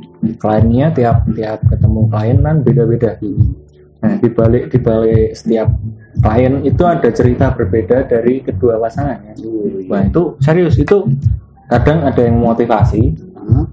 Kliennya 0.40 0.92
tiap 0.92 1.28
tiap 1.32 1.60
ketemu 1.68 2.00
klien 2.08 2.38
kan 2.40 2.56
beda-beda. 2.60 3.10
Hmm. 3.20 3.56
Nah, 4.02 4.18
di 4.18 4.28
balik 4.28 4.66
di 4.68 4.78
balik 4.78 5.30
setiap 5.32 5.70
klien 6.18 6.58
itu 6.60 6.82
ada 6.82 7.06
cerita 7.08 7.54
berbeda 7.54 8.02
dari 8.04 8.42
kedua 8.42 8.76
pasangannya. 8.76 9.38
Wah, 9.86 10.02
itu 10.02 10.34
serius 10.38 10.74
itu 10.76 11.06
kadang 11.66 12.02
ada 12.02 12.20
yang 12.20 12.36
motivasi 12.36 13.30
Hmm. 13.42 13.66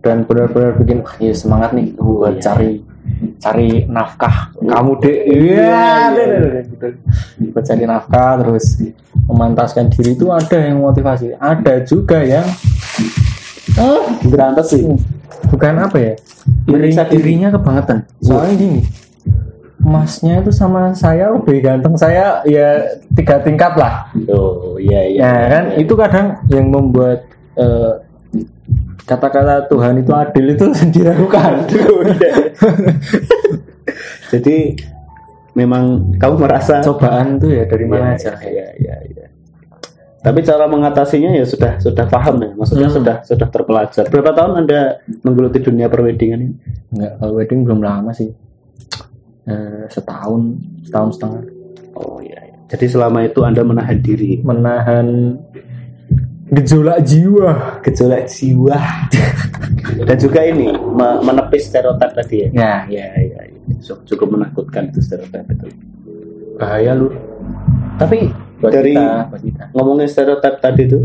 dan 0.00 0.22
benar-benar 0.22 0.78
bikin 0.78 1.02
wah 1.02 1.18
iya 1.18 1.34
semangat 1.34 1.74
nih 1.74 1.98
buat 1.98 2.38
iya. 2.38 2.42
cari 2.42 2.70
cari 3.42 3.90
nafkah 3.90 4.54
kamu 4.54 4.92
deh 5.02 5.16
Iya, 5.26 5.34
iya 5.34 5.58
iya, 5.58 5.90
deh, 6.14 6.62
gitu. 6.70 6.86
buat 7.50 7.64
cari 7.66 7.84
nafkah 7.84 8.38
terus 8.38 8.78
memantaskan 9.26 9.90
diri 9.90 10.14
itu 10.14 10.30
ada 10.30 10.58
yang 10.62 10.78
motivasi 10.78 11.34
ada 11.34 11.82
juga 11.82 12.22
yang 12.22 12.46
oh, 13.78 14.06
Berantas 14.26 14.70
sih. 14.70 14.86
bukan 15.50 15.74
apa 15.80 15.96
ya 15.98 16.14
Meriksa 16.64 17.02
diri. 17.06 17.34
irinya 17.34 17.50
kebangetan 17.50 18.06
soalnya 18.22 18.54
gini 18.56 18.80
masnya 19.82 20.38
itu 20.38 20.48
sama 20.48 20.94
saya 20.94 21.34
lebih 21.34 21.58
ganteng 21.60 21.94
saya 21.94 22.40
ya 22.46 22.80
tiga 23.12 23.42
tingkat 23.42 23.74
lah 23.74 24.06
Oh, 24.30 24.78
iya 24.78 25.02
iya. 25.04 25.20
Nah 25.20 25.40
kan 25.50 25.64
itu 25.74 25.92
kadang 25.92 26.26
yang 26.48 26.70
membuat 26.70 27.26
eh, 27.54 27.92
kata-kata 29.02 29.66
Tuhan 29.66 29.98
itu 29.98 30.12
adil 30.14 30.46
itu 30.54 30.64
diragukan. 30.94 31.66
Jadi 34.32 34.56
memang 35.52 36.14
kamu 36.16 36.34
merasa 36.40 36.80
Cobaan 36.80 37.36
tuh 37.36 37.52
ya 37.52 37.64
dari 37.68 37.84
mana 37.84 38.14
Iya, 38.14 38.16
aja. 38.16 38.32
Iya, 38.40 38.66
iya, 38.78 38.96
iya. 39.04 39.26
Tapi 40.22 40.38
cara 40.40 40.70
mengatasinya 40.70 41.34
ya 41.34 41.42
sudah 41.42 41.82
sudah 41.82 42.06
paham 42.06 42.38
ya, 42.38 42.50
maksudnya 42.54 42.86
Hmm. 42.86 42.96
sudah 43.02 43.16
sudah 43.26 43.48
terpelajar. 43.50 44.06
Berapa 44.06 44.30
tahun 44.32 44.64
Anda 44.64 45.02
menggeluti 45.26 45.58
dunia 45.58 45.90
perwedingan 45.90 46.40
ini? 46.40 46.54
Enggak, 46.94 47.12
wedding 47.26 47.66
belum 47.66 47.82
lama 47.82 48.14
sih. 48.14 48.30
Eh, 49.44 49.84
setahun, 49.86 50.54
setahun 50.82 51.10
setengah. 51.12 51.42
Oh 51.94 52.18
iya, 52.18 52.38
iya. 52.42 52.56
Jadi 52.68 52.86
selama 52.88 53.22
itu 53.22 53.42
Anda 53.42 53.60
menahan 53.60 53.98
diri, 53.98 54.38
Menahan 54.40 55.34
gejolak 56.48 57.02
jiwa. 57.02 57.80
gejolak 57.80 58.28
jiwa, 58.28 58.78
dan 60.06 60.16
juga 60.16 60.40
ini 60.42 60.68
me- 60.70 61.20
menepis 61.22 61.66
stereotip 61.66 62.12
tadi 62.12 62.36
ya. 62.38 62.48
Ya, 62.48 62.74
Iya, 62.86 63.08
iya, 63.18 63.40
iya. 63.48 63.74
Cukup- 63.78 64.04
Cukup 64.06 64.28
menakutkan 64.30 64.88
itu 64.88 65.00
stereotip 65.00 65.42
itu. 65.44 65.66
bahaya 66.54 66.94
lu. 66.94 67.10
Tapi 67.94 68.30
Buat 68.56 68.70
dari 68.70 68.94
kita, 68.94 69.26
buat 69.26 69.42
kita. 69.42 69.64
ngomongin 69.72 70.06
stereotip 70.06 70.54
tadi 70.60 70.86
itu, 70.86 71.00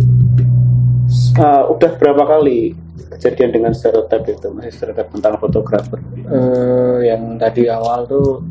uh, 1.40 1.64
udah 1.72 1.92
berapa 1.98 2.24
kali 2.28 2.76
kejadian 3.18 3.52
dengan 3.56 3.72
stereotip 3.72 4.28
itu? 4.28 4.48
Masih 4.52 4.72
stereotip 4.76 5.08
tentang 5.16 5.40
fotografer. 5.40 6.00
Eh, 6.28 7.08
yang 7.08 7.40
tadi 7.40 7.72
awal 7.72 8.04
tuh 8.06 8.44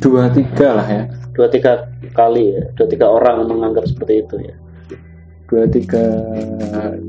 dua 0.00 0.32
tiga 0.32 0.80
lah 0.80 0.88
ya. 0.88 1.04
Dua 1.36 1.46
tiga 1.46 1.86
kali 2.16 2.56
ya? 2.56 2.62
Dua 2.74 2.86
tiga 2.90 3.06
orang 3.12 3.46
menganggap 3.46 3.86
seperti 3.86 4.26
itu 4.26 4.36
ya? 4.42 4.54
Dua 5.48 5.64
tiga 5.68 6.04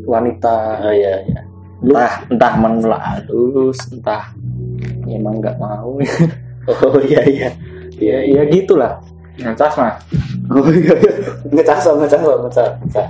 wanita. 0.06 0.86
Oh 0.86 0.94
iya 0.94 1.24
iya. 1.26 1.42
Entah 1.80 2.14
entah 2.28 2.54
menolak 2.60 3.02
halus 3.02 3.80
entah 3.90 4.36
emang 5.08 5.40
nggak 5.40 5.58
mau. 5.58 5.98
Oh 6.68 7.00
iya 7.02 7.24
iya. 7.26 7.50
Iya 8.00 8.20
iya 8.24 8.42
ya 8.48 8.52
gitulah 8.52 9.04
ngecas 9.40 9.74
mah 9.80 9.96
oh 10.52 10.68
iya 10.74 10.94
iya. 10.94 11.14
Ngecas 11.50 11.86
ngecas 11.88 12.22
ngecas 12.22 12.68
ngecas. 12.84 13.08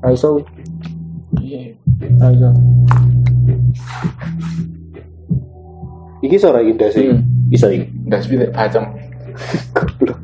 Raiso. 0.00 0.40
Iya, 1.36 1.76
Raiso. 2.16 2.50
Iki 6.24 6.36
suara 6.40 6.60
Ida 6.64 6.88
sih. 6.88 7.12
Hmm. 7.12 7.24
bisa 7.50 7.66
iki 7.66 7.90
udah 8.06 8.20
sepuluh 8.22 8.50
bacem. 8.54 8.84
Goblok 9.76 10.18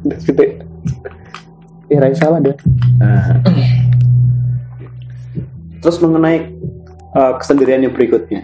eh 1.86 1.98
Raiso 2.02 2.18
salah 2.26 2.42
deh 2.42 2.56
nah. 2.98 3.38
terus 5.78 6.02
mengenai 6.02 6.50
uh, 7.14 7.38
kesendirian 7.38 7.86
yang 7.86 7.94
berikutnya. 7.94 8.42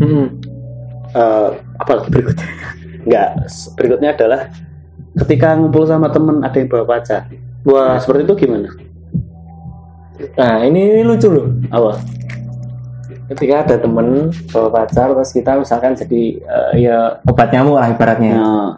Hmm. 0.00 0.40
uh, 1.12 1.52
apa 1.76 1.90
lagi 2.00 2.08
berikutnya? 2.08 2.48
Enggak 3.04 3.28
berikutnya 3.76 4.10
adalah 4.16 4.40
ketika 5.18 5.58
ngumpul 5.58 5.84
sama 5.88 6.10
temen 6.12 6.38
ada 6.44 6.54
yang 6.54 6.68
bawa 6.70 6.84
pacar 6.86 7.26
wah 7.66 7.94
nah, 7.94 7.98
seperti 7.98 8.22
itu 8.28 8.34
gimana? 8.46 8.68
Nah 10.36 10.68
ini, 10.68 11.00
ini 11.00 11.02
lucu 11.02 11.32
loh. 11.32 11.48
Awal 11.72 11.96
ketika 13.30 13.62
ada 13.62 13.76
temen 13.78 14.34
bawa 14.50 14.68
pacar 14.74 15.14
terus 15.14 15.30
kita 15.30 15.54
misalkan 15.54 15.94
jadi 15.94 16.22
eh, 16.42 16.72
ya 16.82 17.22
obat 17.22 17.54
nyamuk 17.54 17.78
lah 17.78 17.88
ibaratnya. 17.94 18.34
Nah, 18.34 18.70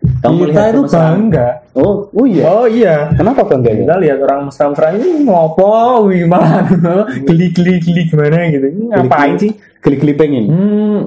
kita 0.00 0.28
melihat 0.30 0.72
itu 0.72 0.82
bangga. 0.86 1.48
Oh 1.74 2.06
oh 2.14 2.24
iya? 2.24 2.42
Oh 2.46 2.66
iya. 2.70 3.10
Kenapa 3.18 3.42
bangga 3.42 3.74
kita 3.74 3.94
lihat 3.98 4.18
orang 4.22 4.46
mesra-mesra 4.48 4.94
ini 4.94 5.26
ngopo? 5.26 6.06
Wih 6.06 6.22
malah 6.30 6.70
geli-geli 7.28 7.82
geli 7.82 8.02
gimana 8.06 8.46
gitu. 8.48 8.66
Ini 8.70 8.82
ngapain 8.94 9.34
sih? 9.42 9.52
Geli-geli 9.82 10.14
pengen? 10.14 10.44
Hmm, 10.46 10.98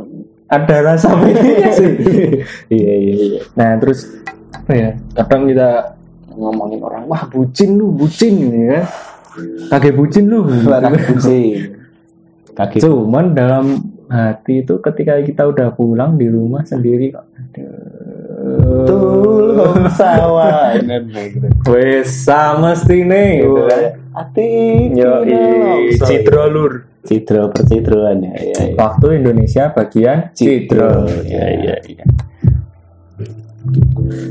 ada 0.52 0.76
rasa 0.84 1.15
bedanya 1.15 1.71
sih. 1.80 1.91
Iya 2.67 2.93
iya 2.99 3.13
iya. 3.15 3.41
Nah 3.56 3.80
terus 3.80 4.12
apa 4.63 4.73
ya 4.80 4.89
kadang 5.19 5.52
kita 5.52 5.99
ngomongin 6.32 6.80
orang 6.80 7.04
wah 7.12 7.28
bucin 7.28 7.76
lu 7.76 7.91
bucin 7.91 8.34
gitu 8.39 8.60
ya 8.71 8.82
kaget 9.67 9.93
bucin 9.93 10.26
lu 10.32 10.47
gitu. 10.49 11.04
pusing 11.12 11.52
kaki 12.56 12.78
cuman 12.80 13.36
dalam 13.36 13.65
hati 14.08 14.63
itu 14.63 14.80
ketika 14.80 15.19
kita 15.19 15.43
udah 15.52 15.76
pulang 15.76 16.15
di 16.15 16.32
rumah 16.32 16.63
sendiri 16.63 17.12
kok 17.12 17.28
tulung 18.88 19.84
sawah 19.91 20.73
wes 21.71 22.10
sama 22.23 22.73
mesti 22.73 22.97
nih 23.04 23.32
gitu 23.43 23.62
kan. 23.67 23.82
Ati 24.13 24.49
Yo, 24.93 25.26
Cidro 26.06 26.45
Lur. 26.45 26.73
Cidro 27.04 27.49
percidroan 27.49 28.21
ya. 28.21 28.34
Iya, 28.38 28.62
iya. 28.71 28.76
Waktu 28.78 29.19
Indonesia 29.19 29.73
bagian 29.73 30.30
Cidro. 30.38 31.10
Iya, 31.26 31.45
iya, 31.49 31.76
iya. 31.82 32.06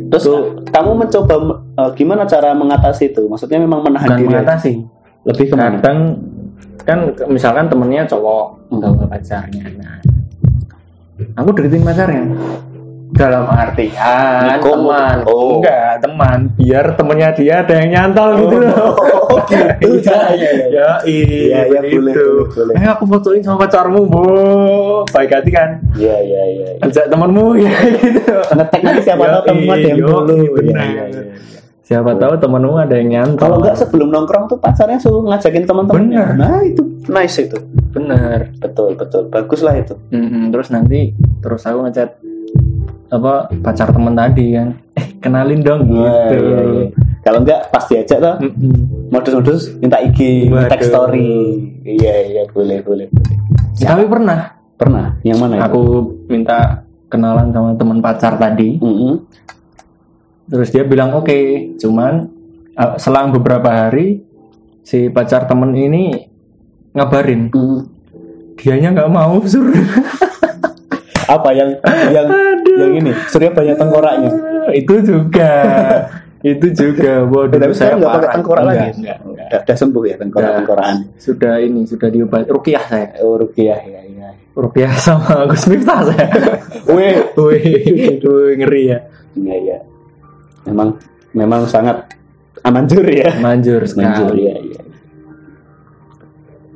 Terus 0.09 0.25
kamu 0.69 0.91
mencoba 0.99 1.35
eh, 1.75 1.91
gimana 1.95 2.23
cara 2.25 2.53
mengatasi 2.53 3.11
itu? 3.11 3.25
Maksudnya 3.25 3.59
memang 3.59 3.81
menahan 3.81 4.09
Bukan 4.09 4.19
diri. 4.19 4.29
mengatasi. 4.29 4.73
Lebih 5.23 5.45
ke 5.47 5.55
mana? 5.55 5.79
Kadang 5.79 5.99
kan 6.83 6.99
ke- 7.11 7.27
misalkan 7.27 7.67
temennya 7.67 8.05
cowok 8.05 8.45
Hmm. 8.69 8.81
bawa 8.83 9.07
pacarnya. 9.07 9.65
Nah, 9.77 9.97
aku 11.35 11.49
deketin 11.53 11.81
pacarnya. 11.81 12.25
Dalam 13.13 13.45
artian 13.45 14.57
teman, 14.57 15.17
Oh. 15.23 15.61
enggak 15.61 16.01
teman, 16.01 16.39
biar 16.57 16.97
temennya 16.97 17.29
dia 17.33 17.55
ada 17.61 17.75
yang 17.77 17.89
nyantol 17.93 18.31
gitu 18.41 18.57
loh. 18.59 18.97
Oh, 19.29 19.39
gitu. 19.45 20.01
Iya, 20.03 20.19
iya, 20.33 20.51
iya. 20.51 20.67
Ya, 20.67 20.91
iya, 21.05 21.61
Iya, 21.61 21.61
iya, 21.69 21.81
boleh, 21.93 22.13
boleh. 22.49 22.75
Eh, 22.75 22.89
aku 22.89 23.05
fotoin 23.07 23.41
sama 23.41 23.61
pacarmu, 23.61 24.01
bu. 24.05 24.23
Baik 25.09 25.31
hati 25.31 25.51
kan. 25.51 25.77
Iya, 25.93 26.17
iya, 26.19 26.43
iya. 26.49 26.67
Ajak 26.81 27.07
temenmu 27.07 27.53
ya 27.63 27.73
gitu. 27.93 28.33
Ngetek 28.51 28.81
nanti 28.81 29.01
siapa 29.03 29.25
tahu 29.41 29.61
ada 29.63 29.77
yang 29.79 29.99
dulu. 29.99 30.37
benar. 30.53 30.81
Iya, 30.81 30.85
iya, 30.89 31.05
iya. 31.07 31.23
Siapa 31.83 32.11
tahu 32.15 32.33
temenmu 32.39 32.75
ada 32.79 32.95
yang 32.95 33.09
nyantol. 33.11 33.41
Kalau 33.43 33.57
enggak 33.61 33.77
sebelum 33.77 34.09
nongkrong 34.09 34.45
tuh 34.47 34.57
pacarnya 34.57 34.97
suruh 34.97 35.23
ngajakin 35.27 35.65
teman-teman. 35.65 36.01
Bener. 36.03 36.29
Nah, 36.35 36.61
itu 36.63 36.81
nice 37.07 37.37
itu. 37.43 37.59
bener. 37.93 38.49
Betul, 38.57 38.97
betul. 38.97 39.29
Bagus 39.29 39.61
lah 39.61 39.77
itu. 39.77 39.93
Mm-mm, 40.09 40.49
terus 40.49 40.73
nanti 40.73 41.13
terus 41.39 41.61
aku 41.63 41.85
ngechat 41.85 42.17
apa 43.13 43.33
pacar 43.61 43.93
temen 43.93 44.17
tadi 44.17 44.47
kan 44.51 44.69
eh 44.97 45.07
kenalin 45.19 45.61
dong 45.61 45.85
gitu 45.85 46.01
Iya, 46.01 46.17
iya, 46.35 46.61
iya. 46.65 46.85
Kalau 47.23 47.39
enggak 47.39 47.71
pas 47.71 47.85
diajak 47.85 48.19
tuh 48.19 48.35
Mm-mm. 48.41 48.75
modus-modus 49.07 49.79
minta 49.79 50.01
IG, 50.01 50.51
Waduh. 50.51 50.67
tag 50.67 50.83
story. 50.83 51.31
Iya, 51.85 52.15
iya, 52.27 52.43
boleh, 52.51 52.83
boleh, 52.83 53.07
boleh. 53.07 53.37
tapi 53.79 54.05
pernah 54.05 54.59
Pernah? 54.75 55.23
Yang 55.23 55.39
mana 55.39 55.55
itu? 55.55 55.63
aku 55.63 55.83
minta 56.27 56.59
kenalan 57.07 57.53
sama 57.53 57.71
teman 57.77 58.01
pacar 58.01 58.35
tadi 58.35 58.75
Mm-mm. 58.77 59.23
terus 60.45 60.69
dia 60.69 60.83
bilang 60.83 61.15
oke 61.15 61.39
cuman 61.77 62.27
uh, 62.75 62.97
selang 62.97 63.31
beberapa 63.31 63.69
hari 63.69 64.25
si 64.81 65.07
pacar 65.07 65.45
temen 65.45 65.71
ini 65.73 66.27
ngabarin 66.91 67.49
Mm. 67.49 67.81
dianya 68.57 68.89
nggak 68.91 69.09
mau 69.09 69.39
sur 69.47 69.63
Apa 71.29 71.49
yang 71.53 71.71
yang 72.11 72.27
yang 72.67 72.93
ini? 72.99 73.13
Surya 73.29 73.51
banyak 73.53 73.77
tengkoraknya. 73.77 74.31
itu 74.73 74.95
juga 75.03 75.51
itu 76.43 76.67
juga 76.75 77.23
waduh 77.23 77.55
Tapi 77.55 77.75
saya 77.75 77.95
nggak 77.95 78.13
pakai 78.19 78.31
tengkorak 78.35 78.65
lagi? 78.67 78.79
enggak, 78.99 79.17
enggak. 79.23 79.47
Udah, 79.47 79.59
udah 79.63 79.77
sembuh 79.79 80.03
ya 80.03 80.15
tengkorak-tengkorakan. 80.19 80.97
sudah 81.15 81.55
ini 81.63 81.81
sudah 81.87 82.09
diobat 82.11 82.51
rukiah 82.51 82.83
saya 82.83 83.15
Oh, 83.23 83.39
rupiah 83.39 83.79
ya, 83.79 84.03
ya. 84.03 84.29
rupiah 84.53 84.91
sama 84.99 85.47
Gus 85.47 85.71
Miftah 85.71 86.03
saya 86.03 86.27
Wih, 86.91 87.31
wih 87.39 87.63
wih, 88.19 88.55
ngeri 88.59 88.83
ya 88.91 88.99
iya, 89.39 89.55
iya. 89.55 89.79
Memang 90.67 90.99
memang 91.31 91.63
sangat 91.67 92.11
amanjur 92.63 93.07
ya. 93.07 93.39
manjur 93.39 93.83
Manjur, 93.95 94.35
iya, 94.35 94.55
iya. 94.59 94.81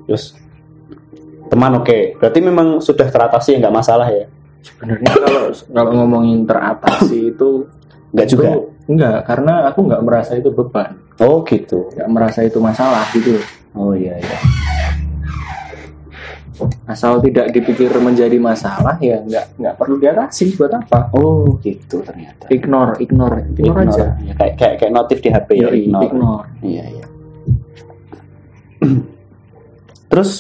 Terus 0.07 0.35
teman 1.47 1.75
oke, 1.75 2.19
berarti 2.19 2.39
memang 2.39 2.79
sudah 2.79 3.07
teratasi 3.07 3.55
ya 3.55 3.67
nggak 3.67 3.75
masalah 3.75 4.07
ya? 4.11 4.27
Sebenarnya 4.67 5.11
kalau 5.15 5.45
kalau 5.71 5.91
ngomongin 5.95 6.43
teratasi 6.43 7.31
itu 7.31 7.65
Nggak 8.11 8.27
juga. 8.27 8.43
itu 8.45 8.59
enggak 8.87 9.19
karena 9.25 9.55
aku 9.67 9.79
nggak 9.85 10.03
merasa 10.03 10.33
itu 10.35 10.51
beban 10.51 10.99
Oh 11.17 11.41
gitu. 11.43 11.89
nggak 11.91 12.09
merasa 12.09 12.43
itu 12.43 12.59
masalah 12.59 13.07
gitu 13.11 13.39
Oh 13.73 13.93
iya 13.93 14.17
iya. 14.17 14.39
asal 16.87 17.21
tidak 17.21 17.53
dipikir 17.53 17.93
menjadi 17.95 18.41
masalah 18.41 18.97
ya 18.97 19.21
nggak 19.21 19.61
nggak 19.61 19.75
perlu 19.77 19.97
diatasi 19.97 20.57
buat 20.57 20.73
apa 20.73 21.13
Oh 21.13 21.61
gitu 21.61 22.01
ternyata. 22.01 22.49
ignore 22.49 22.97
ignore 22.97 23.45
ignore, 23.51 23.85
aja 23.85 24.17
Ya, 24.19 24.33
kayak 24.35 24.55
kayak 24.57 24.75
kayak 24.81 24.93
notif 24.95 25.21
di 25.21 25.29
HP 25.29 25.49
ya. 25.53 25.69
Yoi, 25.69 25.85
Ignore. 25.85 26.05
ignore 26.07 26.47
Iya 26.61 26.85
iya. 26.91 27.07
Terus 30.09 30.31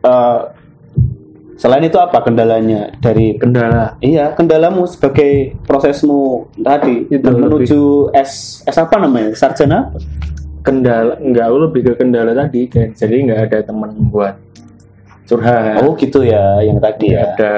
eh, 0.00 0.40
selain 1.64 1.80
itu 1.82 1.96
apa 1.96 2.20
kendalanya 2.20 2.92
dari 3.00 3.40
kendala 3.40 3.96
Iya, 3.98 4.36
kendalamu 4.36 4.84
sebagai 4.84 5.56
prosesmu 5.64 6.52
tadi 6.54 7.08
Itu 7.08 7.24
menuju 7.24 7.80
S 8.12 8.60
S 8.62 8.76
apa 8.76 9.00
namanya? 9.00 9.32
Sarjana? 9.32 9.88
kendala 10.60 11.20
enggak 11.20 11.48
lebih 11.48 11.80
ke 11.84 11.92
kendala 12.00 12.32
tadi 12.32 12.64
kan 12.64 12.88
jadi 12.92 13.14
nggak 13.20 13.40
ada 13.48 13.58
teman 13.64 13.92
buat 14.08 14.32
curhat 15.24 15.80
Oh, 15.80 15.92
gitu 15.92 16.24
ya 16.24 16.60
yang 16.60 16.80
tadi 16.80 17.12
ya. 17.12 17.32
ada 17.32 17.52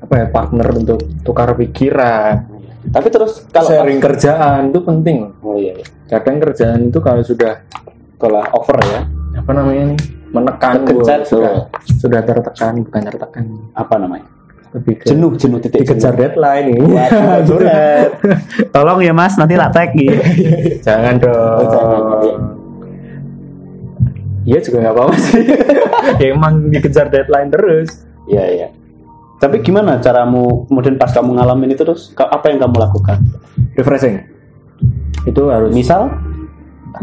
apa 0.00 0.14
ya 0.20 0.26
partner 0.28 0.68
untuk 0.72 1.00
tukar 1.24 1.52
pikiran 1.52 2.44
Tapi 2.84 3.08
terus 3.08 3.48
kalau 3.48 3.72
sharing 3.72 3.96
kerjaan 3.96 4.68
itu 4.68 4.80
penting 4.84 5.32
Oh 5.40 5.56
iya, 5.56 5.72
iya. 5.72 5.84
kadang 6.04 6.36
kerjaan 6.36 6.92
itu 6.92 7.00
kalau 7.00 7.24
sudah 7.24 7.64
Kalau 8.16 8.44
over 8.52 8.76
ya. 8.82 9.00
apa 9.34 9.50
namanya 9.52 9.96
nih 9.96 9.98
menekan 10.34 10.82
Terkejar, 10.82 11.20
gua, 11.22 11.28
sudah 11.30 11.52
oh. 11.54 11.64
sudah 11.94 12.20
tertekan 12.20 12.72
bukan 12.82 13.00
tertekan 13.02 13.44
Apa 13.72 13.94
namanya? 13.96 14.26
lebih 14.74 14.98
ke 14.98 15.04
Jenuh, 15.06 15.30
jenuh 15.38 15.62
titik 15.62 15.86
dikejar 15.86 16.10
jenuh. 16.10 16.20
deadline 16.20 16.66
ini 16.74 16.82
Waduh, 16.82 17.38
curhat. 17.48 18.10
Tolong 18.74 18.98
ya 19.00 19.14
Mas, 19.14 19.38
nanti 19.38 19.54
tak 19.54 19.70
tag 19.70 19.90
gitu. 19.94 20.18
jangan 20.82 21.14
dong 21.16 21.30
Oh, 21.30 21.66
jangan, 21.70 22.42
iya. 24.44 24.58
Juga 24.60 24.76
nggak 24.82 24.94
apa-apa 24.94 25.14
sih 25.16 25.42
ya, 26.20 26.26
emang 26.28 26.68
dikejar 26.68 27.06
deadline 27.06 27.48
terus 27.48 28.02
Iya, 28.24 28.44
iya. 28.50 28.68
Tapi 29.36 29.60
gimana 29.60 30.00
caramu 30.00 30.64
kemudian 30.66 30.96
pas 30.96 31.12
kamu 31.12 31.36
ngalamin 31.36 31.70
itu 31.70 31.84
terus 31.84 32.10
apa 32.16 32.48
yang 32.48 32.58
kamu 32.58 32.76
lakukan? 32.80 33.18
refreshing 33.74 34.22
itu 35.24 35.42
harus 35.48 35.70
Misal, 35.70 36.10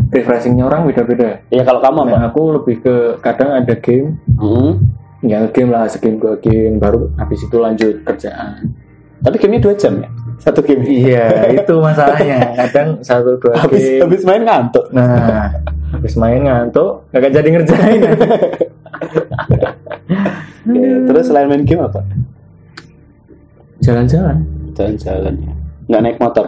refreshingnya 0.09 0.63
orang 0.63 0.83
beda-beda 0.83 1.43
ya 1.47 1.61
kalau 1.61 1.79
kamu 1.79 1.97
apa? 2.01 2.11
Nah, 2.11 2.23
aku 2.27 2.41
lebih 2.53 2.75
ke 2.79 2.95
kadang 3.19 3.51
ada 3.53 3.75
game 3.75 4.15
Hmm. 4.33 4.79
ya 5.19 5.45
game 5.47 5.69
lah 5.69 5.85
segame 5.85 6.17
dua 6.17 6.35
game 6.37 6.75
baru 6.75 7.11
habis 7.15 7.41
itu 7.41 7.55
lanjut 7.55 8.01
kerjaan 8.01 8.71
Tapi 9.21 9.37
gamenya 9.37 9.61
dua 9.61 9.75
jam 9.75 9.93
ya? 9.97 10.09
Satu 10.37 10.59
game. 10.59 10.81
iya 10.81 11.45
itu 11.61 11.73
masalahnya 11.77 12.57
kadang 12.57 12.97
satu 12.99 13.37
dua 13.37 13.53
Habis 13.59 13.77
game 13.79 14.01
habis 14.01 14.21
main 14.23 14.41
ngantuk. 14.41 14.85
nah 14.89 15.53
habis 15.91 16.13
main 16.15 16.41
ngantuk 16.41 17.05
gak 17.11 17.29
jadi 17.29 17.49
ngerjain 17.51 18.01
Oke, 20.61 20.81
Terus 21.07 21.25
selain 21.25 21.47
main 21.47 21.61
game 21.61 21.81
apa? 21.81 22.01
jalan-jalan 23.79 24.45
Jalan-jalan 24.71 25.33
ya. 25.37 25.53
Nggak 25.85 26.01
naik 26.01 26.17
motor. 26.17 26.45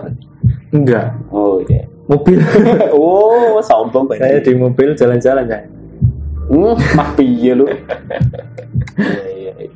enggak 0.71 1.07
Oh 1.29 1.59
iya. 1.61 1.83
Mobil 2.09 2.37
oh, 2.97 3.59
sombong 3.63 4.11
saya 4.15 4.39
banget. 4.39 4.43
di 4.45 4.53
mobil 4.57 4.89
jalan-jalan 4.95 5.45
saya 5.47 5.65
Hmm, 6.43 6.75
mah 6.99 7.09
piye 7.15 7.55
lu? 7.55 7.63
Iya, 8.99 9.25
iya, 9.31 9.53
iya. 9.63 9.71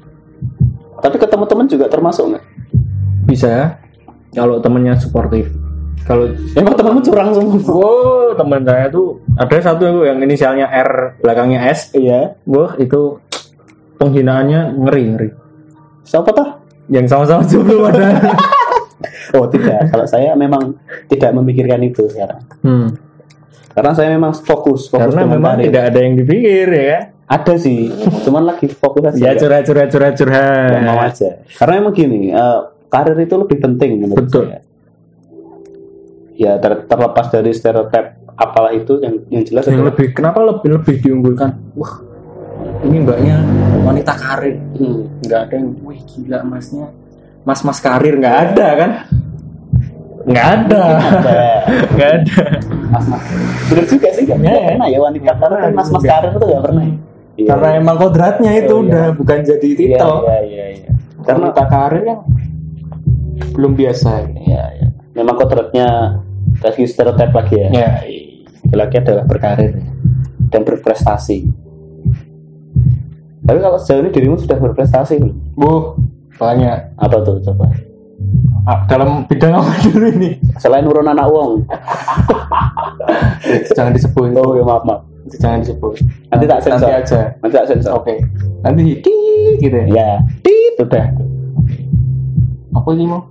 Tapi 1.00 1.16
ketemu 1.18 1.46
teman 1.48 1.66
juga 1.66 1.86
termasuk 1.90 2.26
nggak? 2.36 2.46
bisa 3.28 3.76
kalau 4.32 4.63
temennya 4.63 4.96
suportif 4.96 5.52
kalau 6.08 6.32
Emang 6.56 6.72
temanmu 6.72 7.04
curang 7.04 7.36
semua? 7.36 7.60
Oh, 7.68 8.32
teman 8.32 8.63
saya 8.63 8.88
tuh 8.88 9.20
ada 9.36 9.60
satu 9.60 10.08
yang 10.08 10.24
inisialnya 10.24 10.72
R, 10.72 11.20
belakangnya 11.20 11.68
S. 11.68 11.92
Iya. 11.92 12.40
Wah, 12.48 12.80
itu 12.80 13.20
penghinaannya 14.00 14.80
ngeri 14.88 15.04
ngeri. 15.04 15.30
Siapa 16.08 16.32
tah? 16.32 16.63
Yang 16.88 17.12
sama-sama 17.12 17.44
jomblo 17.44 17.92
ada. 17.92 18.08
Oh 19.38 19.45
tidak. 19.45 19.93
Kalau 19.93 20.10
saya 20.10 20.34
memang 20.34 20.73
tidak 21.06 21.30
memikirkan 21.38 21.86
itu 21.86 22.10
sekarang. 22.10 22.41
hmm. 22.65 22.88
Karena 23.78 23.93
saya 23.93 24.10
memang 24.10 24.34
fokus, 24.34 24.89
fokus 24.89 25.13
Karena 25.13 25.30
memang 25.30 25.54
karir. 25.62 25.69
tidak 25.69 25.84
ada 25.93 26.00
yang 26.02 26.13
dipikir 26.17 26.67
ya. 26.73 27.00
Ada 27.28 27.60
sih, 27.60 27.91
cuman 28.23 28.50
lagi 28.50 28.65
fokus 28.71 29.13
aja. 29.13 29.19
Ya 29.19 29.32
curhat 29.36 29.67
curhat 29.67 29.91
curhat 29.91 30.13
curhat. 30.17 30.82
mau 30.82 30.97
aja. 30.97 31.43
Karena 31.60 31.73
emang 31.78 31.93
gini, 31.93 32.32
eh, 32.32 32.60
karir 32.88 33.19
itu 33.19 33.36
lebih 33.36 33.60
penting 33.60 34.02
menurut 34.02 34.26
Betul. 34.26 34.50
saya. 34.50 34.65
Ya 36.34 36.58
ter- 36.58 36.88
terlepas 36.88 37.28
dari 37.30 37.52
stereotip 37.52 38.17
apalah 38.34 38.71
itu 38.71 39.02
yang 39.02 39.26
yang 39.28 39.43
jelas 39.43 39.65
Yang 39.65 39.76
adalah 39.76 39.89
lebih 39.91 40.08
kenapa 40.13 40.39
lebih 40.41 40.69
lebih 40.82 40.95
diunggulkan? 41.04 41.50
Wah, 41.76 41.93
ini 42.82 42.95
mbaknya 43.02 43.36
wanita 43.84 44.13
karir. 44.15 44.56
Hmm. 44.78 45.06
Nggak 45.21 45.39
ada 45.50 45.54
yang, 45.54 45.67
wih 45.84 46.00
gila 46.08 46.39
masnya, 46.45 46.88
mas 47.43 47.62
mas 47.62 47.78
karir 47.78 48.15
nggak 48.17 48.38
ada 48.54 48.67
kan? 48.73 48.91
Nggak 50.28 50.48
ada. 50.54 50.84
Nggak 51.96 52.12
ada. 52.13 52.42
mas-mas. 52.88 53.24
Bener 53.68 53.86
juga 53.86 54.08
sih, 54.12 54.24
nggak 54.24 54.40
Iya. 54.40 54.56
pernah 54.70 54.88
ya 54.88 55.00
wanita 55.02 55.32
karir 55.34 55.58
kan 55.58 55.72
mas-mas 55.74 56.04
karir 56.04 56.32
itu 56.32 56.46
nggak 56.46 56.63
pernah. 56.63 56.84
Iya. 57.38 57.48
Karena 57.48 57.70
emang 57.76 57.96
kodratnya 57.98 58.52
itu 58.56 58.74
Oh, 58.74 58.80
iya. 58.80 58.88
udah 58.88 59.06
bukan 59.13 59.38
jadi 59.42 59.68
Iya, 59.68 59.78
titel. 59.78 60.13
iya, 60.22 60.38
iya, 60.42 60.66
iya. 60.74 60.92
Karena 61.22 61.48
tak 61.52 61.68
karir 61.68 62.04
yang 62.04 62.22
belum 63.52 63.72
biasa. 63.74 64.10
Iya, 64.38 64.63
iya. 64.74 64.88
Memang 65.13 65.36
kodratnya 65.36 65.88
tadi 66.58 66.82
stereotip 66.84 67.32
lagi 67.32 67.56
ya. 67.58 67.70
Ya, 67.72 67.90
Laki 68.68 68.96
adalah 68.98 69.24
berkarir. 69.24 69.80
dan 70.48 70.63
berprestasi. 70.63 71.44
Tapi 73.42 73.60
kalau 73.60 73.76
sejauh 73.76 74.00
ini 74.00 74.12
dirimu 74.12 74.36
sudah 74.36 74.56
berprestasi 74.56 75.20
belum? 75.20 75.36
Bu, 75.54 75.96
banyak. 76.36 76.96
Apa 76.96 77.20
tuh 77.20 77.40
coba? 77.42 77.68
Ah, 78.68 78.84
dalam 78.84 79.24
bidang 79.24 79.63
apa 79.63 79.72
dulu 79.88 80.08
ini? 80.20 80.36
Selain 80.60 80.84
urun 80.84 81.08
anak 81.08 81.32
uang. 81.32 81.63
Jangan 83.76 83.96
disebut. 83.96 84.36
Oh 84.36 84.60
ya 84.60 84.63
maaf 84.68 84.84
maaf. 84.84 85.02
Jangan 85.32 85.63
disebut. 85.63 85.96
Nanti 86.28 86.46
tak 86.48 86.60
sensor. 86.63 86.88
Nanti 86.92 87.00
aja. 87.00 87.20
Nanti 87.40 87.54
tak 87.56 87.68
sensor. 87.72 87.92
Oke. 87.96 88.16
Nanti 88.63 89.00
tit 89.00 89.56
gitu 89.60 89.76
ya. 89.76 89.86
Ya, 89.88 90.10
tit 90.44 90.76
udah. 90.80 91.06
Apa 92.76 92.88
ini 92.92 93.08
mau? 93.08 93.24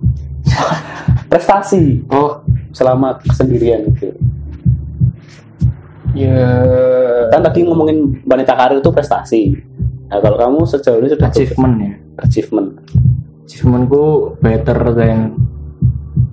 Prestasi 1.31 2.01
Oh, 2.09 2.41
selama 2.73 3.19
sendirian 3.35 3.85
gitu. 3.93 4.09
ya 6.15 6.33
Kan 7.29 7.45
tadi 7.45 7.61
ngomongin 7.61 8.25
wanita 8.25 8.57
karir 8.57 8.81
itu 8.81 8.89
prestasi. 8.89 9.53
Nah 10.07 10.17
kalau 10.17 10.37
kamu 10.39 10.59
sejauh 10.65 10.97
ini 10.97 11.11
sudah 11.11 11.27
achievement 11.29 11.75
ya. 11.77 11.91
achievement. 12.23 12.69
Achievementku 13.47 14.35
better 14.43 14.91
than 14.91 15.39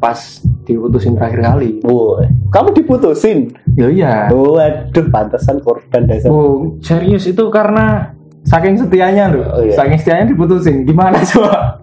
pas 0.02 0.18
diputusin 0.66 1.14
terakhir 1.14 1.46
kali. 1.46 1.78
Oh, 1.86 2.18
kamu 2.50 2.74
diputusin. 2.74 3.54
Ya 3.78 3.86
iya. 3.86 4.14
Oh, 4.34 4.58
aduh, 4.58 5.06
pantesan 5.14 5.62
korban 5.62 6.10
dasar. 6.10 6.26
Oh, 6.26 6.74
serius 6.82 7.30
itu 7.30 7.46
karena 7.54 8.10
saking 8.42 8.82
setianya 8.82 9.30
loh. 9.30 9.46
Oh, 9.46 9.62
iya. 9.62 9.78
Saking 9.78 9.98
setianya 10.02 10.26
diputusin. 10.34 10.82
Gimana 10.82 11.22
coba? 11.22 11.78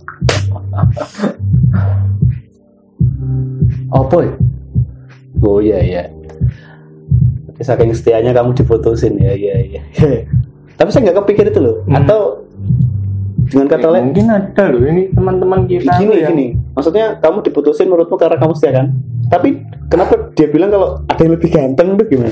Oh 3.91 4.03
boy. 4.07 4.27
Oh 5.43 5.59
iya 5.59 5.79
iya. 5.79 6.03
Tapi 7.51 7.61
Saking 7.61 7.91
setianya 7.95 8.31
kamu 8.31 8.55
diputusin 8.55 9.19
ya 9.19 9.31
iya 9.35 9.55
iya. 9.59 9.81
Tapi 10.79 10.89
saya 10.89 11.11
nggak 11.11 11.17
kepikir 11.23 11.51
itu 11.51 11.59
loh. 11.59 11.75
Hmm. 11.85 12.03
Atau 12.03 12.40
dengan 13.51 13.67
kata 13.67 13.87
lain 13.89 14.03
mungkin 14.07 14.27
ada 14.27 14.63
loh 14.65 14.81
ini 14.81 15.03
teman-teman 15.09 15.59
kita 15.65 15.91
gini 15.97 16.15
yang- 16.17 16.31
gini. 16.31 16.47
Maksudnya 16.71 17.19
kamu 17.19 17.43
diputusin 17.43 17.85
menurutmu 17.85 18.15
karena 18.15 18.35
kamu 18.35 18.53
setia 18.53 18.71
kan? 18.73 18.87
Tapi 19.27 19.49
kenapa 19.85 20.31
dia 20.31 20.47
bilang 20.47 20.69
kalau 20.69 20.87
ada 21.03 21.19
yang 21.19 21.33
lebih 21.33 21.49
ganteng 21.49 21.93
tuh 21.93 22.05
gimana? 22.05 22.31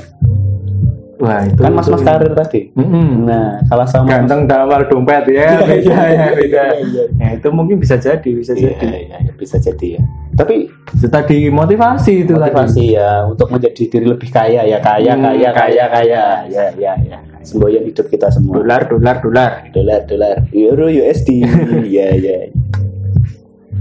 Wah, 1.19 1.43
itu 1.43 1.59
Kan 1.59 1.75
mas-mas 1.75 1.99
karir 1.99 2.31
tadi. 2.31 2.71
Mm-mm. 2.73 3.27
Nah, 3.27 3.59
salah 3.65 3.83
sama 3.83 4.07
ganteng 4.07 4.47
dalam 4.47 4.71
hal 4.71 4.87
dompet 4.87 5.27
ya 5.27 5.59
beda 5.59 5.99
ya 6.07 6.25
beda 6.31 6.63
Iya, 6.71 6.79
iya. 6.79 7.03
ya 7.13 7.27
itu 7.35 7.47
mungkin 7.51 7.75
bisa 7.75 7.99
jadi 7.99 8.23
bisa 8.25 8.55
Iya, 8.55 8.71
jadi 8.71 8.87
iya, 9.03 9.17
iya, 9.19 9.31
bisa 9.35 9.59
jadi 9.59 9.99
ya. 9.99 10.01
Tapi 10.31 10.71
itu 10.71 11.07
tadi 11.09 11.51
motivasi 11.51 12.23
itu 12.23 12.31
motivasi 12.33 12.95
ya 12.95 13.27
untuk 13.27 13.51
menjadi 13.51 13.83
diri 13.85 14.07
lebih 14.07 14.31
kaya 14.31 14.63
ya 14.63 14.79
kaya 14.79 15.11
Hmm, 15.11 15.23
kaya 15.25 15.49
kaya 15.51 15.85
kaya. 15.85 15.85
kaya 15.91 16.23
ya 16.47 16.65
ya 16.79 16.93
ya 17.03 17.17
semboyan 17.43 17.83
hidup 17.87 18.07
kita 18.07 18.31
semua. 18.31 18.59
Dolar 18.61 18.87
dolar 18.87 19.15
dolar. 19.23 19.51
Dolar 19.71 20.01
dolar. 20.05 20.35
Euro 20.51 20.87
USD 20.87 21.43
ya 21.95 22.15
ya 22.15 22.49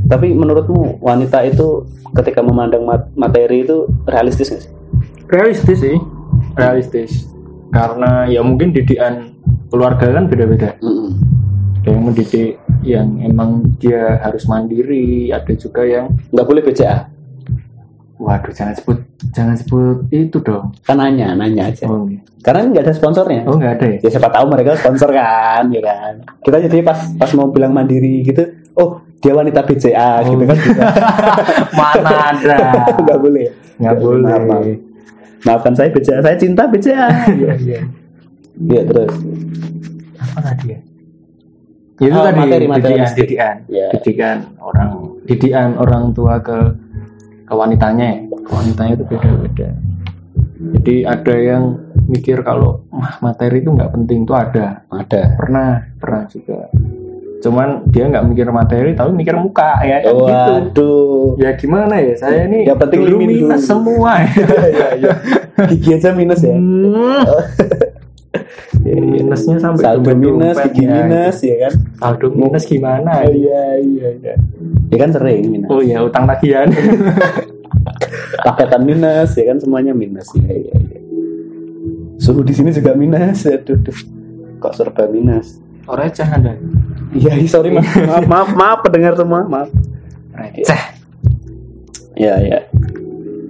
tapi 0.08 0.32
menurutmu 0.32 1.04
wanita 1.04 1.44
itu 1.44 1.84
ketika 2.16 2.40
memandang 2.40 2.88
mat- 2.88 3.12
materi 3.12 3.62
itu 3.68 3.84
realistis 4.08 4.48
nggak 4.48 4.62
sih? 4.64 4.72
Realistis 5.28 5.78
sih. 5.84 5.96
Realistis. 6.56 7.12
Karena 7.68 8.24
ya 8.24 8.40
mungkin 8.40 8.72
didikan 8.72 9.36
keluarga 9.68 10.08
kan 10.08 10.24
beda-beda. 10.26 10.80
Mm-mm. 10.80 11.12
ada 11.78 11.94
yang 11.94 12.04
mendidik 12.10 12.58
yang 12.82 13.08
emang 13.22 13.64
dia 13.80 14.18
harus 14.20 14.44
mandiri 14.50 15.30
ada 15.30 15.52
juga 15.54 15.86
yang 15.86 16.10
nggak 16.34 16.46
boleh 16.48 16.60
BCA 16.60 17.06
waduh 18.18 18.50
jangan 18.50 18.74
sebut 18.74 18.98
jangan 19.30 19.54
sebut 19.54 20.06
itu 20.10 20.38
dong. 20.38 20.74
Kan 20.82 20.98
nanya 20.98 21.32
nanya 21.32 21.66
aja. 21.66 21.86
Oh, 21.86 22.04
karena 22.38 22.68
nggak 22.68 22.82
ada 22.82 22.92
sponsornya. 22.92 23.42
Oh 23.44 23.54
nggak 23.54 23.72
ada 23.74 23.86
ya? 23.88 23.98
Ya 24.00 24.08
siapa 24.10 24.28
tahu 24.28 24.46
mereka 24.48 24.74
sponsor 24.74 25.10
kan 25.10 25.66
ya 25.68 25.80
kan. 25.80 26.14
Kita 26.38 26.56
jadi 26.60 26.82
pas 26.82 26.98
pas 27.12 27.30
mau 27.32 27.48
bilang 27.48 27.70
mandiri 27.70 28.20
gitu 28.20 28.42
oh 28.74 28.98
dia 29.18 29.32
wanita 29.32 29.62
BCA 29.62 30.22
gitu 30.24 30.42
kan. 30.44 30.56
Bisa. 30.56 30.84
mana 31.78 32.10
ada? 32.28 32.56
Nggak 32.96 33.18
boleh. 33.18 33.46
Nggak 33.76 33.94
Ya, 33.94 34.00
boleh. 34.00 34.26
maaf, 34.26 34.42
maaf. 34.44 34.66
maafkan 35.40 35.72
saya 35.72 35.88
BCA 35.88 36.18
saya 36.18 36.34
cinta 36.34 36.66
BCA 36.66 37.06
iya 37.32 37.52
iya. 37.56 37.80
Iya 38.58 38.82
terus. 38.84 39.14
Apa 40.18 40.40
tadi 40.44 40.66
ya? 40.68 40.78
Ya, 41.98 42.06
itu 42.06 42.14
Oh, 42.16 42.22
tadi. 42.24 42.38
materi, 42.38 42.54
didikan, 42.60 42.70
materialistik. 42.72 43.22
didikan, 43.24 43.56
ya 43.66 43.86
didikan 43.90 44.36
orang, 44.56 44.90
didikan 45.26 45.68
orang 45.74 46.04
tua 46.12 46.38
ke 46.38 46.58
ke 47.48 47.54
wanitanya, 47.54 48.04
ya. 48.04 48.16
ke 48.44 48.50
wanitanya 48.52 48.92
itu 48.94 49.04
beda-beda. 49.08 49.68
Jadi 50.58 50.94
ada 51.02 51.34
yang 51.34 51.62
mikir 52.04 52.42
kalau 52.42 52.84
mah 52.90 53.16
materi 53.20 53.62
itu 53.62 53.70
nggak 53.70 53.94
penting 53.94 54.22
tuh 54.22 54.36
ada, 54.36 54.84
ada 54.86 55.22
pernah 55.34 55.80
pernah 55.96 56.22
juga. 56.26 56.68
Cuman 57.38 57.86
dia 57.86 58.04
nggak 58.04 58.26
mikir 58.26 58.50
materi, 58.50 58.90
tapi 58.92 59.14
mikir 59.14 59.38
muka 59.38 59.78
ya 59.80 60.02
kan 60.02 60.10
gitu. 60.10 60.26
waduh 60.26 61.38
Ya 61.38 61.54
gimana 61.54 61.94
ya 61.96 62.18
saya 62.18 62.50
ini 62.50 62.66
Yang 62.66 62.78
penting 62.82 62.98
dulu 63.00 63.10
limin 63.14 63.28
dulu. 63.30 63.38
minus 63.46 63.62
semua 63.62 64.10
ya. 64.18 64.28
Iya, 64.68 64.88
iya. 64.98 65.12
gigi 65.70 65.90
aja 65.94 66.10
minus 66.12 66.42
ya 66.42 66.52
Hmm. 66.52 67.22
Minusnya 69.08 69.56
sampai 69.56 69.84
saldo 69.84 70.12
minus 70.12 70.56
gigi 70.72 70.84
ya. 70.84 70.92
minus 71.04 71.36
ya 71.40 71.56
kan 71.64 71.72
Saldo 71.96 72.26
minus 72.34 72.64
gimana? 72.68 73.10
oh, 73.24 73.32
iya 73.32 73.62
iya 73.80 74.08
iya 74.20 74.34
ya 74.88 74.96
kan 75.00 75.10
sering 75.12 75.48
minus 75.48 75.68
Oh 75.72 75.80
iya 75.80 76.04
utang 76.04 76.28
tagihan. 76.28 76.68
paketan 78.46 78.82
minus 78.84 79.34
ya 79.34 79.44
kan 79.52 79.58
semuanya 79.58 79.92
minus 79.94 80.28
ya 80.36 80.52
iya 80.52 80.74
iya 80.76 80.98
suhu 82.18 82.42
di 82.42 82.52
sini 82.54 82.74
juga 82.74 82.92
minus 82.94 83.46
aduh, 83.46 83.78
aduh. 83.78 83.98
kok 84.58 84.74
serba 84.74 85.06
minus 85.06 85.58
Receh 85.88 86.28
ada. 86.28 86.52
iya 87.16 87.32
iya, 87.40 87.48
sorry 87.48 87.72
maaf 87.72 87.88
maaf 88.10 88.24
maaf, 88.28 88.48
maaf 88.52 88.78
pendengar 88.84 89.16
semua 89.16 89.46
maaf 89.48 89.70
Receh. 90.36 90.82
ya 92.18 92.34
ya 92.42 92.60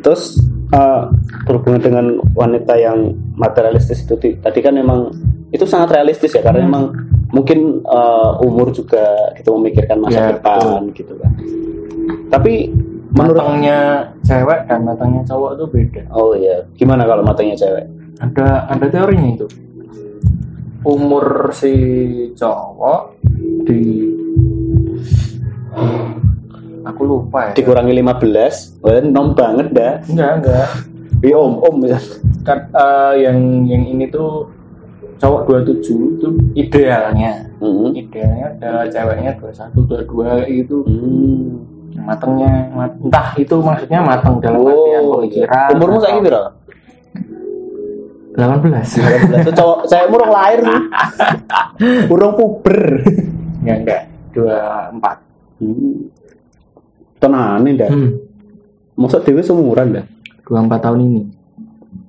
terus 0.04 0.38
eh, 0.70 1.02
berhubungan 1.48 1.82
dengan 1.82 2.06
wanita 2.36 2.78
yang 2.78 3.16
materialistis 3.34 4.04
itu 4.06 4.14
tadi 4.38 4.60
kan 4.62 4.76
memang 4.76 5.10
itu 5.58 5.66
sangat 5.66 5.90
realistis 5.92 6.30
ya 6.30 6.40
karena 6.40 6.62
Hmm. 6.62 6.66
memang 6.66 6.84
mungkin 7.28 7.58
eh, 7.82 8.30
umur 8.40 8.70
juga 8.70 9.02
kita 9.34 9.50
memikirkan 9.50 9.98
masa 9.98 10.16
Ya, 10.16 10.26
depan 10.32 10.88
gitu 10.92 11.12
kan 11.14 11.32
tapi 12.28 12.70
menurut 13.10 13.36
Matangnya 13.36 13.78
cewek 14.22 14.60
dan 14.64 14.80
matangnya 14.84 15.22
cowok 15.24 15.50
itu 15.52 15.64
beda. 15.66 16.02
oh 16.10 16.32
iya 16.32 16.62
gimana 16.74 17.02
kalau 17.02 17.20
matanya 17.20 17.52
cewek 17.54 17.84
Ada 18.18 18.66
ada 18.68 18.86
teorinya 18.86 19.30
itu. 19.30 19.46
Umur 20.80 21.50
si 21.52 21.70
cowok 22.34 23.14
di 23.62 24.10
aku 26.82 27.02
lupa 27.04 27.50
ya. 27.50 27.52
dikurangi 27.54 27.92
15 27.92 28.80
wah 28.80 28.98
nom 29.02 29.32
banget 29.32 29.68
dah 29.70 29.92
Enggak 30.04 30.32
enggak. 30.40 30.68
Iya 31.20 31.36
om 31.36 31.54
om 31.58 31.76
ya 31.82 31.98
Kan, 32.40 32.58
eh, 32.70 33.14
yang 33.22 33.38
yang 33.64 33.82
ini 33.84 34.08
tuh 34.08 34.48
cowok 35.18 35.40
27 35.66 36.18
itu 36.18 36.28
idealnya. 36.54 37.50
Hmm. 37.58 37.90
Idealnya 37.90 38.54
ada 38.54 38.70
ceweknya 38.86 39.34
21 39.36 39.74
22 40.06 40.46
itu 40.46 40.76
Hmm. 40.86 41.66
matangnya 41.98 42.70
mat- 42.70 42.98
entah 43.02 43.28
itu 43.34 43.56
maksudnya 43.58 43.98
matang 44.00 44.38
dalam 44.38 44.62
artian 44.62 45.02
Oh, 45.02 45.18
pemikiran. 45.18 45.68
umurmu 45.74 45.98
saya 45.98 46.22
gitu 46.22 46.30
18 48.38 49.42
itu 49.42 49.50
cowok 49.50 49.78
saya 49.90 50.06
urung 50.06 50.30
lahir 50.30 50.62
nih 50.62 50.82
urung 52.14 52.38
puber 52.38 53.02
enggak 53.66 53.76
enggak 53.82 54.02
24 54.30 55.58
hmm. 55.58 55.94
tenan 57.18 57.58
nih 57.66 57.74
dah 57.74 57.90
hmm. 57.90 58.10
masa 58.94 59.18
dewi 59.18 59.42
seumuran 59.42 59.98
dah 59.98 60.04
24 60.46 60.70
tahun 60.78 61.00
ini 61.02 61.22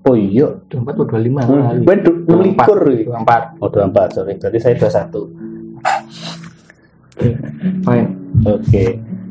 oh 0.10 0.18
iya. 0.18 0.50
24 0.74 0.90
atau 0.90 1.06
25 1.06 1.14
hmm. 1.14 1.86
kali 1.86 2.42
likur 2.50 2.80
iki. 2.90 3.06
24 3.06 3.62
oh 3.62 3.70
24 3.70 4.16
sorry. 4.18 4.34
Jadi 4.42 4.58
saya 4.58 4.74
21 4.76 5.06
fine 7.86 8.08
oke. 8.50 8.84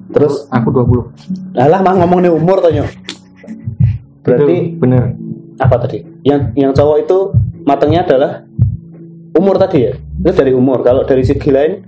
Terus? 0.08 0.34
Aku 0.48 0.68
20 0.70 1.58
alah 1.58 1.80
mah 1.82 1.94
ngomong 1.98 2.24
nih 2.24 2.32
umur 2.32 2.62
tanya 2.62 2.86
berarti 4.28 4.56
Itu 4.76 4.80
bener. 4.80 5.02
Apa 5.58 5.76
tadi? 5.82 6.04
Yang 6.22 6.40
yang 6.54 6.70
cowok 6.76 6.96
itu 7.02 7.18
matangnya 7.66 8.06
adalah 8.06 8.32
umur 9.34 9.56
tadi 9.58 9.90
ya? 9.90 9.92
Itu 9.96 10.32
dari 10.36 10.52
umur. 10.54 10.84
Kalau 10.84 11.02
dari 11.02 11.24
segi 11.26 11.50
lain? 11.50 11.82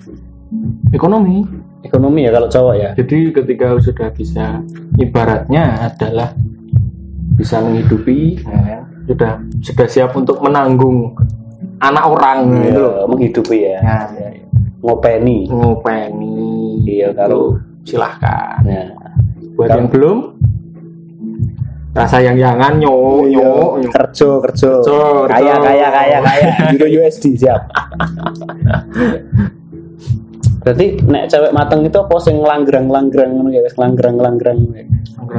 Ekonomi. 0.91 1.47
Ekonomi 1.87 2.27
ya 2.27 2.31
kalau 2.35 2.49
cowok 2.51 2.75
ya? 2.75 2.91
Jadi 2.99 3.19
ketika 3.31 3.79
sudah 3.79 4.09
bisa 4.11 4.61
ibaratnya 4.99 5.87
adalah 5.87 6.35
bisa 7.41 7.57
menghidupi 7.59 8.37
ya, 8.45 8.85
sudah 9.09 9.33
sudah 9.59 9.87
siap 9.89 10.13
untuk 10.13 10.37
menanggung 10.39 11.17
anak 11.81 12.05
orang 12.05 12.39
Iya, 12.53 12.65
gitu 12.69 12.79
loh. 12.79 12.95
menghidupi 13.09 13.57
ya. 13.65 13.79
Ya, 13.81 13.99
ya, 14.13 14.29
ya. 14.37 14.45
ngopeni. 14.81 15.49
Ngopeni. 15.49 16.37
Iya, 16.85 17.09
kalau- 17.13 17.57
Tuh, 17.57 17.89
silahkan. 17.89 18.61
Nah. 18.63 18.93
Buat 19.57 19.67
Kalau- 19.67 19.79
yang 19.79 19.89
belum? 19.89 20.19
Rasa 21.91 22.23
yang 22.23 22.39
jangan 22.39 22.79
nyok 22.79 23.27
Iya. 23.27 23.41
nyok 23.43 23.71
nyok. 23.83 23.91
Kerjo 23.91 24.29
kerjo 24.39 24.73
Kerjo, 24.79 25.27
kaya 25.27 25.55
kaya 25.59 25.89
kaya 25.91 26.19
kaya. 26.23 26.47
Euro 26.77 26.87
USD 26.87 27.35
siap. 27.35 27.67
Berarti 30.61 30.87
nek 31.03 31.27
cewek 31.27 31.51
mateng 31.51 31.83
itu 31.83 31.99
apa 31.99 32.15
sing 32.21 32.37
langgrang 32.39 32.87
langgrang 32.87 33.33
ngono 33.33 33.51
ya? 33.51 33.65
Langgrang 33.75 34.17
langgrang 34.17 34.59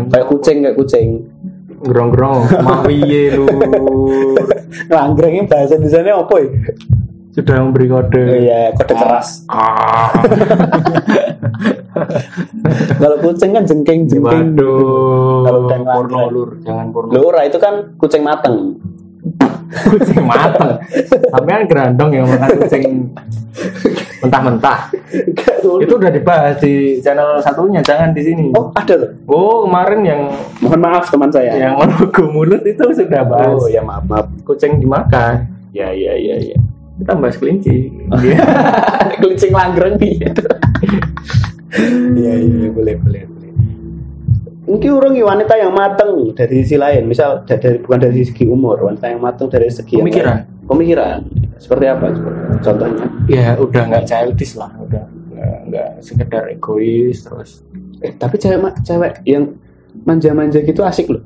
kayak 0.10 0.28
kucing 0.28 0.66
kayak 0.66 0.76
kucing 0.76 1.31
gerong-gerong 1.82 2.42
mau 2.62 2.86
piye 2.86 3.34
lu 3.34 3.48
bahasa 5.52 5.76
di 5.76 5.90
sana 5.92 6.18
apa 6.18 6.36
ya? 6.40 6.50
Sudah 7.32 7.64
memberi 7.64 7.88
kode. 7.88 8.44
Iya 8.44 8.76
kode 8.76 8.92
keras. 8.92 9.48
Ah. 9.48 10.12
Kalau 13.02 13.18
kucing 13.24 13.56
kan 13.56 13.64
jengking 13.64 14.08
jengking. 14.08 14.52
Waduh 14.56 15.48
Kalau 15.48 15.60
porno 15.68 16.22
lur. 16.28 16.50
Jangan 16.64 16.92
porno. 16.92 17.12
Lura 17.16 17.48
itu 17.48 17.56
kan 17.56 17.96
kucing 17.96 18.24
mateng. 18.28 18.76
Kucing 19.72 20.28
mateng? 20.28 20.76
Sampean 21.32 21.72
gerandong 21.72 22.10
yang 22.12 22.28
makan 22.28 22.50
kucing 22.68 22.84
mentah-mentah. 24.22 24.80
Itu 25.82 25.94
udah 25.98 26.12
dibahas 26.14 26.56
di 26.62 27.02
channel 27.02 27.42
satunya 27.42 27.82
jangan 27.82 28.14
di 28.14 28.22
sini. 28.22 28.46
Oh 28.54 28.70
ada 28.78 28.94
loh 28.98 29.10
oh 29.28 29.66
kemarin 29.66 30.02
yang 30.06 30.22
mohon 30.62 30.80
maaf 30.82 31.10
teman 31.10 31.34
saya. 31.34 31.58
yang 31.58 31.76
menugu 31.78 32.30
mulut 32.30 32.62
itu 32.64 32.82
sudah 32.94 33.22
bahas. 33.26 33.58
Oh 33.58 33.68
ya 33.68 33.82
maaf 33.82 34.06
maaf. 34.06 34.30
Kucing 34.46 34.78
dimakan. 34.78 35.50
Ya 35.74 35.90
ya 35.90 36.14
ya 36.16 36.38
ya. 36.38 36.58
Kita 37.02 37.18
bahas 37.18 37.36
kelinci. 37.42 37.90
Kelicing 39.22 39.54
langgrang 39.54 39.98
iya 39.98 40.30
iya 42.14 42.34
iya 42.38 42.68
boleh 42.70 42.96
boleh 43.00 43.22
boleh. 43.26 43.50
Mungkin 44.70 44.90
orang 44.94 45.14
wanita 45.18 45.54
yang 45.58 45.74
mateng 45.74 46.32
dari 46.38 46.62
sisi 46.64 46.78
lain. 46.78 47.10
Misal 47.10 47.44
da- 47.44 47.58
dari 47.60 47.82
bukan 47.82 48.00
dari 48.00 48.22
segi 48.22 48.46
umur 48.46 48.78
wanita 48.86 49.10
yang 49.10 49.20
mateng 49.24 49.50
dari 49.50 49.68
segi 49.68 49.98
yang 49.98 50.06
Pemikiran. 50.06 50.36
lain. 50.46 50.61
Pemikiran? 50.72 51.20
Seperti 51.60 51.86
apa? 51.92 52.08
Contohnya? 52.64 53.06
Ya 53.28 53.60
udah 53.60 53.84
nggak 53.92 54.06
childish 54.08 54.56
lah 54.56 54.72
udah 54.80 55.04
nggak 55.68 55.90
sekedar 56.00 56.48
egois 56.48 57.22
terus. 57.22 57.62
Eh, 58.02 58.16
tapi 58.16 58.40
cewek 58.40 58.82
cewek 58.82 59.14
yang 59.28 59.60
manja-manja 60.08 60.64
gitu 60.64 60.82
asik 60.82 61.12
loh. 61.12 61.24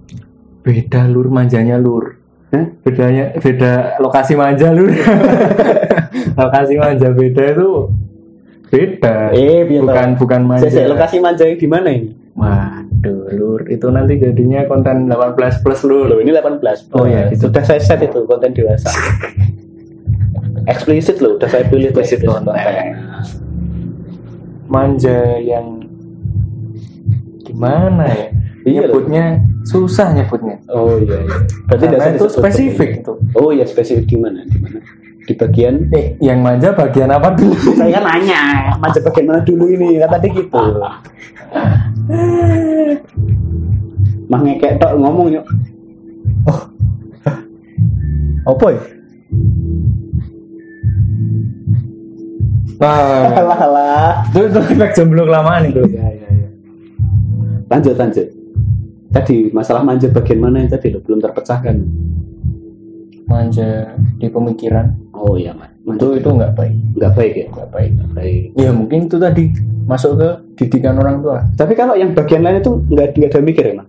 Beda 0.65 1.05
lur 1.05 1.29
manjanya 1.29 1.77
lur. 1.77 2.17
Hah? 2.53 2.65
bedanya 2.85 3.33
beda 3.37 4.01
lokasi 4.01 4.33
manja 4.37 4.69
lur. 4.73 4.93
Lokasi 6.39 6.75
manja 6.75 7.11
beda 7.15 7.43
itu 7.55 7.71
beda. 8.67 9.31
Eh 9.31 9.63
bukan 9.79 10.19
bukan 10.19 10.41
manja. 10.43 10.67
Sese, 10.67 10.83
lokasi 10.87 11.23
manja 11.23 11.47
yang 11.47 11.59
di 11.59 11.67
mana 11.67 11.89
ini 11.91 12.24
waduh 12.35 13.31
lur. 13.31 13.61
Itu 13.65 13.87
nanti 13.89 14.19
jadinya 14.19 14.67
konten 14.67 15.07
18 15.07 15.63
plus 15.63 15.81
lur. 15.87 16.11
Loh 16.11 16.19
ini 16.19 16.35
18 16.35 16.91
Oh, 16.91 17.07
iya, 17.07 17.31
itu. 17.31 17.47
sudah 17.47 17.63
saya 17.63 17.79
set 17.79 18.03
itu 18.03 18.27
konten 18.27 18.51
dewasa. 18.51 18.91
Eksplisit 20.71 21.21
loh 21.21 21.37
udah 21.37 21.47
saya 21.47 21.63
pilih 21.65 21.89
Eksplisit 21.93 22.25
konten. 22.25 22.53
manja 24.65 25.37
yang 25.37 25.77
gimana 27.45 28.09
ya? 28.09 28.27
Iya, 28.65 28.89
nyebutnya 28.89 29.45
susah 29.61 30.09
nyebutnya. 30.17 30.57
Oh 30.73 30.97
iya, 30.97 31.21
iya. 31.21 31.37
berarti 31.69 31.85
Karena 31.85 32.17
itu 32.17 32.27
spesifik 32.33 32.89
itu. 33.05 33.13
Oh 33.37 33.53
iya 33.53 33.61
spesifik 33.69 34.09
di 34.09 34.17
mana 34.17 34.41
di 34.41 34.57
mana 34.57 34.81
di 35.21 35.33
bagian? 35.37 35.85
Eh 35.93 36.17
yang 36.17 36.41
manja 36.41 36.73
bagian 36.73 37.13
apa 37.13 37.37
dulu? 37.37 37.53
Saya 37.77 38.01
nanya 38.01 38.73
manja 38.81 38.97
bagian 39.05 39.25
mana 39.29 39.41
dulu 39.45 39.69
ini? 39.69 40.01
Kan 40.01 40.09
tadi 40.17 40.33
gitu 40.33 40.57
mah 44.25 44.39
ngekek 44.41 44.81
tok 44.81 44.93
ngomong 44.97 45.29
yuk. 45.33 45.45
Apa 48.45 48.65
ya? 48.73 48.81
Nah 52.81 53.29
alah 53.33 53.59
alah. 53.59 54.09
Itu 54.29 54.39
itu 54.49 54.59
efek 54.73 54.91
jomblo 54.97 55.25
kelamaan 55.25 55.69
itu. 55.69 55.81
Ya 55.89 56.05
ya 56.09 56.29
ya 56.29 56.47
lanjut 57.69 57.95
lanjut. 57.97 58.27
Tadi 59.11 59.49
masalah 59.53 59.81
manja 59.81 60.11
bagian 60.11 60.39
mana 60.43 60.63
yang 60.63 60.69
tadi? 60.69 60.91
Lo 60.93 60.99
belum 61.01 61.21
terpecahkan. 61.23 61.75
Manja 63.25 63.97
di 64.21 64.27
pemikiran. 64.29 64.93
Oh 65.13 65.37
iya 65.37 65.55
man 65.55 65.74
itu 65.85 66.07
itu 66.17 66.29
nggak 66.29 66.53
baik. 66.57 66.75
Nggak 66.97 67.13
baik 67.13 67.33
ya? 67.37 67.45
Nggak 67.53 67.69
baik 67.69 67.89
nggak 67.93 68.11
baik. 68.17 68.43
Ya 68.57 68.69
mungkin 68.73 68.99
itu 69.05 69.17
tadi 69.21 69.43
masuk 69.85 70.17
ke 70.17 70.29
didikan 70.57 70.97
orang 70.97 71.21
tua. 71.21 71.45
Tapi 71.53 71.77
kalau 71.77 71.93
yang 71.93 72.17
bagian 72.17 72.41
lain 72.41 72.61
itu 72.61 72.71
nggak 72.89 73.13
nggak 73.13 73.31
ada 73.31 73.45
mikir 73.45 73.65
ya 73.69 73.75
man 73.77 73.87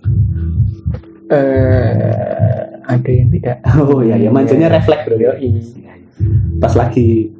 eh 1.27 2.63
ada 2.87 3.11
yang 3.11 3.29
tidak. 3.35 3.59
Oh 3.91 3.99
iya 4.05 4.15
ya 4.21 4.31
manjanya 4.31 4.71
refleks 4.71 5.09
bro. 5.09 5.17
Yoi. 5.19 5.49
pas 6.61 6.73
lagi. 6.77 7.33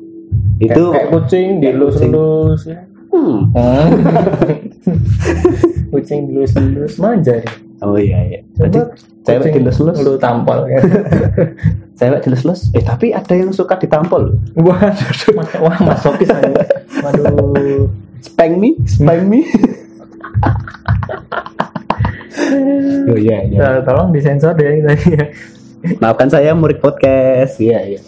Itu 0.57 0.93
kayak, 0.93 0.93
kayak 0.93 1.09
kucing. 1.13 1.49
dilus-lus 1.61 2.61
ya. 2.67 2.81
Hmm. 3.13 3.53
kucing 5.93 6.29
dilus-lus 6.29 7.01
manja 7.01 7.41
nih 7.41 7.66
oh 7.83 7.97
iya 7.99 8.19
iya. 8.25 8.41
Jadi 8.57 8.79
cewek 9.27 9.61
dilus-lus 9.61 9.99
lu 10.01 10.17
tampol 10.17 10.69
ya. 10.71 10.81
cewek 11.99 12.21
dilus-lus 12.25 12.73
eh 12.73 12.85
tapi 12.85 13.13
ada 13.13 13.35
yang 13.35 13.53
suka 13.53 13.77
ditampol. 13.77 14.37
Wah 14.61 14.93
wah 15.61 15.79
masokis 15.85 16.31
aja. 16.33 16.65
Waduh. 17.05 17.91
Spank 18.25 18.53
me? 18.57 18.71
Spank 18.89 19.23
me? 19.29 19.41
Oh 23.07 23.17
iya 23.17 23.43
iya. 23.49 23.59
Ya, 23.59 23.69
tolong 23.83 24.13
disensor 24.13 24.53
deh 24.55 24.85
tadi 24.85 25.17
ya. 25.17 25.25
Maafkan 25.99 26.29
saya 26.29 26.53
murid 26.53 26.79
podcast. 26.79 27.59
Iya 27.59 27.97
iya. 27.97 28.01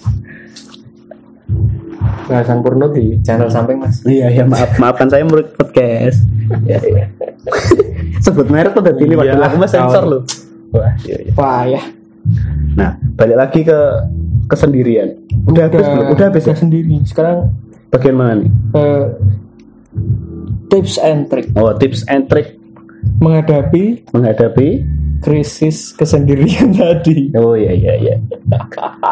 Bahasan 2.29 2.61
porno 2.61 2.93
di 2.93 3.19
channel 3.25 3.49
samping 3.49 3.81
mas. 3.81 4.05
Iya 4.05 4.29
iya 4.29 4.45
maaf. 4.45 4.77
Maafkan 4.77 5.09
saya 5.09 5.25
murid 5.25 5.57
podcast 5.57 6.38
iya 6.65 6.79
iya. 6.83 7.05
Sebut 8.19 8.47
merek 8.49 8.73
tuh 8.73 8.83
dari 8.83 8.99
ini 9.01 9.15
Iya, 9.15 9.37
waktu 9.39 9.45
aku 9.45 9.57
mah 9.57 9.71
sensor 9.71 10.05
loh. 10.05 10.23
Wah 10.71 10.93
iya 11.03 11.17
iya. 11.23 11.33
Wah 11.35 11.63
ya 11.65 11.83
nah 12.77 12.93
balik 13.17 13.37
lagi 13.37 13.61
ke 13.65 13.79
kesendirian. 14.47 15.17
Udah, 15.49 15.69
habis 15.69 15.81
belum? 15.83 16.07
Udah 16.13 16.25
habis 16.29 16.45
ya? 16.45 16.53
Sendiri 16.53 17.01
sekarang 17.05 17.53
bagian 17.89 18.17
mana 18.17 18.33
nih? 18.39 18.51
eh, 18.77 19.05
tips 20.69 21.01
and 21.01 21.29
trick. 21.29 21.49
Oh 21.57 21.73
tips 21.73 22.05
and 22.07 22.29
trick. 22.29 22.57
Menghadapi 23.19 24.05
menghadapi 24.13 24.85
krisis 25.19 25.97
kesendirian 25.97 26.71
tadi. 26.77 27.33
Oh 27.35 27.57
iya 27.57 27.73
iya 27.73 27.93
iya. 27.97 28.15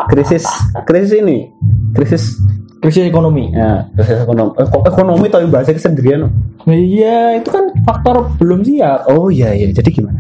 Krisis 0.08 0.44
krisis 0.84 1.16
ini. 1.16 1.48
Krisis 1.92 2.36
krisis 2.78 3.08
ekonomi. 3.08 3.48
Ya 3.50 3.88
krisis 3.96 4.22
ekonomi. 4.22 4.52
Eh, 4.60 4.66
kok 4.68 4.82
ekonomi 4.84 5.26
tapi 5.26 5.46
bahasa 5.48 5.72
kesendirian 5.72 6.28
Nah, 6.66 6.74
iya 6.74 7.38
itu 7.38 7.48
kan 7.54 7.70
faktor 7.86 8.34
belum 8.42 8.66
siap. 8.66 9.06
Oh 9.06 9.30
iya 9.30 9.54
iya. 9.54 9.70
Jadi 9.70 9.90
gimana? 9.94 10.18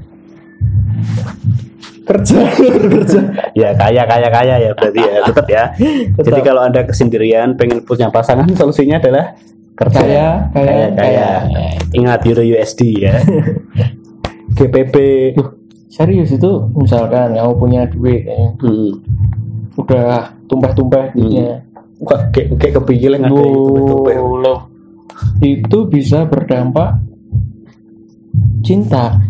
Kerja 2.06 2.38
kerja. 2.94 3.20
Ya 3.58 3.74
kaya 3.74 4.06
kaya 4.06 4.28
kaya 4.30 4.54
ya 4.62 4.70
berarti 4.78 5.00
ya 5.02 5.18
tetap 5.26 5.46
ya. 5.50 5.64
Jadi 6.26 6.40
kalau 6.46 6.62
anda 6.62 6.86
kesendirian 6.86 7.58
pengen 7.58 7.82
punya 7.82 8.14
pasangan 8.14 8.46
solusinya 8.54 9.02
adalah 9.02 9.34
kerja. 9.74 10.00
Kaya, 10.00 10.26
kaya, 10.54 10.86
kaya, 10.94 11.30
ingat 11.92 12.22
euro 12.30 12.46
USD 12.46 12.80
ya. 13.02 13.18
GPP 14.56 14.94
serius 15.90 16.30
itu? 16.30 16.52
Misalkan 16.78 17.34
kamu 17.34 17.52
punya 17.58 17.84
duit 17.90 18.24
ya, 18.24 18.54
hmm. 18.62 18.90
udah 19.76 20.32
tumpah-tumpah 20.46 21.12
duitnya. 21.12 21.66
Wah, 22.00 22.28
kayak 22.32 22.56
kayak 22.56 22.74
kepikiran 22.80 23.26
ada 23.26 23.34
yang 23.34 23.52
tumpah-tumpah. 23.52 24.75
Itu 25.38 25.86
bisa 25.86 26.24
berdampak 26.24 27.00
cinta 28.60 29.20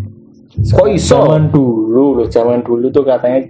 Kok 0.57 0.87
iso? 0.89 1.21
zaman 1.21 1.47
dulu 1.47 2.17
loh 2.17 2.27
zaman 2.27 2.59
dulu 2.59 2.89
tuh 2.89 3.05
katanya 3.05 3.45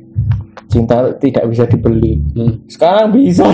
cinta 0.67 1.07
tidak 1.17 1.47
bisa 1.47 1.63
dibeli 1.63 2.19
Hmm. 2.36 2.59
sekarang 2.67 3.09
bisa 3.09 3.47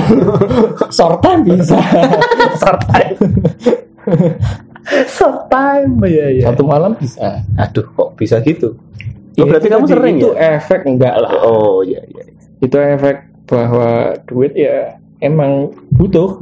short 0.97 1.21
time 1.21 1.41
bisa 1.45 1.77
Short 2.59 2.81
time. 2.85 3.17
Short 5.15 5.47
time 5.47 5.95
ya 6.03 6.27
ya. 6.33 6.43
satu 6.49 6.63
malam 6.63 6.91
bisa 6.93 7.45
Aduh, 7.55 7.85
kok 7.87 8.09
bisa 8.15 8.41
gitu? 8.41 8.73
Oh, 8.73 9.35
Ya, 9.35 9.43
berarti 9.45 9.65
itu 9.65 9.73
kamu 9.73 9.85
sering 9.87 10.15
itu 10.17 10.29
ya? 10.29 10.57
efek 10.57 10.81
enggak 10.83 11.15
lah 11.15 11.31
Oh 11.41 11.81
iya 11.81 12.01
iya. 12.03 12.23
itu 12.59 12.75
efek 12.75 13.15
bahwa 13.45 13.89
duit 14.25 14.53
ya 14.53 14.97
emang 15.19 15.69
butuh 15.89 16.41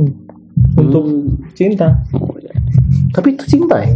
untuk 0.74 1.04
Hmm. 1.04 1.38
cinta 1.52 2.00
Oh, 2.12 2.36
iya. 2.38 2.54
Tapi 3.12 3.36
itu 3.36 3.44
cinta 3.46 3.80
ya? 3.80 3.92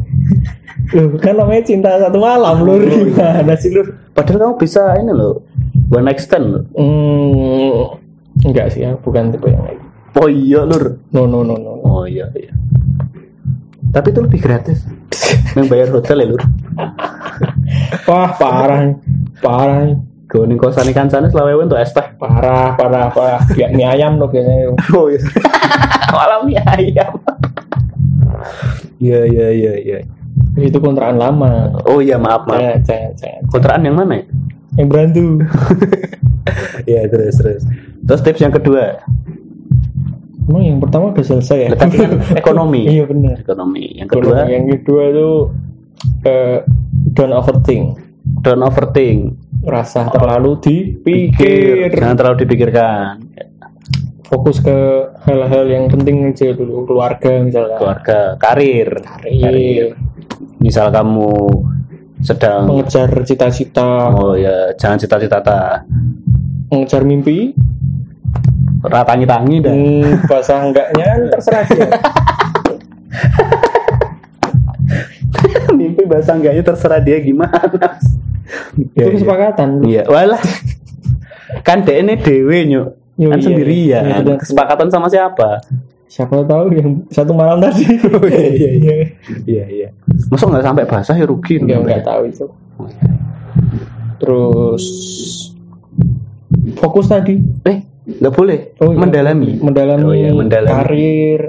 Loh, 0.91 1.17
kan 1.17 1.33
namanya 1.33 1.63
cinta 1.63 1.89
satu 1.97 2.19
malam 2.19 2.61
lur 2.61 2.83
gimana 2.83 3.55
sih 3.55 3.69
lur 3.69 3.95
Padahal 4.11 4.37
kamu 4.39 4.55
bisa 4.57 4.81
ini 4.95 5.11
loh, 5.11 5.43
one 5.87 6.05
night 6.05 6.19
stand 6.19 6.45
loh. 6.47 6.63
hmm, 6.71 7.99
enggak 8.43 8.69
sih 8.69 8.83
ya 8.83 8.93
bukan 8.95 9.27
tipe 9.29 9.47
yang 9.47 9.59
kayak 9.61 9.75
gitu. 9.75 9.87
Oh 10.15 10.27
iya 10.27 10.61
lur. 10.61 10.99
no 11.09 11.25
no 11.25 11.41
no 11.41 11.55
no 11.55 11.71
Oh 11.81 12.03
iya 12.03 12.27
iya. 12.31 12.53
Tapi 13.89 14.07
itu 14.09 14.19
lebih 14.19 14.39
gratis. 14.39 14.83
Yang 15.53 15.67
bayar 15.67 15.87
hotel 15.89 16.17
ya 16.17 16.27
lur. 16.27 16.43
wah 18.05 18.29
parah 18.31 18.95
parah 19.39 19.95
Gue 20.25 20.43
ning 20.45 20.57
kosan 20.57 20.89
ikan 20.89 21.05
sana 21.05 21.29
selawe 21.29 21.53
untuk 21.55 21.77
es 21.77 21.89
teh. 21.89 22.01
parah 22.17 22.73
parah 22.73 23.07
parah 23.09 23.41
ya 23.53 23.69
mie 23.69 23.85
ayam 23.85 24.17
loh 24.17 24.25
biasanya 24.25 24.73
Oh 24.97 25.05
iya. 25.07 25.21
Malah 26.15 26.39
mie 26.41 26.57
ayam. 26.59 27.11
Iya 28.97 29.19
iya 29.25 29.47
iya 29.51 29.73
iya. 29.77 29.97
itu 30.55 30.79
kontrakan 30.79 31.19
lama 31.19 31.51
Oh 31.83 31.99
iya 31.99 32.15
maaf 32.15 32.43
maaf. 32.45 32.59
jangan 32.59 32.81
jangan 32.83 33.11
jangan 33.15 33.41
Kontrakan 33.49 33.81
yang 33.83 33.95
mana 33.95 34.13
ya? 34.15 34.25
yang 34.75 34.87
berantu 34.87 35.25
Iya 36.89 37.01
terus 37.07 37.35
terus. 37.35 37.61
Terus 38.01 38.21
tips 38.21 38.37
yang 38.39 38.53
kedua, 38.53 39.01
emang 40.45 40.61
yang 40.61 40.77
pertama 40.77 41.09
udah 41.09 41.25
selesai 41.25 41.57
ya 41.57 41.69
kan 41.73 41.89
ekonomi. 42.37 42.85
iya 42.85 43.01
benar 43.03 43.41
ekonomi. 43.41 43.97
Yang 43.97 44.09
kedua, 44.13 44.45
yang 44.45 44.65
kedua 44.69 45.03
itu 45.09 45.29
eh, 46.21 46.57
don't 47.13 47.33
overthink 47.33 47.97
don't 48.41 48.61
overthink. 48.61 49.33
Rasa 49.65 50.07
terlalu 50.13 50.61
dipikir. 50.61 51.89
Jangan 51.91 52.15
terlalu 52.15 52.37
dipikirkan. 52.45 53.13
fokus 54.25 54.57
ke 54.57 54.73
hal-hal 55.29 55.69
yang 55.69 55.85
penting 55.85 56.25
aja 56.33 56.49
dulu. 56.57 56.89
Keluarga 56.89 57.45
misalnya 57.45 57.77
Keluarga, 57.77 58.19
karir. 58.41 58.89
karir. 59.21 59.93
Misal 60.57 60.89
kamu 60.89 61.33
sedang 62.25 62.65
mengejar 62.65 63.09
cita-cita. 63.21 64.09
Oh 64.17 64.33
ya, 64.33 64.73
jangan 64.81 64.97
cita-cita 64.97 65.37
ta. 65.45 65.85
mengejar 66.73 67.05
mimpi. 67.05 67.53
Ratangi-tangi 68.85 69.57
dan 69.61 69.73
hmm, 69.77 70.29
bahasa 70.29 70.61
enggaknya 70.61 71.05
kan 71.05 71.21
terserah 71.37 71.63
dia. 71.69 71.87
Mimpi 75.73 76.03
bahasa 76.05 76.31
enggaknya 76.33 76.63
terserah 76.65 77.01
dia 77.01 77.17
gimana. 77.21 77.97
Itu 78.93 79.09
kesepakatan 79.11 79.81
Iya, 79.81 80.03
walah. 80.05 80.41
kan 81.61 81.81
dia 81.81 81.99
ini 81.99 82.15
dewe 82.15 82.57
nyuk. 82.65 82.87
Yo, 83.15 83.31
kan 83.31 83.39
iya, 83.39 83.45
sendirian. 83.45 84.03
iya, 84.03 84.15
betul. 84.19 84.35
Kesepakatan 84.39 84.87
sama 84.89 85.07
siapa? 85.07 85.61
siapa 86.05 86.37
tahu 86.41 86.69
yang 86.71 87.01
satu 87.09 87.33
malam 87.33 87.59
tadi 87.59 87.81
iya, 88.29 88.71
iya. 88.71 88.95
Iya, 89.43 89.63
iya. 89.67 89.87
Masa 90.29 90.47
nggak 90.47 90.63
sampai 90.63 90.85
basah 90.85 91.11
ya 91.11 91.25
rugi. 91.25 91.59
nggak 91.59 91.79
nggak 91.81 92.01
tahu 92.01 92.21
itu 92.25 92.45
terus 94.15 94.85
fokus 96.75 97.05
tadi 97.05 97.35
Eh, 97.63 97.77
nggak 98.21 98.31
boleh. 98.31 98.59
Oh, 98.79 98.91
iya. 98.91 98.99
Mendalami. 99.01 99.49
mendalami, 99.57 100.03
Oh, 100.03 100.13
iya, 100.13 100.31
mendalami. 100.31 100.71
karir 100.71 101.41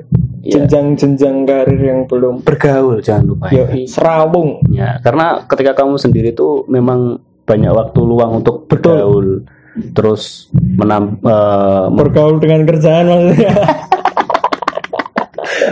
Iya. 0.46 0.62
jenjang-jenjang 0.62 1.42
karir 1.42 1.80
yang 1.80 2.00
belum 2.04 2.40
Bergaul 2.40 3.00
jangan 3.00 3.24
lupa. 3.26 3.44
ya. 3.50 3.64
serawung 3.84 4.60
Ya, 4.68 4.96
karena 5.00 5.42
ketika 5.44 5.72
kamu 5.74 5.96
sendiri 5.96 6.30
tuh 6.30 6.62
memang 6.66 7.18
banyak 7.42 7.68
waktu 7.68 7.98
luang 8.00 8.38
untuk 8.38 8.64
Betul. 8.64 8.96
bergaul. 8.96 9.26
Terus 9.92 10.48
menam, 10.54 11.18
eh, 11.18 11.84
mem- 11.86 11.96
bergaul 12.00 12.38
dengan 12.38 12.64
kerjaan 12.64 13.04
maksudnya 13.04 13.52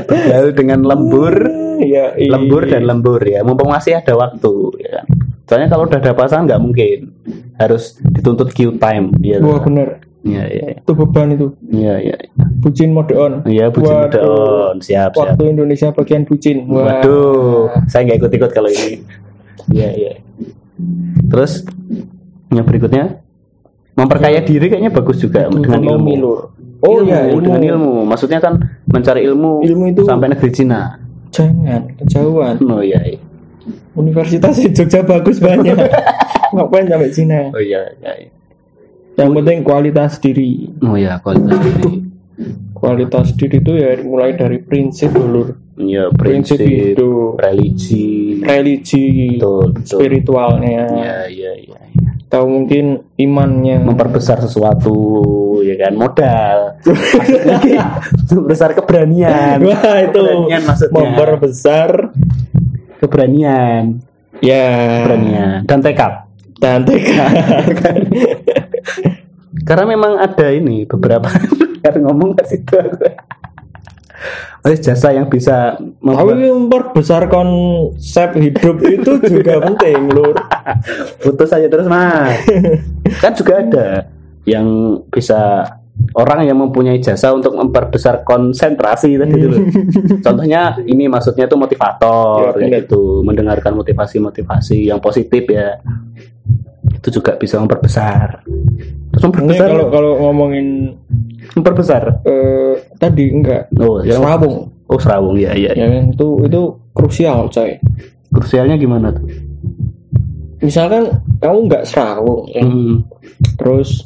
bergaul 0.05 0.51
dengan 0.53 0.79
lembur, 0.83 1.35
ya 1.81 2.13
lembur 2.15 2.63
dan 2.65 2.83
lembur 2.85 3.21
ya. 3.21 3.41
Mumpung 3.41 3.69
masih 3.69 3.97
ada 3.97 4.13
waktu 4.13 4.53
ya 4.79 4.89
kan. 4.95 5.05
Soalnya 5.45 5.69
kalau 5.69 5.85
udah 5.85 5.99
ada 5.99 6.13
pasangan 6.13 6.45
nggak 6.45 6.61
mungkin. 6.61 6.99
Harus 7.55 7.95
dituntut 8.03 8.51
queue 8.51 8.75
time 8.77 9.15
ya. 9.21 9.39
wah 9.39 9.59
bener 9.59 10.03
Iya, 10.25 10.45
iya. 10.49 10.67
itu 10.75 10.93
beban 10.95 11.29
itu 11.31 11.53
Iya, 11.67 11.95
iya. 12.01 12.17
bucin 12.59 12.91
mode 12.91 13.13
on 13.13 13.45
Iya, 13.45 13.69
bucin 13.69 13.93
Waduh. 13.93 14.01
mode 14.03 14.21
on. 14.21 14.77
Siap, 14.81 15.13
siap. 15.13 15.13
waktu 15.15 15.43
Indonesia 15.47 15.89
bagian 15.91 16.25
bucin 16.25 16.65
Wah. 16.67 16.81
Waduh, 16.99 17.69
saya 17.87 18.03
nggak 18.05 18.19
ikut-ikut 18.19 18.51
kalau 18.51 18.67
ini. 18.67 19.05
Iya, 19.69 19.89
iya. 19.93 20.13
Terus 21.27 21.69
yang 22.49 22.65
berikutnya 22.65 23.21
memperkaya 23.93 24.41
diri 24.41 24.67
kayaknya 24.67 24.91
bagus 24.91 25.19
juga 25.19 25.47
dengan 25.47 25.79
Ekonomi, 25.79 26.13
ilmu. 26.13 26.13
Lur. 26.19 26.41
oh 26.81 26.95
Ilmu, 26.99 27.07
ya 27.07 27.21
ilmu. 27.27 27.41
dengan 27.41 27.63
ilmu. 27.71 27.93
Maksudnya 28.05 28.39
kan 28.39 28.59
mencari 28.85 29.23
ilmu, 29.23 29.61
Ilmu 29.61 29.85
itu- 29.89 30.03
sampai 30.03 30.29
negeri 30.31 30.51
Cina. 30.51 30.99
jangan 31.31 31.91
kejauhan 31.97 32.57
Oh 32.63 32.79
iya. 32.79 32.99
iya. 33.05 33.19
Universitas 33.93 34.55
di 34.55 34.71
Jogja 34.71 35.03
bagus 35.03 35.39
banyak 35.39 35.75
ngapain 36.55 36.87
sampai 36.87 37.11
Cina 37.11 37.51
Oh 37.51 37.59
iya, 37.59 37.91
iya. 37.97 38.13
iya. 38.19 38.31
Yang 39.15 39.31
penting 39.33 39.59
kualitas 39.61 40.19
diri 40.19 40.71
Oh 40.81 40.95
iya, 40.95 41.19
kualitas 41.19 41.59
diri. 41.61 41.93
kualitas 42.73 43.27
diri 43.33 43.57
itu 43.59 43.73
ya 43.73 43.95
mulai 44.01 44.35
dari 44.35 44.59
prinsip 44.59 45.11
dulu 45.11 45.55
Iya, 45.75 46.07
prinsip 46.11 46.59
prinsip, 46.59 46.95
hidup 46.95 47.35
religi. 47.37 48.39
religi 48.41 49.39
Betul, 49.39 49.67
betul. 49.73 49.99
spiritualnya 49.99 50.83
Iya, 50.89 51.19
iya, 51.27 51.53
iya. 51.57 51.81
iya. 51.83 52.11
atau 52.25 52.47
mungkin 52.47 52.85
imannya 53.15 53.79
Memperbesar 53.81 54.39
sesuatu, 54.39 54.95
ya 55.61 55.75
kan, 55.77 55.95
modal. 55.95 56.59
Memperbesar 58.25 58.75
keberanian. 58.77 59.59
wah 59.61 59.99
itu 60.01 60.19
Keberanian 60.19 60.63
maksudnya. 60.65 60.95
memperbesar 60.97 61.89
Keberanian, 62.97 63.85
ya 64.41 64.65
keberanian 65.03 65.63
dan 65.65 65.79
tekad. 65.79 66.13
dan 66.57 66.81
tekad 66.83 67.35
Karena 69.63 69.85
memang 69.87 70.19
ada 70.19 70.51
ini 70.51 70.83
beberapa 70.85 71.31
kan 71.85 71.95
ngomong 72.01 72.35
ke 72.35 72.45
situ 72.49 72.75
aku. 72.75 73.07
Oh, 74.65 74.73
jasa 74.73 75.13
yang 75.13 75.29
bisa 75.29 75.77
tapi 76.01 76.33
memperbesar 76.41 77.29
konsep 77.29 78.33
hidup 78.41 78.81
itu 78.81 79.21
juga 79.21 79.61
penting 79.69 80.09
lur 80.09 80.33
putus 81.21 81.53
aja 81.53 81.69
terus 81.69 81.85
mas. 81.85 82.41
kan 83.23 83.37
juga 83.37 83.61
ada 83.61 83.89
yang 84.49 84.99
bisa 85.13 85.69
orang 86.15 86.43
yang 86.43 86.59
mempunyai 86.59 86.99
jasa 86.99 87.31
untuk 87.31 87.55
memperbesar 87.55 88.23
konsentrasi 88.23 89.15
tadi 89.15 89.35
dulu. 89.35 89.57
Contohnya 90.27 90.79
ini 90.83 91.07
maksudnya 91.07 91.47
itu 91.47 91.55
motivator 91.55 92.59
Ya, 92.59 92.83
gitu, 92.83 93.23
mendengarkan 93.23 93.75
motivasi-motivasi 93.75 94.89
yang 94.89 94.99
positif 94.99 95.47
ya. 95.47 95.79
Itu 96.95 97.15
juga 97.15 97.35
bisa 97.35 97.59
memperbesar. 97.59 98.43
Terus 99.11 99.23
ini 99.23 99.29
memperbesar, 99.29 99.69
kalau 99.69 99.87
kalau 99.89 100.13
ngomongin 100.21 100.99
memperbesar. 101.55 102.03
eh, 102.23 102.75
tadi 102.97 103.31
enggak 103.31 103.71
Oh, 103.77 104.01
ya. 104.01 104.19
serawung 104.19 104.75
Oh, 104.85 104.99
serawung 104.99 105.37
ya, 105.37 105.55
ya. 105.55 105.73
ya 105.73 105.87
itu 106.03 106.29
itu 106.43 106.61
krusial 106.91 107.49
coy 107.49 107.79
Krusialnya 108.29 108.75
gimana 108.75 109.09
tuh? 109.11 109.25
misalkan 110.59 111.09
kamu 111.39 111.59
nggak 111.69 111.85
serawung 111.85 112.49
ya, 112.49 112.65
Hmm. 112.65 113.05
terus 113.55 114.01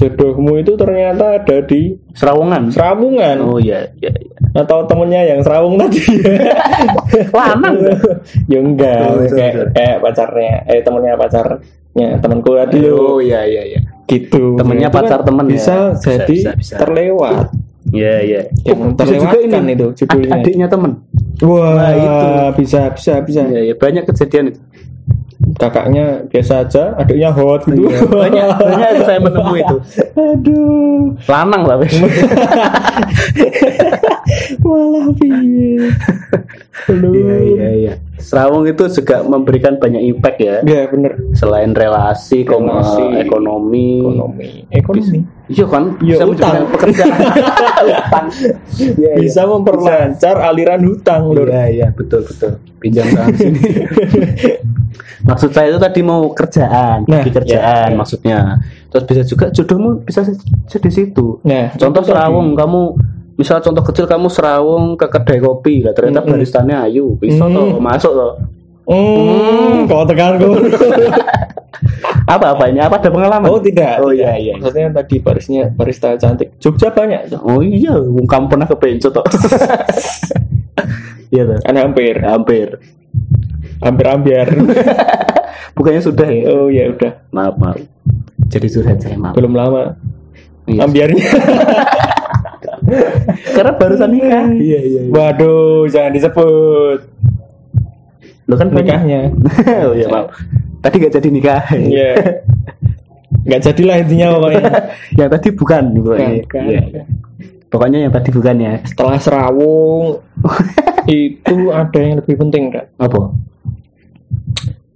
jodohmu 0.00 0.56
itu 0.56 0.72
ternyata 0.74 1.36
ada 1.36 1.56
di 1.60 1.92
Serawungan. 2.10 2.72
serawungan 2.72 3.36
Oh 3.42 3.60
iya, 3.60 3.84
iya, 3.94 4.08
iya. 4.10 4.34
atau 4.56 4.82
temennya 4.82 5.20
yang 5.26 5.40
serawung 5.40 5.76
tadi 5.76 6.00
Lanang. 7.36 7.76
ya 8.46 8.58
enggak 8.58 9.00
Oh, 9.04 9.14
betul, 9.18 9.36
kayak, 9.36 9.52
betul. 9.52 9.66
kayak 9.72 9.96
pacarnya 10.00 10.52
eh 10.66 10.80
temennya 10.80 11.14
pacarnya 11.14 12.08
temanku 12.18 12.50
tadi 12.54 12.78
Oh 12.88 13.18
iya, 13.18 13.40
iya, 13.44 13.62
iya. 13.68 13.80
gitu 14.06 14.56
Temennya 14.56 14.88
kan 14.88 14.96
pacar 14.98 15.20
temen 15.20 15.44
ya. 15.44 15.52
bisa 15.52 15.74
Bisa, 15.92 16.08
jadi 16.16 16.34
bisa, 16.34 16.50
bisa. 16.56 16.74
terlewat 16.78 17.46
Iya, 17.90 18.14
iya. 18.22 18.40
yang 18.62 18.92
bisa 18.92 19.04
juga 19.10 19.38
ini. 19.38 19.72
itu 19.72 19.86
judulnya 19.96 20.28
Ad- 20.30 20.36
adiknya 20.40 20.66
temen. 20.66 20.90
wah 21.40 21.74
Nah, 21.74 21.90
itu. 21.92 22.28
bisa 22.60 22.80
bisa 22.90 23.12
bisa 23.20 23.40
Iya, 23.42 23.60
iya. 23.62 23.74
Banyak 23.74 24.04
kejadian 24.04 24.44
itu. 24.50 24.60
Kakaknya 25.56 26.04
biasa 26.26 26.62
aja 26.62 26.94
adiknya 26.94 27.30
hot 27.30 27.64
gitu 27.64 27.82
Iya, 27.82 28.00
banyak, 28.04 28.46
banyak 28.52 28.88
itu 28.90 29.02
saya 29.02 29.18
menemui 29.18 29.60
itu. 29.60 29.76
aduh 30.30 31.16
Lanang 31.26 31.62
lah. 31.64 31.76
Bes. 31.76 31.90
malah 34.60 35.06
piye. 35.16 35.90
Iya, 36.88 37.36
iya, 37.42 37.68
iya. 37.76 37.92
Serawung 38.16 38.62
itu 38.64 38.84
juga 38.90 39.22
memberikan 39.22 39.76
banyak 39.76 40.02
impact 40.06 40.38
ya. 40.38 40.56
ya 40.62 40.82
bener 40.86 41.16
Selain 41.32 41.72
relasi, 41.72 42.44
kom- 42.44 42.68
Relasi. 42.68 43.00
eh, 43.10 43.24
ekonomi. 43.24 43.88
ekonomi 44.04 44.50
ekonomi 44.70 45.18
Iya 45.48 45.64
kan? 45.66 45.98
Iya, 45.98 46.14
Bisa 46.14 46.24
utang. 46.28 46.54
pekerjaan. 46.68 47.10
Utang. 47.80 48.26
Iya, 48.70 48.92
iya. 48.94 49.12
bisa 49.18 49.42
memperlancar 49.44 50.36
aliran 50.38 50.82
hutang 50.84 51.26
lur 51.26 51.48
Iya, 51.48 51.64
iya, 51.66 51.86
betul, 51.90 52.22
betul. 52.22 52.60
Pinjam 52.78 53.02
sini. 53.34 53.60
Maksud 55.20 55.50
saya 55.50 55.68
itu 55.68 55.76
tadi 55.76 56.00
mau 56.00 56.28
kerjaan, 56.28 57.02
Nah, 57.02 57.06
bagi 57.16 57.28
kerjaan 57.30 57.84
iya, 57.84 57.86
iya. 57.86 57.94
maksudnya. 57.94 58.38
Terus 58.88 59.02
bisa 59.04 59.20
juga 59.24 59.44
jodohmu 59.48 59.88
bisa 60.00 60.20
jadi 60.66 60.88
situ. 60.88 61.38
nah 61.42 61.72
Contoh 61.72 61.96
itu 61.96 62.04
tadi. 62.04 62.08
serawung 62.12 62.46
kamu 62.52 62.80
misal 63.34 63.56
contoh 63.58 63.82
kecil 63.82 64.04
kamu 64.04 64.26
serawung 64.28 64.94
ke 64.94 65.06
kedai 65.06 65.38
kopi 65.38 65.80
lah 65.80 65.90
ternyata 65.90 66.20
Mm-mm. 66.20 66.30
baristanya 66.34 66.84
ayu 66.84 67.14
bisa 67.14 67.42
Mm. 67.42 67.50
toh 67.50 67.66
masuk 67.78 68.10
toh 68.12 68.32
Hmm, 68.84 69.86
kau 69.86 70.02
tekanku. 70.02 70.50
apa 72.26 72.50
apa 72.50 72.62
ini 72.66 72.78
apa 72.78 72.96
ada 72.96 73.08
pengalaman 73.08 73.46
Oh 73.46 73.56
tidak. 73.56 73.98
oh 73.98 74.10
iya 74.10 74.34
iya 74.34 74.52
Maksudnya 74.56 74.88
tadi 74.92 75.16
barisnya 75.16 75.68
barista 75.68 76.14
cantik. 76.14 76.54
Jogja 76.58 76.88
banyak 76.88 77.28
tuh. 77.28 77.38
oh 77.40 77.58
iya 77.60 77.90
kamu 78.20 78.46
pernah 78.46 78.64
ke 78.64 78.74
Benco 78.74 79.08
toh 79.08 79.22
iya 81.30 81.42
toh 81.44 81.58
Kan 81.60 81.74
hampir. 81.76 82.14
hampir 82.18 82.66
hampir 83.80 84.06
ambiar 84.06 84.48
Bukannya 85.76 86.00
sudah 86.00 86.26
ya? 86.26 86.42
oh 86.48 86.68
ya 86.68 86.88
udah 86.88 87.12
Maaf, 87.30 87.54
maaf. 87.56 87.78
Jadi 88.46 88.66
curhat 88.68 88.98
saya, 88.98 89.16
maaf. 89.16 89.32
belum 89.32 89.52
lama 89.52 89.96
Iya. 90.64 90.84
ambiarnya 90.84 91.24
Karena 93.50 93.72
barusan 93.72 94.10
nikah. 94.10 94.46
Iya, 94.50 94.78
iya. 94.80 95.00
waduh 95.08 95.86
jangan 95.86 96.12
disebut 96.12 96.98
Lo 98.44 98.54
kan 98.54 98.68
nikahnya 98.68 99.30
oh 99.86 99.94
iya, 99.94 100.06
maaf. 100.06 100.34
Tadi 100.80 100.94
gak 100.98 101.14
jadi 101.14 101.28
nikah. 101.28 101.62
Iya. 101.72 102.10
nggak 103.40 103.60
jadilah 103.62 103.96
intinya 103.98 104.26
pokoknya 104.34 104.62
yang 105.14 105.28
tadi 105.28 105.48
bukan 105.50 105.82
pokoknya. 105.94 106.28
Bukan, 106.42 106.62
Iya. 106.66 106.80
bukan. 106.82 107.04
Pokoknya 107.68 107.98
yang 108.00 108.12
tadi 108.12 108.28
bukan 108.28 108.56
ya. 108.58 108.74
setelah 108.82 109.16
serawung 109.16 110.18
itu 111.06 111.56
ada 111.70 111.96
yang 111.96 112.18
lebih 112.18 112.34
penting 112.36 112.64
kan 112.68 112.84
Apa? 112.96 113.30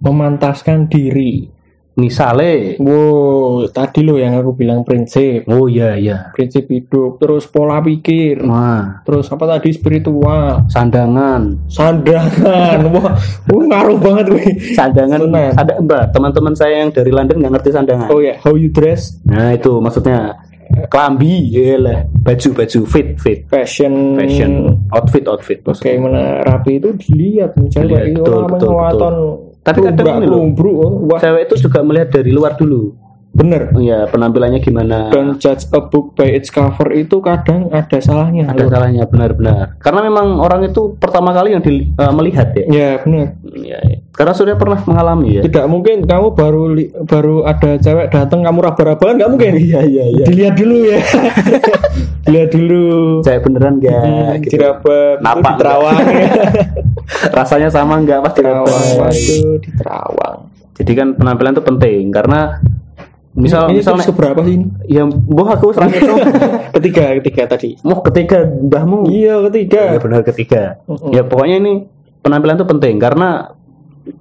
Memantaskan 0.05 0.85
diri. 0.85 1.55
Misale. 1.95 2.75
wow 2.75 3.63
tadi 3.71 4.03
lo 4.03 4.19
yang 4.19 4.35
aku 4.35 4.51
bilang 4.51 4.83
prinsip. 4.83 5.47
Oh 5.47 5.71
iya 5.71 5.95
iya. 5.95 6.27
prinsip 6.35 6.67
hidup 6.67 7.23
terus 7.23 7.47
pola 7.47 7.79
pikir. 7.79 8.43
Wah, 8.43 8.99
terus 9.07 9.31
apa 9.31 9.47
tadi 9.47 9.71
spiritual. 9.71 10.67
Sandangan. 10.67 11.71
sandangan. 11.71 12.79
Wah 12.95 13.15
wah, 13.47 13.63
ngaruh 13.63 13.99
banget 14.03 14.27
wih 14.27 14.75
Sandangan. 14.75 15.23
Tenan. 15.23 15.51
ada 15.55 15.73
mbak 15.79 16.03
teman-teman 16.11 16.53
saya 16.53 16.83
yang 16.83 16.91
dari 16.91 17.11
London 17.15 17.39
nggak 17.39 17.53
ngerti 17.59 17.69
sandangan. 17.71 18.11
oh 18.11 18.19
ya 18.19 18.35
how 18.43 18.59
you 18.59 18.67
dress? 18.67 19.15
Nah 19.23 19.55
itu 19.55 19.79
maksudnya 19.79 20.35
kelambi, 20.91 21.47
lah. 21.79 22.03
Baju 22.11 22.49
baju 22.59 22.79
fit 22.83 23.15
fit. 23.23 23.47
Fashion. 23.47 24.19
Fashion. 24.19 24.51
Outfit 24.91 25.23
outfit. 25.31 25.63
bagaimana 25.63 26.43
rapi 26.43 26.83
itu 26.83 26.91
dilihat 26.99 27.55
cewek 27.71 27.87
Dilihat, 27.87 28.19
betul, 28.19 28.35
orang 28.35 28.51
betul, 28.51 28.71
waton 28.75 29.15
Tapi 29.65 29.79
kadang 29.83 30.21
ini 30.21 30.27
loh. 30.27 30.37
lumbruk 30.39 30.75
wah 31.03 31.17
Cewek 31.17 31.49
itu 31.49 31.55
juga 31.59 31.81
melihat 31.81 32.13
dari 32.13 32.29
luar 32.29 32.53
dulu. 32.53 32.93
bener 33.31 33.67
Iya 33.75 34.07
penampilannya 34.07 34.63
gimana. 34.63 35.09
don't 35.09 35.35
judge 35.35 35.67
a 35.69 35.83
book 35.83 36.15
by 36.15 36.23
its 36.29 36.47
cover 36.47 36.87
itu 36.89 37.19
kadang 37.19 37.67
ada 37.67 37.99
salahnya 37.99 38.47
ada 38.47 38.63
loh. 38.63 38.71
salahnya 38.71 39.03
benar-benar. 39.03 39.75
Karena 39.75 39.99
memang 40.01 40.39
orang 40.39 40.63
itu 40.63 40.95
pertama 40.95 41.29
kali 41.29 41.51
yang 41.51 41.59
di- 41.59 41.91
eh, 41.91 42.11
melihat 42.13 42.47
ya. 42.53 42.63
ya 42.65 42.89
bener 42.97 43.35
Iya, 43.45 43.77
iya. 43.81 43.97
Karena 44.09 44.31
sudah 44.31 44.55
pernah 44.55 44.79
mengalami 44.81 45.35
ya. 45.35 45.41
tidak 45.43 45.67
mungkin 45.67 46.05
kamu 46.05 46.31
baru 46.31 46.63
baru 47.03 47.35
ada 47.43 47.75
cewek 47.75 48.07
datang 48.09 48.39
kamu 48.39 48.59
raba-rabakan 48.61 49.13
nggak 49.13 49.27
mungkin 49.29 49.51
Iya 49.57 49.79
iya 49.83 50.03
iya. 50.13 50.23
dilihat 50.23 50.55
dulu 50.55 50.75
ya 50.85 50.99
dilihat 52.25 52.49
dulu 52.49 52.85
Cewek 53.19 53.41
beneran 53.43 53.73
Hmm, 53.73 53.83
enggak? 53.83 54.47
gitu. 54.47 54.55
itu 54.55 54.67
Napak 55.19 55.43
di 55.45 55.59
terawang 55.59 55.95
ya. 55.99 56.27
Rasanya 57.31 57.69
sama 57.69 58.01
enggak 58.01 58.21
pas 58.25 58.33
terawang 58.33 59.09
di 59.13 59.69
terawang. 59.77 60.49
Jadi 60.75 60.91
kan 60.91 61.07
penampilan 61.15 61.55
itu 61.55 61.63
penting 61.63 62.03
karena 62.11 62.59
misal 63.35 63.67
ini 63.67 63.83
misalnya 63.83 64.03
tips 64.03 64.11
keberapa 64.15 64.39
sih 64.43 64.53
ini? 64.59 64.65
Ya 64.87 65.03
boh 65.07 65.47
aku 65.47 65.75
terakhir 65.75 66.01
tuh 66.09 66.17
ketiga 66.79 67.03
ketiga 67.19 67.43
tadi. 67.47 67.69
Mau 67.83 67.99
ketiga 68.03 68.43
mbahmu. 68.47 69.07
Iya 69.11 69.39
ya 69.39 69.45
ketiga 69.51 69.81
benar 69.99 70.21
ketiga. 70.23 70.63
Mm-mm. 70.87 71.11
ya 71.15 71.23
pokoknya 71.23 71.55
ini 71.63 71.73
penampilan 72.23 72.57
itu 72.59 72.67
penting 72.67 72.95
karena 72.97 73.53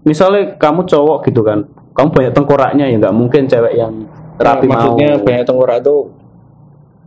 misalnya 0.04 0.56
kamu 0.60 0.84
cowok 0.88 1.28
gitu 1.28 1.40
kan 1.44 1.68
kamu 1.94 2.08
banyak 2.10 2.32
tengkoraknya 2.34 2.84
ya 2.90 2.96
nggak 3.00 3.14
mungkin 3.14 3.46
cewek 3.46 3.74
yang 3.78 3.92
rapi 4.36 4.66
Nah, 4.66 4.70
maksudnya 4.76 5.08
mau 5.16 5.24
banyak 5.24 5.44
tengkorak 5.46 5.76
itu 5.80 5.96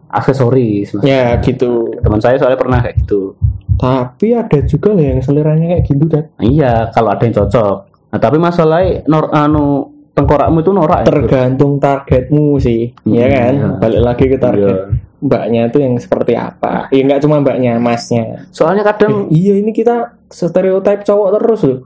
aksesoris 0.07 0.87
ya 1.03 1.35
gitu. 1.43 1.91
Teman 1.99 2.23
saya 2.23 2.39
soalnya 2.39 2.59
pernah 2.59 2.79
kayak 2.79 3.03
gitu 3.03 3.35
tapi 3.77 4.27
ada 4.31 4.59
juga 4.61 4.89
loh 4.89 5.05
yang 5.05 5.19
seleranya 5.19 5.65
kayak 5.71 5.83
gitu 5.85 6.05
dan 6.05 6.23
iya 6.39 6.89
kalau 6.89 7.09
ada 7.09 7.21
yang 7.21 7.35
cocok. 7.35 7.75
Nah 8.07 8.19
tapi 8.19 8.37
masalahnya 8.37 9.05
nor 9.05 9.29
anu 9.29 9.65
tengkorakmu 10.11 10.59
itu 10.59 10.71
norak 10.71 10.99
ya? 10.99 11.05
tergantung 11.05 11.77
targetmu 11.77 12.57
sih 12.57 12.89
ya 13.03 13.23
Hmm, 13.23 13.31
kan? 13.31 13.53
iya. 13.53 13.67
balik 13.77 14.01
lagi 14.01 14.25
ke 14.25 14.37
target 14.37 14.65
Iya. 14.65 14.77
mbaknya 15.19 15.61
itu 15.67 15.77
yang 15.77 15.93
seperti 15.95 16.33
apa. 16.33 16.89
Ya 16.89 17.01
nggak 17.03 17.21
cuma 17.21 17.37
mbaknya 17.37 17.77
masnya. 17.77 18.45
Soalnya 18.49 18.81
kadang 18.83 19.29
Eh, 19.29 19.37
iya 19.37 19.53
ini 19.55 19.69
kita 19.71 20.17
stereotip 20.25 21.01
cowok 21.01 21.29
terus 21.35 21.61
loh. 21.63 21.79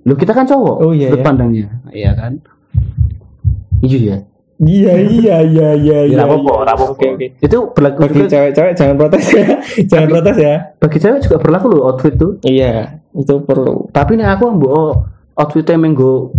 Lu 0.00 0.14
kita 0.14 0.32
kan 0.32 0.44
cowok 0.44 0.76
Oh, 0.78 0.90
iya, 0.90 1.10
sudut 1.10 1.18
ya. 1.18 1.24
pandangnya. 1.24 1.66
Iya 1.88 2.10
kan? 2.14 2.32
Iya 3.80 3.98
ya 4.00 4.16
iya 4.60 4.92
iya. 5.00 5.36
iya 5.40 5.68
iya 5.72 5.98
Ya, 5.98 5.98
iya 6.04 6.16
rapopo, 6.20 6.60
iya. 6.60 6.68
rapopo. 6.68 6.92
oke 6.94 7.06
oke. 7.16 7.26
Itu 7.40 7.58
berlaku 7.72 7.98
bagi 8.04 8.20
cewek-cewek 8.28 8.72
jangan 8.74 8.94
protes 8.96 9.24
ya. 9.30 9.46
Jangan 9.90 10.06
protes 10.08 10.36
ya. 10.36 10.54
bagi 10.76 10.98
cewek 10.98 11.18
juga 11.20 11.36
berlaku 11.40 11.66
loh 11.70 11.82
outfit 11.88 12.14
tuh. 12.14 12.32
Iya 12.42 13.00
itu 13.10 13.34
perlu. 13.40 13.88
Tapi 13.90 14.14
nih 14.14 14.28
aku 14.28 14.44
ambil 14.46 14.72
outfitnya 15.34 15.76
menggo 15.76 16.30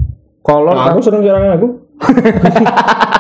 kolor 0.42 0.74
Nah, 0.74 0.94
aku 0.94 1.00
sering 1.02 1.22
jarang 1.22 1.50
aku. 1.52 1.68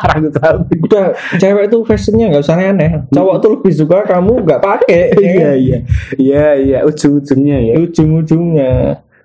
Rambut 0.01 0.33
tapi 0.33 0.73
udah 0.81 1.13
cewek 1.37 1.69
tuh 1.69 1.85
fashionnya 1.85 2.33
nggak 2.33 2.41
usah 2.41 2.57
aneh 2.57 3.05
cowok 3.13 3.35
tuh 3.37 3.49
lebih 3.53 3.73
suka 3.77 4.01
kamu 4.01 4.41
nggak 4.41 4.57
pakai 4.57 5.13
ya 5.13 5.21
iya 5.21 5.29
kan? 5.29 5.37
iya 5.37 5.77
iya. 6.17 6.43
Iya 6.57 6.79
ujung-ujungnya 6.85 7.57
ya. 7.61 7.73
Ujung-ujungnya. 7.77 8.71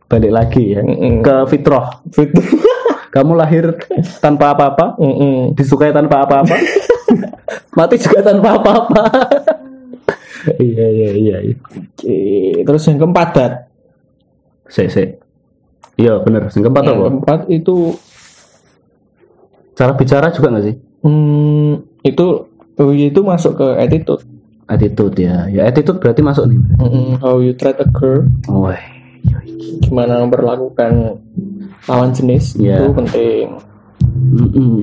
Balik 0.07 0.33
lagi 0.33 0.77
ya. 0.77 0.85
Mm-mm. 0.85 1.24
ke 1.24 1.35
fitrah 1.51 1.99
Fit. 2.12 2.31
Kamu 3.16 3.32
lahir 3.32 3.64
tanpa 4.20 4.52
apa-apa? 4.52 5.00
Mm-mm. 5.00 5.56
disukai 5.56 5.88
tanpa 5.88 6.28
apa-apa? 6.28 6.52
Mati 7.76 7.96
juga 7.96 8.20
tanpa 8.20 8.60
apa-apa. 8.60 9.04
Iya 10.60 10.86
iya 10.92 11.10
iya 11.16 11.36
iya. 11.40 11.56
Oke, 11.56 12.18
terus 12.68 12.84
yang 12.86 13.00
keempat 13.00 13.28
dat 13.32 13.52
se 14.68 14.92
se 14.92 15.16
iya 15.96 16.20
bener. 16.20 16.52
Sing 16.52 16.60
keempat 16.60 16.84
yang 16.84 17.00
apa? 17.00 17.04
keempat 17.08 17.40
itu 17.48 17.96
cara 19.72 19.96
bicara 19.96 20.28
juga 20.28 20.52
nggak 20.52 20.64
sih? 20.68 20.76
Hmm, 21.00 21.72
itu 22.04 22.26
oh, 22.52 22.92
itu 22.92 23.20
masuk 23.24 23.56
ke 23.56 23.68
attitude. 23.80 24.22
Attitude 24.68 25.16
ya. 25.16 25.48
Ya 25.48 25.64
attitude 25.64 25.98
berarti 26.04 26.20
masuk 26.20 26.52
nih. 26.52 26.60
Mm-mm. 26.84 27.16
how 27.24 27.40
you 27.40 27.56
treat 27.56 27.80
a 27.80 27.88
girl. 27.88 28.28
Oh 28.52 28.68
gimana 29.86 30.22
memperlakukan 30.24 31.22
lawan 31.87 32.11
jenis 32.11 32.55
Iya. 32.57 32.82
itu 32.82 32.91
penting. 32.95 33.47
Mm-mm. 34.07 34.74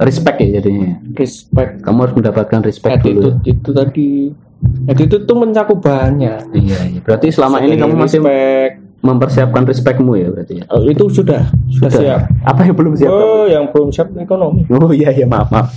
respect 0.00 0.40
ya 0.40 0.58
jadinya. 0.58 0.96
Respect. 1.14 1.84
Kamu 1.84 1.98
harus 2.00 2.14
mendapatkan 2.16 2.60
respect 2.64 3.04
dulu. 3.04 3.36
Attitude 3.36 3.38
itu 3.44 3.70
tadi. 3.70 4.10
Attitude 4.88 5.24
itu 5.28 5.34
mencakup 5.36 5.78
banyak. 5.78 6.40
Iya 6.54 6.78
iya. 6.88 7.00
Berarti 7.04 7.28
selama 7.28 7.60
ini 7.60 7.76
Dari 7.76 7.82
kamu 7.84 7.94
masih 7.98 8.20
respect. 8.22 8.72
mempersiapkan 9.02 9.62
respectmu 9.66 10.12
ya 10.14 10.28
berarti 10.30 10.62
ya? 10.62 10.64
Oh, 10.70 10.86
itu 10.86 11.04
sudah. 11.10 11.42
Sudah, 11.68 11.90
siap. 11.90 12.20
Apa 12.46 12.64
yang 12.64 12.76
belum 12.78 12.94
siap 12.94 13.10
kamu? 13.10 13.26
oh 13.26 13.44
yang 13.44 13.64
belum 13.68 13.88
siap 13.90 14.08
ekonomi. 14.16 14.62
Oh 14.70 14.90
iya 14.94 15.10
iya. 15.10 15.26
Maaf 15.26 15.50
maaf. 15.50 15.68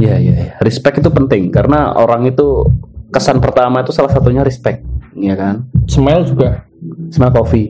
Iya 0.00 0.16
iya 0.16 0.34
iya. 0.34 0.52
respect 0.60 0.96
itu 0.98 1.08
penting 1.08 1.52
karena 1.52 1.92
orang 1.92 2.24
itu 2.24 2.64
kesan 3.12 3.36
pertama 3.36 3.84
itu 3.84 3.92
salah 3.92 4.08
satunya 4.08 4.40
respect, 4.40 4.80
ya 5.12 5.34
kan? 5.34 5.68
smile 5.84 6.24
juga. 6.24 6.64
Smell 7.12 7.28
coffee. 7.28 7.68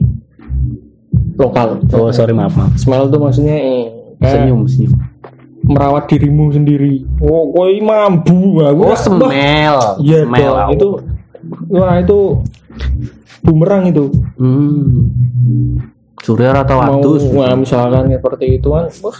Lokal 1.41 1.81
Oh 1.89 2.09
sorry 2.09 2.31
maaf 2.31 2.53
maaf. 2.53 2.71
smile 2.75 3.05
itu 3.05 3.17
maksudnya 3.17 3.55
eh, 3.55 3.83
kayak 4.17 4.45
Senyum 4.45 4.61
senyum. 4.65 4.93
merawat 5.61 6.05
dirimu 6.05 6.49
sendiri 6.49 7.05
oh 7.17 7.49
koi 7.49 7.77
mambu 7.79 8.61
aku 8.61 8.81
Oh 8.83 8.95
smell. 8.95 9.77
Iya 9.97 10.25
dong, 10.25 10.69
itu 10.71 10.87
wah 11.67 11.97
itu 11.97 12.19
bumerang 13.41 13.87
itu. 13.87 14.05
Hmm. 14.37 15.09
Surya 16.21 16.53
rata 16.53 16.77
Mau 16.77 17.01
watus. 17.01 17.25
wah, 17.29 17.49
misalkan 17.53 18.05
seperti 18.07 18.57
itu 18.57 18.69
kan, 18.69 18.85
wah, 19.01 19.17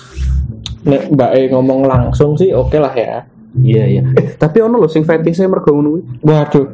nek 0.83 1.09
Mbak 1.09 1.31
E 1.33 1.41
ngomong 1.49 1.79
langsung 1.83 2.37
sih 2.37 2.53
oke 2.53 2.77
lah 2.77 2.93
ya. 2.93 3.25
Iya 3.53 3.83
iya. 3.89 4.01
Eh, 4.13 4.37
tapi 4.37 4.61
ono 4.61 4.77
lho 4.77 4.85
sing 4.85 5.01
fetish 5.01 5.41
mergo 5.43 5.73
ngono. 5.73 5.97
Waduh, 6.21 6.69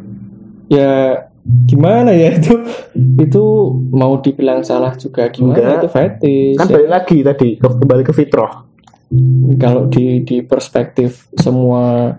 ya 0.68 1.16
gimana 1.64 2.12
ya 2.12 2.34
itu 2.34 2.54
itu 3.18 3.44
mau 3.90 4.18
dibilang 4.18 4.62
salah 4.62 4.92
juga 4.94 5.28
gimana 5.28 5.56
Enggak. 5.56 5.78
itu 5.78 5.90
fetish 5.90 6.56
Kan 6.56 6.66
Ya, 6.66 6.74
balik 6.74 6.90
lagi 6.92 7.18
tadi 7.22 7.50
ke, 7.56 7.68
kembali 7.70 8.04
ke 8.04 8.14
fitrah. 8.14 8.68
kalau 9.56 9.88
di 9.88 10.20
di 10.22 10.42
perspektif 10.42 11.32
semua 11.34 12.12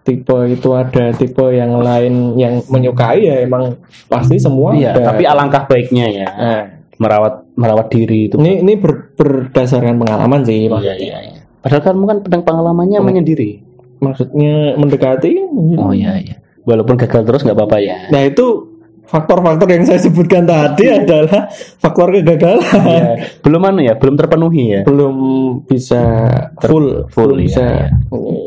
tipe 0.00 0.32
itu 0.46 0.70
ada 0.72 1.10
tipe 1.10 1.42
yang 1.48 1.74
lain 1.76 2.14
yang 2.34 2.62
menyukai 2.64 3.18
ya 3.20 3.42
emang 3.42 3.74
pasti 4.06 4.38
semua 4.38 4.70
Iya, 4.72 4.94
ada. 4.94 5.10
tapi 5.10 5.26
alangkah 5.26 5.66
baiknya 5.66 6.06
ya 6.06 6.28
Nah, 6.30 6.62
merawat 6.96 7.34
merawat 7.52 7.86
diri 7.88 8.26
itu. 8.26 8.38
ini 8.38 8.62
ini 8.62 8.74
ber- 8.74 9.10
berdasarkan 9.12 9.98
pengalaman 9.98 10.40
sih 10.42 10.66
Iya 10.66 10.94
iya 10.94 11.18
iya. 11.20 11.40
Padahal 11.58 11.82
kamu 11.84 12.04
kan 12.06 12.18
pedang 12.22 12.42
pengalamannya 12.42 12.96
Hmm. 12.96 13.06
menyendiri. 13.08 13.66
maksudnya 13.98 14.78
mendekati 14.78 15.42
Oh 15.76 15.90
iya 15.90 16.14
iya. 16.16 16.38
Walaupun 16.62 16.94
gagal 16.94 17.24
terus 17.24 17.42
nggak 17.42 17.56
apa-apa 17.56 17.78
ya. 17.80 18.06
nah 18.08 18.22
itu 18.22 18.67
faktor-faktor 19.08 19.68
yang 19.72 19.84
saya 19.88 19.96
sebutkan 19.98 20.44
tadi 20.44 20.84
adalah 20.92 21.48
faktor 21.80 22.12
kegagalan 22.12 22.60
Iya. 22.60 23.04
Belum 23.40 23.62
anu 23.64 23.80
ya, 23.80 23.96
belum 23.96 24.14
terpenuhi 24.20 24.62
ya. 24.78 24.80
belum 24.84 25.14
bisa 25.64 26.02
full 26.60 27.08
full, 27.08 27.32
belum 27.32 27.38
iya, 27.40 27.44
bisa 27.48 27.64
iya. 28.12 28.46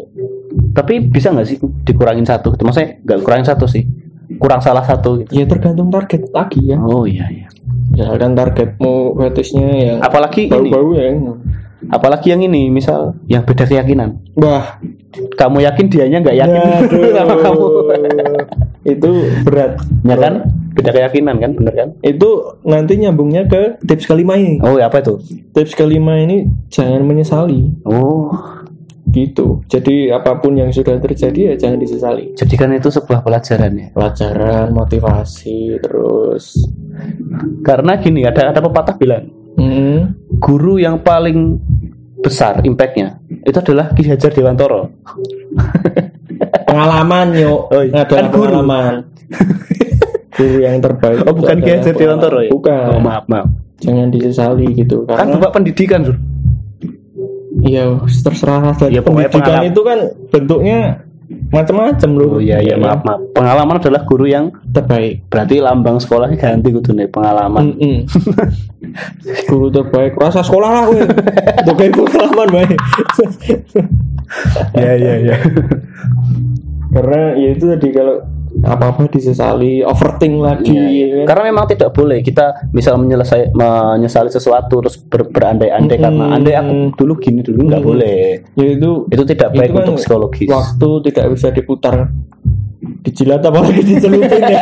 Tapi 0.72 0.93
bisa 1.03 1.34
nggak 1.34 1.47
sih 1.47 1.57
dikurangin 1.84 2.24
satu? 2.24 2.53
Maksudnya 2.55 3.01
nggak 3.03 3.20
kurangin 3.26 3.47
satu 3.49 3.66
sih. 3.68 3.84
Kurang 4.39 4.64
salah 4.64 4.86
satu 4.88 5.20
gitu. 5.20 5.36
ya 5.36 5.43
tergantung 5.43 5.91
target 5.91 6.32
lagi 6.32 6.72
ya 6.72 6.80
Oh 6.80 7.03
iya 7.03 7.28
iya. 7.28 7.51
misalkan 7.91 8.32
targetmu 8.32 9.20
fetishnya 9.20 9.68
yang 9.76 9.97
apalagi 9.99 10.47
ini 10.47 10.72
bau-bau 10.72 10.95
ya 10.95 11.12
apalagi 11.89 12.29
yang 12.29 12.45
ini 12.45 12.69
misal 12.69 13.17
yang 13.25 13.41
beda 13.41 13.65
keyakinan. 13.65 14.21
Wah. 14.38 14.77
Kamu 15.11 15.59
yakin 15.59 15.91
dianya 15.91 16.23
nggak 16.23 16.38
yakin? 16.38 16.61
Sama 17.17 17.36
kamu. 17.41 17.65
Itu 18.86 19.11
berat. 19.43 19.82
Ya 20.05 20.15
kan? 20.15 20.34
Beda 20.71 20.91
keyakinan 20.93 21.36
kan 21.41 21.51
bener 21.57 21.73
kan? 21.73 21.89
Itu 22.05 22.61
nanti 22.63 22.95
nyambungnya 23.01 23.49
ke 23.49 23.82
tips 23.84 24.07
kelima 24.07 24.38
ini. 24.38 24.61
Oh 24.63 24.79
apa 24.79 25.01
itu? 25.03 25.19
Tips 25.51 25.75
kelima 25.75 26.21
ini 26.21 26.47
jangan 26.71 27.03
menyesali. 27.03 27.84
Oh. 27.84 28.32
Gitu. 29.11 29.59
Jadi 29.67 30.07
apa 30.07 30.39
pun 30.39 30.55
yang 30.55 30.71
sudah 30.71 30.95
terjadi 30.95 31.51
ya 31.51 31.53
jangan 31.59 31.84
disesali. 31.84 32.32
Jadikan 32.39 32.71
itu 32.71 32.88
sebuah 32.88 33.19
pelajaran 33.19 33.71
ya? 33.75 33.88
Pelajaran 33.91 34.71
motivasi 34.71 35.75
terus. 35.84 36.71
Karena 37.67 37.99
gini 37.99 38.23
ada 38.23 38.55
ada 38.55 38.63
pepatah 38.63 38.95
bilang 38.95 39.41
hmm, 39.61 39.99
guru 40.39 40.79
yang 40.79 41.01
paling 41.01 41.59
besar 42.22 42.61
impactnya. 42.63 43.19
Itu 43.43 43.57
adalah 43.59 43.91
Ki 43.97 44.05
Hajar 44.05 44.32
Dewantoro 44.32 44.93
pengalaman 46.69 47.28
yuk. 47.36 47.59
Oh, 47.69 47.82
iya. 47.84 48.05
Kan 48.05 48.30
guru. 48.30 48.49
pengalaman. 48.49 48.93
Guru 50.32 50.63
yang 50.63 50.80
terbaik. 50.80 51.28
Oh 51.28 51.36
bukan 51.36 51.57
Ki 51.59 51.69
Hajar 51.76 51.93
Dewantoro 51.93 52.39
ya? 52.41 52.49
Bukan. 52.53 52.86
Oh, 52.95 53.01
maaf 53.03 53.26
maaf. 53.28 53.47
Jangan 53.82 54.13
disesali 54.13 54.69
gitu 54.78 55.09
kan 55.09 55.26
karena 55.26 55.41
bapak 55.41 55.51
pendidikan 55.57 56.05
Sur. 56.05 56.17
iya 57.65 57.89
terserah 58.05 58.78
saja. 58.78 58.93
Ya, 58.93 59.01
pendidikan 59.01 59.41
pengalaman. 59.41 59.74
itu 59.74 59.82
kan 59.82 59.99
bentuknya 60.30 60.80
macam-macam 61.51 62.09
loh 62.15 62.29
oh 62.37 62.41
iya 62.41 62.63
iya 62.63 62.79
maaf 62.79 63.03
maaf. 63.03 63.19
Pengalaman 63.35 63.77
adalah 63.77 64.01
guru 64.07 64.25
yang 64.25 64.55
terbaik. 64.71 65.27
Berarti 65.27 65.59
lambang 65.59 65.99
sekolahnya 65.99 66.39
ganti 66.39 66.71
kudu 66.71 66.95
nih 66.95 67.11
pengalaman. 67.11 67.75
Mm-mm. 67.75 67.97
guru 69.51 69.67
terbaik. 69.67 70.15
Rasa 70.15 70.41
sekolah 70.41 70.69
lah 70.71 70.83
gue 70.87 71.03
terbaik 71.67 71.91
pengalaman 71.95 72.49
baik 72.49 72.79
iya 74.79 74.91
iya 74.95 75.13
iya. 75.27 75.35
Karena 76.91 77.21
ya 77.35 77.49
itu 77.55 77.65
tadi 77.67 77.87
kalau 77.91 78.23
apa 78.61 78.85
apa 78.89 79.07
disesali 79.07 79.79
overthink 79.79 80.35
lagi 80.37 80.69
Iya, 80.69 80.83
iya. 80.85 81.05
ya 81.05 81.15
kan? 81.17 81.25
Karena 81.25 81.43
memang 81.49 81.65
tidak 81.67 81.89
boleh 81.91 82.19
kita 82.19 82.45
misal 82.69 82.95
menyelesai 82.95 83.51
menyesali 83.51 84.27
sesuatu 84.27 84.79
terus 84.79 84.99
ber- 84.99 85.25
berandai-andai 85.25 85.95
Mm-mm. 85.95 86.05
karena 86.05 86.23
andai 86.31 86.55
aku 86.55 86.73
dulu 86.95 87.13
gini 87.17 87.39
dulu 87.39 87.63
nggak 87.63 87.79
Mm-mm. 87.79 87.91
boleh. 87.91 88.19
ya 88.53 88.65
itu 88.69 88.91
Itu 89.07 89.23
tidak 89.25 89.49
baik 89.51 89.67
Itu 89.67 89.73
kan 89.73 89.83
untuk 89.85 89.95
psikologis. 89.97 90.47
waktu 90.47 90.89
tidak 91.05 91.25
bisa 91.31 91.47
diputar 91.49 91.95
dijilat 93.01 93.41
apalagi 93.41 93.81
dicelupin 93.83 94.41
ya 94.41 94.61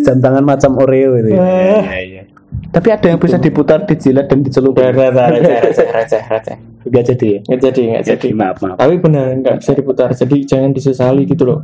Jam 0.00 0.16
tangan 0.18 0.40
macam 0.42 0.78
Oreo 0.78 1.18
itu. 1.18 1.28
ya. 1.30 1.40
Iya, 1.82 1.98
iya. 2.00 2.22
Tapi 2.68 2.88
ada 2.90 3.06
yang 3.06 3.16
bisa 3.16 3.36
diputar, 3.36 3.82
dijilat 3.82 4.26
dan 4.26 4.38
dicelupin. 4.40 4.92
receh 4.92 5.58
receh 5.62 5.88
receh 5.88 6.22
receh 6.22 6.56
Nggak 6.80 7.04
jadi 7.06 7.26
ya. 7.26 7.40
nggak 7.42 7.60
jadi 7.62 7.80
nggak 7.86 8.02
jadi 8.02 8.16
Jadi 8.18 8.28
maaf 8.34 8.56
maaf. 8.58 8.76
tapi 8.76 8.94
benar 8.96 9.26
nggak 9.34 9.56
bisa 9.58 9.72
diputar 9.72 10.08
jadi 10.10 10.36
jangan 10.42 10.70
disesali 10.70 11.22
gitu 11.24 11.44
loh 11.44 11.60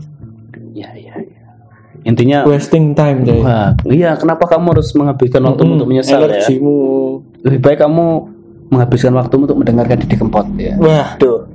Iya 0.71 0.91
iya. 0.93 1.15
iya. 1.17 1.41
Intinya 2.03 2.45
wasting 2.45 2.93
time 2.93 3.23
deh 3.23 3.39
Wah, 3.39 3.73
iya 3.87 4.13
kenapa 4.15 4.45
kamu 4.47 4.75
harus 4.75 4.93
menghabiskan 4.93 5.41
waktu 5.43 5.63
Mm-mm. 5.63 5.75
untuk 5.75 5.87
menyesal 5.87 6.21
ya? 6.21 6.29
energimu 6.31 6.77
Lebih 7.41 7.61
baik 7.63 7.79
kamu 7.81 8.07
menghabiskan 8.67 9.13
waktu 9.15 9.35
untuk 9.39 9.57
mendengarkan 9.57 9.97
Didi 9.99 10.17
Kempot 10.19 10.45
ya. 10.57 10.75
wah 10.77 11.17
Tuh, 11.17 11.47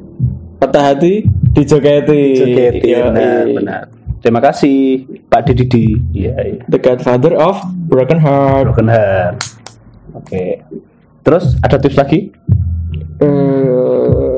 patah 0.57 0.83
hati 0.87 1.25
dijogeti 1.51 2.23
Sugeti, 2.35 2.87
Yoi. 2.87 3.01
benar, 3.03 3.43
benar. 3.51 3.81
Terima 4.19 4.39
kasih 4.39 4.77
Pak 5.25 5.47
Didi. 5.47 5.95
Iya, 6.11 6.33
iya. 6.37 6.61
the 6.67 6.75
godfather 6.75 7.33
of 7.33 7.55
broken 7.85 8.19
heart 8.19 8.67
Broken 8.67 8.87
heart. 8.87 9.35
Oke. 10.11 10.59
Terus 11.21 11.55
ada 11.59 11.75
tips 11.75 11.95
lagi? 11.95 12.31
eh 13.19 13.67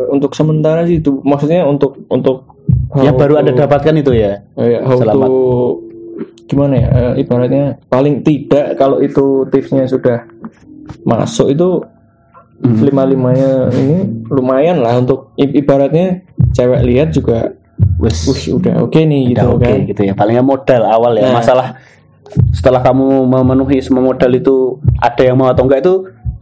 untuk 0.10 0.34
sementara 0.34 0.84
sih 0.84 0.98
itu 0.98 1.22
maksudnya 1.22 1.64
untuk 1.64 2.02
untuk 2.08 2.50
Yang 2.94 3.16
baru 3.16 3.34
Anda 3.38 3.54
to- 3.54 3.62
dapatkan 3.62 3.94
itu 3.96 4.12
ya. 4.12 4.42
eh, 4.56 4.82
how 4.82 4.98
Selamat. 4.98 5.28
to 5.30 5.38
gimana 6.44 6.74
ya 6.76 6.88
eh, 6.90 7.14
ibaratnya 7.18 7.64
paling 7.88 8.20
tidak 8.20 8.76
kalau 8.76 9.00
itu 9.00 9.24
tipsnya 9.48 9.86
sudah 9.86 10.26
masuk 11.02 11.50
itu 11.50 11.70
Hmm. 12.60 12.78
lima 12.78 13.02
limanya 13.04 13.74
ini 13.74 13.98
lumayan 14.30 14.78
lah 14.78 14.94
untuk 14.96 15.34
ibaratnya 15.34 16.22
cewek 16.52 16.82
lihat 16.84 17.10
juga 17.10 17.58
Wes, 17.98 18.18
udah 18.48 18.82
oke 18.82 18.98
nih 18.98 19.32
gitu 19.32 19.46
udah 19.46 19.48
oke 19.56 19.64
kan 19.64 19.78
gitu 19.86 20.02
ya. 20.04 20.14
Palingnya 20.14 20.42
modal 20.42 20.82
awal 20.84 21.14
ya. 21.16 21.30
Nah. 21.30 21.38
Masalah 21.38 21.68
setelah 22.50 22.80
kamu 22.80 23.28
memenuhi 23.28 23.78
semua 23.80 24.02
modal 24.04 24.32
itu 24.32 24.56
ada 24.98 25.22
yang 25.22 25.36
mau 25.36 25.48
atau 25.48 25.66
enggak 25.66 25.84
itu 25.84 25.94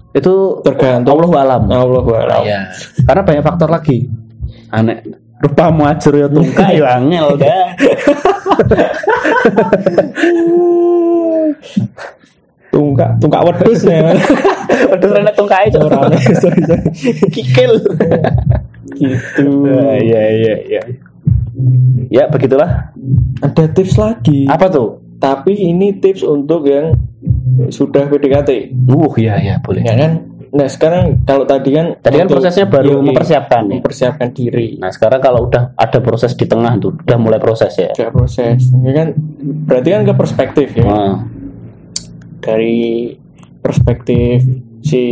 itu 0.09 0.33
Tergantung. 0.63 1.19
Allah 1.19 1.31
alam. 1.43 1.61
Allah 1.67 2.03
alam. 2.23 2.41
Iya. 2.43 2.59
Karena 3.03 3.21
banyak 3.21 3.43
faktor 3.43 3.69
lagi. 3.69 4.07
Aneh. 4.69 5.01
Rupamu 5.39 5.87
ajur 5.87 6.13
ya 6.15 6.27
tungkak 6.27 6.69
ya 6.75 6.99
angel 6.99 7.27
dah. 7.39 7.71
tungkak 12.69 13.09
tungkak 13.17 13.41
wedus 13.47 13.81
ya 13.83 13.97
itu. 15.65 15.77
Orang- 15.79 16.11
sorry, 16.37 16.61
sorry. 16.65 16.83
Kikil. 17.33 17.71
gitu 18.99 19.45
Iya 19.65 20.23
iya 20.29 20.55
iya. 20.67 20.81
Ya 22.09 22.25
begitulah. 22.25 22.91
ada 23.39 23.63
tips 23.67 23.95
lagi 23.95 24.45
Apa 24.45 24.67
tuh? 24.67 24.99
tapi 25.15 25.51
ini 25.53 25.91
tips 25.93 26.21
untuk 26.21 26.63
yang 26.63 26.95
sudah 27.67 28.07
PDKT 28.07 28.71
Uh 28.85 29.11
iya 29.15 29.35
iya 29.37 29.55
boleh. 29.57 29.81
ya 29.81 29.93
kan 29.93 30.11
nah 30.49 30.65
sekarang 30.65 31.21
kalau 31.23 31.43
tadi 31.43 31.69
kan 31.71 31.93
Tadi 31.95 32.15
kan 32.15 32.25
prosesnya 32.25 32.65
baru 32.65 32.97
Yoi, 32.97 33.05
mempersiapkan 33.05 33.61
nih. 33.63 33.77
mempersiapkan 33.77 34.29
diri 34.31 34.67
Nah 34.75 34.89
sekarang 34.89 35.19
kalau 35.19 35.45
udah 35.45 35.75
ada 35.75 35.99
proses 35.99 36.33
di 36.33 36.43
tengah 36.43 36.73
tuh, 36.77 36.95
udah 36.97 37.17
mulai 37.17 37.37
proses 37.37 37.69
ya. 37.75 37.91
ada 37.91 38.09
proses 38.09 38.57
ya 38.73 38.91
kan 38.91 39.07
berarti 39.67 39.89
kan 39.91 40.01
ke 40.03 40.13
perspektif 40.13 40.67
ya 40.73 40.83
Nah, 40.83 41.13
dari 42.39 43.13
perspektif 43.59 44.47
si 44.79 45.03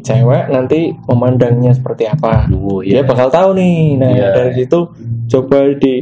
cewek 0.00 0.48
nanti 0.48 0.94
memandangnya 1.04 1.70
seperti 1.70 2.06
apa 2.06 2.46
oh, 2.48 2.78
dia 2.80 3.00
iya. 3.00 3.02
bakal 3.02 3.28
tahu 3.28 3.58
nih 3.58 3.98
nah 3.98 4.10
Iya. 4.10 4.28
dari 4.32 4.52
situ 4.56 4.78
coba 5.26 5.58
di 5.74 5.94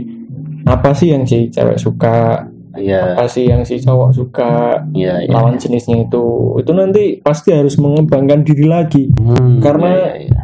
apa 0.64 0.90
sih 0.92 1.08
yang 1.10 1.24
si 1.24 1.48
cewek 1.48 1.76
suka 1.76 2.48
Iya, 2.74 3.14
apa 3.14 3.30
sih 3.30 3.46
yang 3.46 3.62
si 3.62 3.78
cowok 3.78 4.10
suka 4.10 4.82
iya, 4.92 5.22
iya. 5.22 5.30
lawan 5.30 5.54
jenisnya 5.54 6.10
itu 6.10 6.26
itu 6.58 6.74
nanti 6.74 7.22
pasti 7.22 7.54
harus 7.54 7.78
mengembangkan 7.78 8.42
diri 8.42 8.66
lagi 8.66 9.14
Hmm, 9.14 9.62
Karena- 9.62 9.94
iya, 9.94 10.26
iya. 10.26 10.42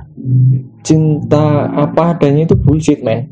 cinta 0.81 1.67
apa 1.69 2.15
adanya 2.15 2.47
itu 2.47 2.55
bullshit 2.55 3.03
man 3.03 3.27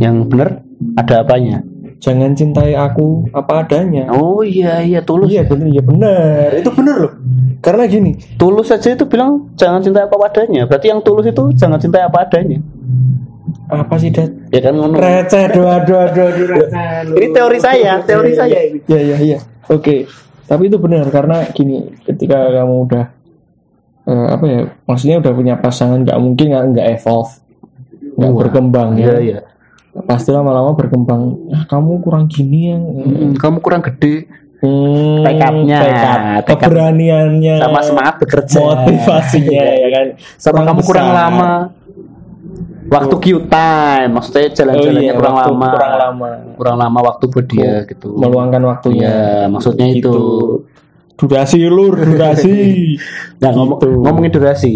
yang 0.00 0.24
benar 0.26 0.64
ada 0.96 1.20
apanya? 1.20 1.60
Jangan 2.00 2.32
cintai 2.32 2.72
aku 2.72 3.28
apa 3.30 3.62
adanya 3.62 4.08
Oh 4.08 4.40
iya 4.40 4.80
iya 4.80 5.00
tulus. 5.00 5.28
iya 5.28 5.44
benar 5.44 5.68
iya 5.68 5.82
benar 5.84 6.48
itu 6.56 6.70
benar 6.72 6.96
loh 6.96 7.12
karena 7.60 7.84
gini 7.84 8.16
Tulus 8.34 8.72
saja 8.72 8.96
itu 8.96 9.04
bilang 9.04 9.52
jangan 9.52 9.84
cinta 9.84 10.08
apa 10.08 10.16
adanya. 10.16 10.64
Berarti 10.64 10.88
yang 10.88 11.04
tulus 11.04 11.28
itu 11.28 11.52
jangan 11.52 11.76
cinta 11.76 12.00
apa 12.00 12.24
adanya. 12.24 12.56
apa 13.68 13.94
sih 14.00 14.08
dat 14.08 14.32
Ya 14.48 14.64
kan 14.64 14.74
ngono. 14.74 14.96
receh 14.96 15.44
dua 15.52 15.84
dua 15.84 16.08
dua. 16.08 16.32
Ini 17.04 17.28
teori 17.30 17.58
saya, 17.60 18.00
teori 18.00 18.32
saya 18.32 18.58
ini. 18.64 18.80
Iya 18.88 19.00
iya 19.04 19.16
iya. 19.20 19.38
Oke. 19.68 20.08
Tapi 20.48 20.66
itu 20.66 20.80
benar 20.80 21.04
karena 21.12 21.44
gini, 21.52 21.84
ketika 22.02 22.48
kamu 22.50 22.74
udah 22.88 23.04
eh, 24.08 24.26
apa 24.32 24.44
ya? 24.48 24.60
Maksudnya 24.88 25.16
udah 25.20 25.32
punya 25.36 25.54
pasangan 25.54 26.00
nggak 26.00 26.16
mungkin 26.16 26.44
nggak 26.50 26.64
nggak 26.74 26.86
evolve, 26.96 27.32
nggak 28.16 28.32
berkembang 28.34 28.96
Iya 28.96 29.14
ya. 29.20 29.38
Pasti 29.90 30.30
lama-lama 30.30 30.70
berkembang. 30.72 31.50
Ah, 31.50 31.66
kamu 31.66 31.98
kurang 32.00 32.24
gini 32.26 32.70
ya. 32.70 32.78
Hmm, 32.78 33.34
kamu 33.34 33.58
kurang 33.58 33.82
gede 33.82 34.26
Hmm, 34.60 35.24
Tekadnya, 35.24 35.80
tekad, 35.80 36.20
keberaniannya, 36.44 37.64
sama 37.64 37.80
semangat 37.80 38.14
bekerja. 38.20 38.60
motivasinya 38.60 39.64
ya 39.80 39.88
kan. 39.88 40.06
Sama 40.36 40.68
kamu 40.68 40.80
kurang 40.84 41.08
besar. 41.08 41.16
lama. 41.16 41.50
Waktu 42.92 43.14
Q 43.16 43.26
time, 43.48 44.10
maksudnya 44.12 44.44
Oh 44.44 44.52
jalan-jalannya 44.52 45.00
iya, 45.00 45.14
kurang 45.16 45.32
waktu 45.32 45.52
lama. 45.56 45.68
Kurang 45.72 45.94
lama. 45.96 46.28
Kurang 46.60 46.76
lama 46.76 46.98
waktu 47.00 47.24
buat 47.24 47.46
dia 47.48 47.72
gitu. 47.88 48.08
Meluangkan 48.12 48.62
waktunya. 48.68 49.08
Iya, 49.08 49.24
maksudnya 49.48 49.86
Gitu. 49.88 49.96
itu. 49.96 50.16
Durasi 51.16 51.58
lur, 51.64 51.96
durasi. 51.96 52.56
Nah, 53.40 53.56
ngomong, 53.56 53.80
Gitu. 53.80 53.88
ngomongin 53.96 54.28
durasi. 54.30 54.74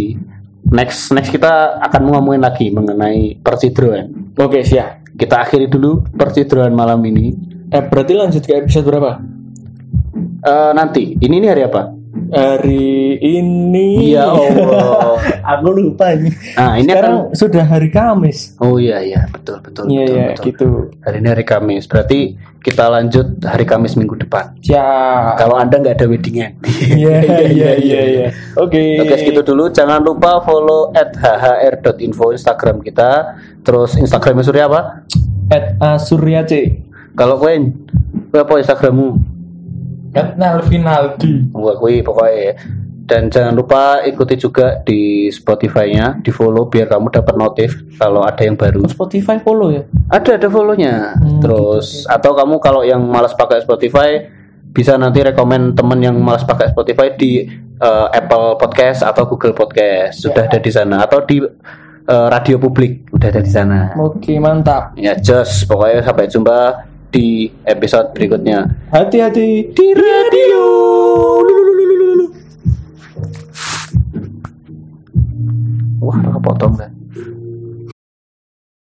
Next 0.64 1.12
next 1.12 1.28
kita 1.28 1.76
akan 1.82 2.08
ngomongin 2.08 2.40
lagi 2.40 2.72
mengenai 2.72 3.36
percidruan. 3.36 4.32
Oke, 4.32 4.64
siap. 4.64 5.03
Kita 5.14 5.46
akhiri 5.46 5.70
dulu 5.70 6.02
percidruan 6.14 6.74
malam 6.74 6.98
ini. 7.06 7.30
Eh, 7.70 7.82
berarti 7.86 8.12
lanjut 8.14 8.42
ke 8.42 8.58
episode 8.58 8.86
berapa? 8.86 9.22
Eh 10.44 10.72
nanti, 10.74 11.16
ini 11.22 11.40
ini 11.40 11.46
hari 11.48 11.62
apa? 11.64 12.03
Hari 12.30 13.18
ini. 13.18 14.14
Ya 14.14 14.30
Allah. 14.30 15.18
Aku 15.58 15.68
lupa 15.74 16.14
ini. 16.14 16.30
Nah, 16.56 16.78
ini 16.78 16.90
Sekarang 16.90 17.16
akan 17.28 17.36
sudah 17.36 17.64
hari 17.66 17.88
Kamis. 17.90 18.56
Oh 18.62 18.80
iya 18.80 19.02
iya, 19.04 19.28
betul 19.28 19.60
betul 19.60 19.90
Iya 19.90 20.02
betul, 20.02 20.14
iya 20.14 20.24
betul. 20.30 20.44
gitu. 20.48 20.68
Hari 21.04 21.16
ini 21.20 21.28
hari 21.28 21.44
Kamis. 21.44 21.84
Berarti 21.90 22.18
kita 22.64 22.84
lanjut 22.88 23.26
hari 23.44 23.64
Kamis 23.68 23.98
minggu 23.98 24.16
depan. 24.24 24.56
Ya. 24.64 24.86
Kalau 25.36 25.58
Anda 25.58 25.82
nggak 25.82 26.00
ada 26.00 26.06
weddingan. 26.08 26.52
Iya 27.00 27.16
iya 27.50 27.70
iya 27.76 28.00
iya. 28.06 28.28
Oke. 28.56 29.02
Oke, 29.02 29.14
segitu 29.20 29.42
dulu. 29.42 29.68
Jangan 29.68 30.00
lupa 30.00 30.40
follow 30.40 30.94
at 30.94 31.12
hhr.info 31.18 32.32
Instagram 32.32 32.80
kita. 32.80 33.36
Terus 33.66 33.98
Instagramnya 33.98 34.44
Surya 34.46 34.64
apa? 34.70 35.04
At 35.52 35.76
Asurya 35.82 36.46
C. 36.46 36.80
Kalau 37.14 37.38
kowe 37.38 37.52
apa 38.34 38.54
Instagrammu? 38.58 39.33
At 40.14 40.38
Nalvinaldi. 40.38 41.50
Wah, 41.50 41.74
kowe 41.74 41.90
pokoknya. 41.90 42.54
Dan 43.04 43.28
jangan 43.28 43.52
lupa 43.52 44.00
ikuti 44.00 44.40
juga 44.40 44.80
di 44.80 45.28
Spotify-nya, 45.28 46.24
di 46.24 46.32
follow 46.32 46.72
biar 46.72 46.88
kamu 46.88 47.12
dapat 47.12 47.36
notif 47.36 47.76
kalau 48.00 48.24
ada 48.24 48.40
yang 48.40 48.56
baru. 48.56 48.88
Spotify 48.88 49.36
follow 49.44 49.68
ya. 49.68 49.84
Ada 50.08 50.40
ada 50.40 50.48
follow-nya. 50.48 51.12
Hmm, 51.20 51.40
Terus 51.44 52.08
atau 52.08 52.32
kamu 52.32 52.56
kalau 52.64 52.80
yang 52.80 53.04
malas 53.04 53.36
pakai 53.36 53.60
Spotify 53.60 54.24
bisa 54.72 54.96
nanti 54.96 55.20
rekomen 55.20 55.76
temen 55.76 56.00
yang 56.00 56.16
malas 56.16 56.48
pakai 56.48 56.72
Spotify 56.72 57.12
di 57.12 57.44
eh, 57.76 58.06
Apple 58.08 58.56
Podcast 58.56 59.04
atau 59.04 59.28
Google 59.28 59.52
Podcast 59.52 60.24
sudah 60.24 60.48
ada 60.48 60.56
di 60.56 60.72
sana 60.72 61.04
atau 61.04 61.20
di 61.28 61.44
eh, 62.08 62.26
radio 62.32 62.56
publik 62.56 63.12
udah 63.12 63.28
ada 63.28 63.44
di 63.44 63.52
sana. 63.52 63.92
Oke 64.00 64.40
mantap. 64.40 64.96
Ya 64.96 65.12
just 65.12 65.68
pokoknya 65.68 66.00
sampai 66.00 66.24
jumpa 66.24 66.58
di 67.14 67.46
episode 67.62 68.10
berikutnya 68.10 68.66
Hati-hati. 68.90 69.70
di 69.70 69.88
radio. 69.94 70.62
Wah, 76.02 76.18
potong 76.42 76.74
kan. 76.74 76.93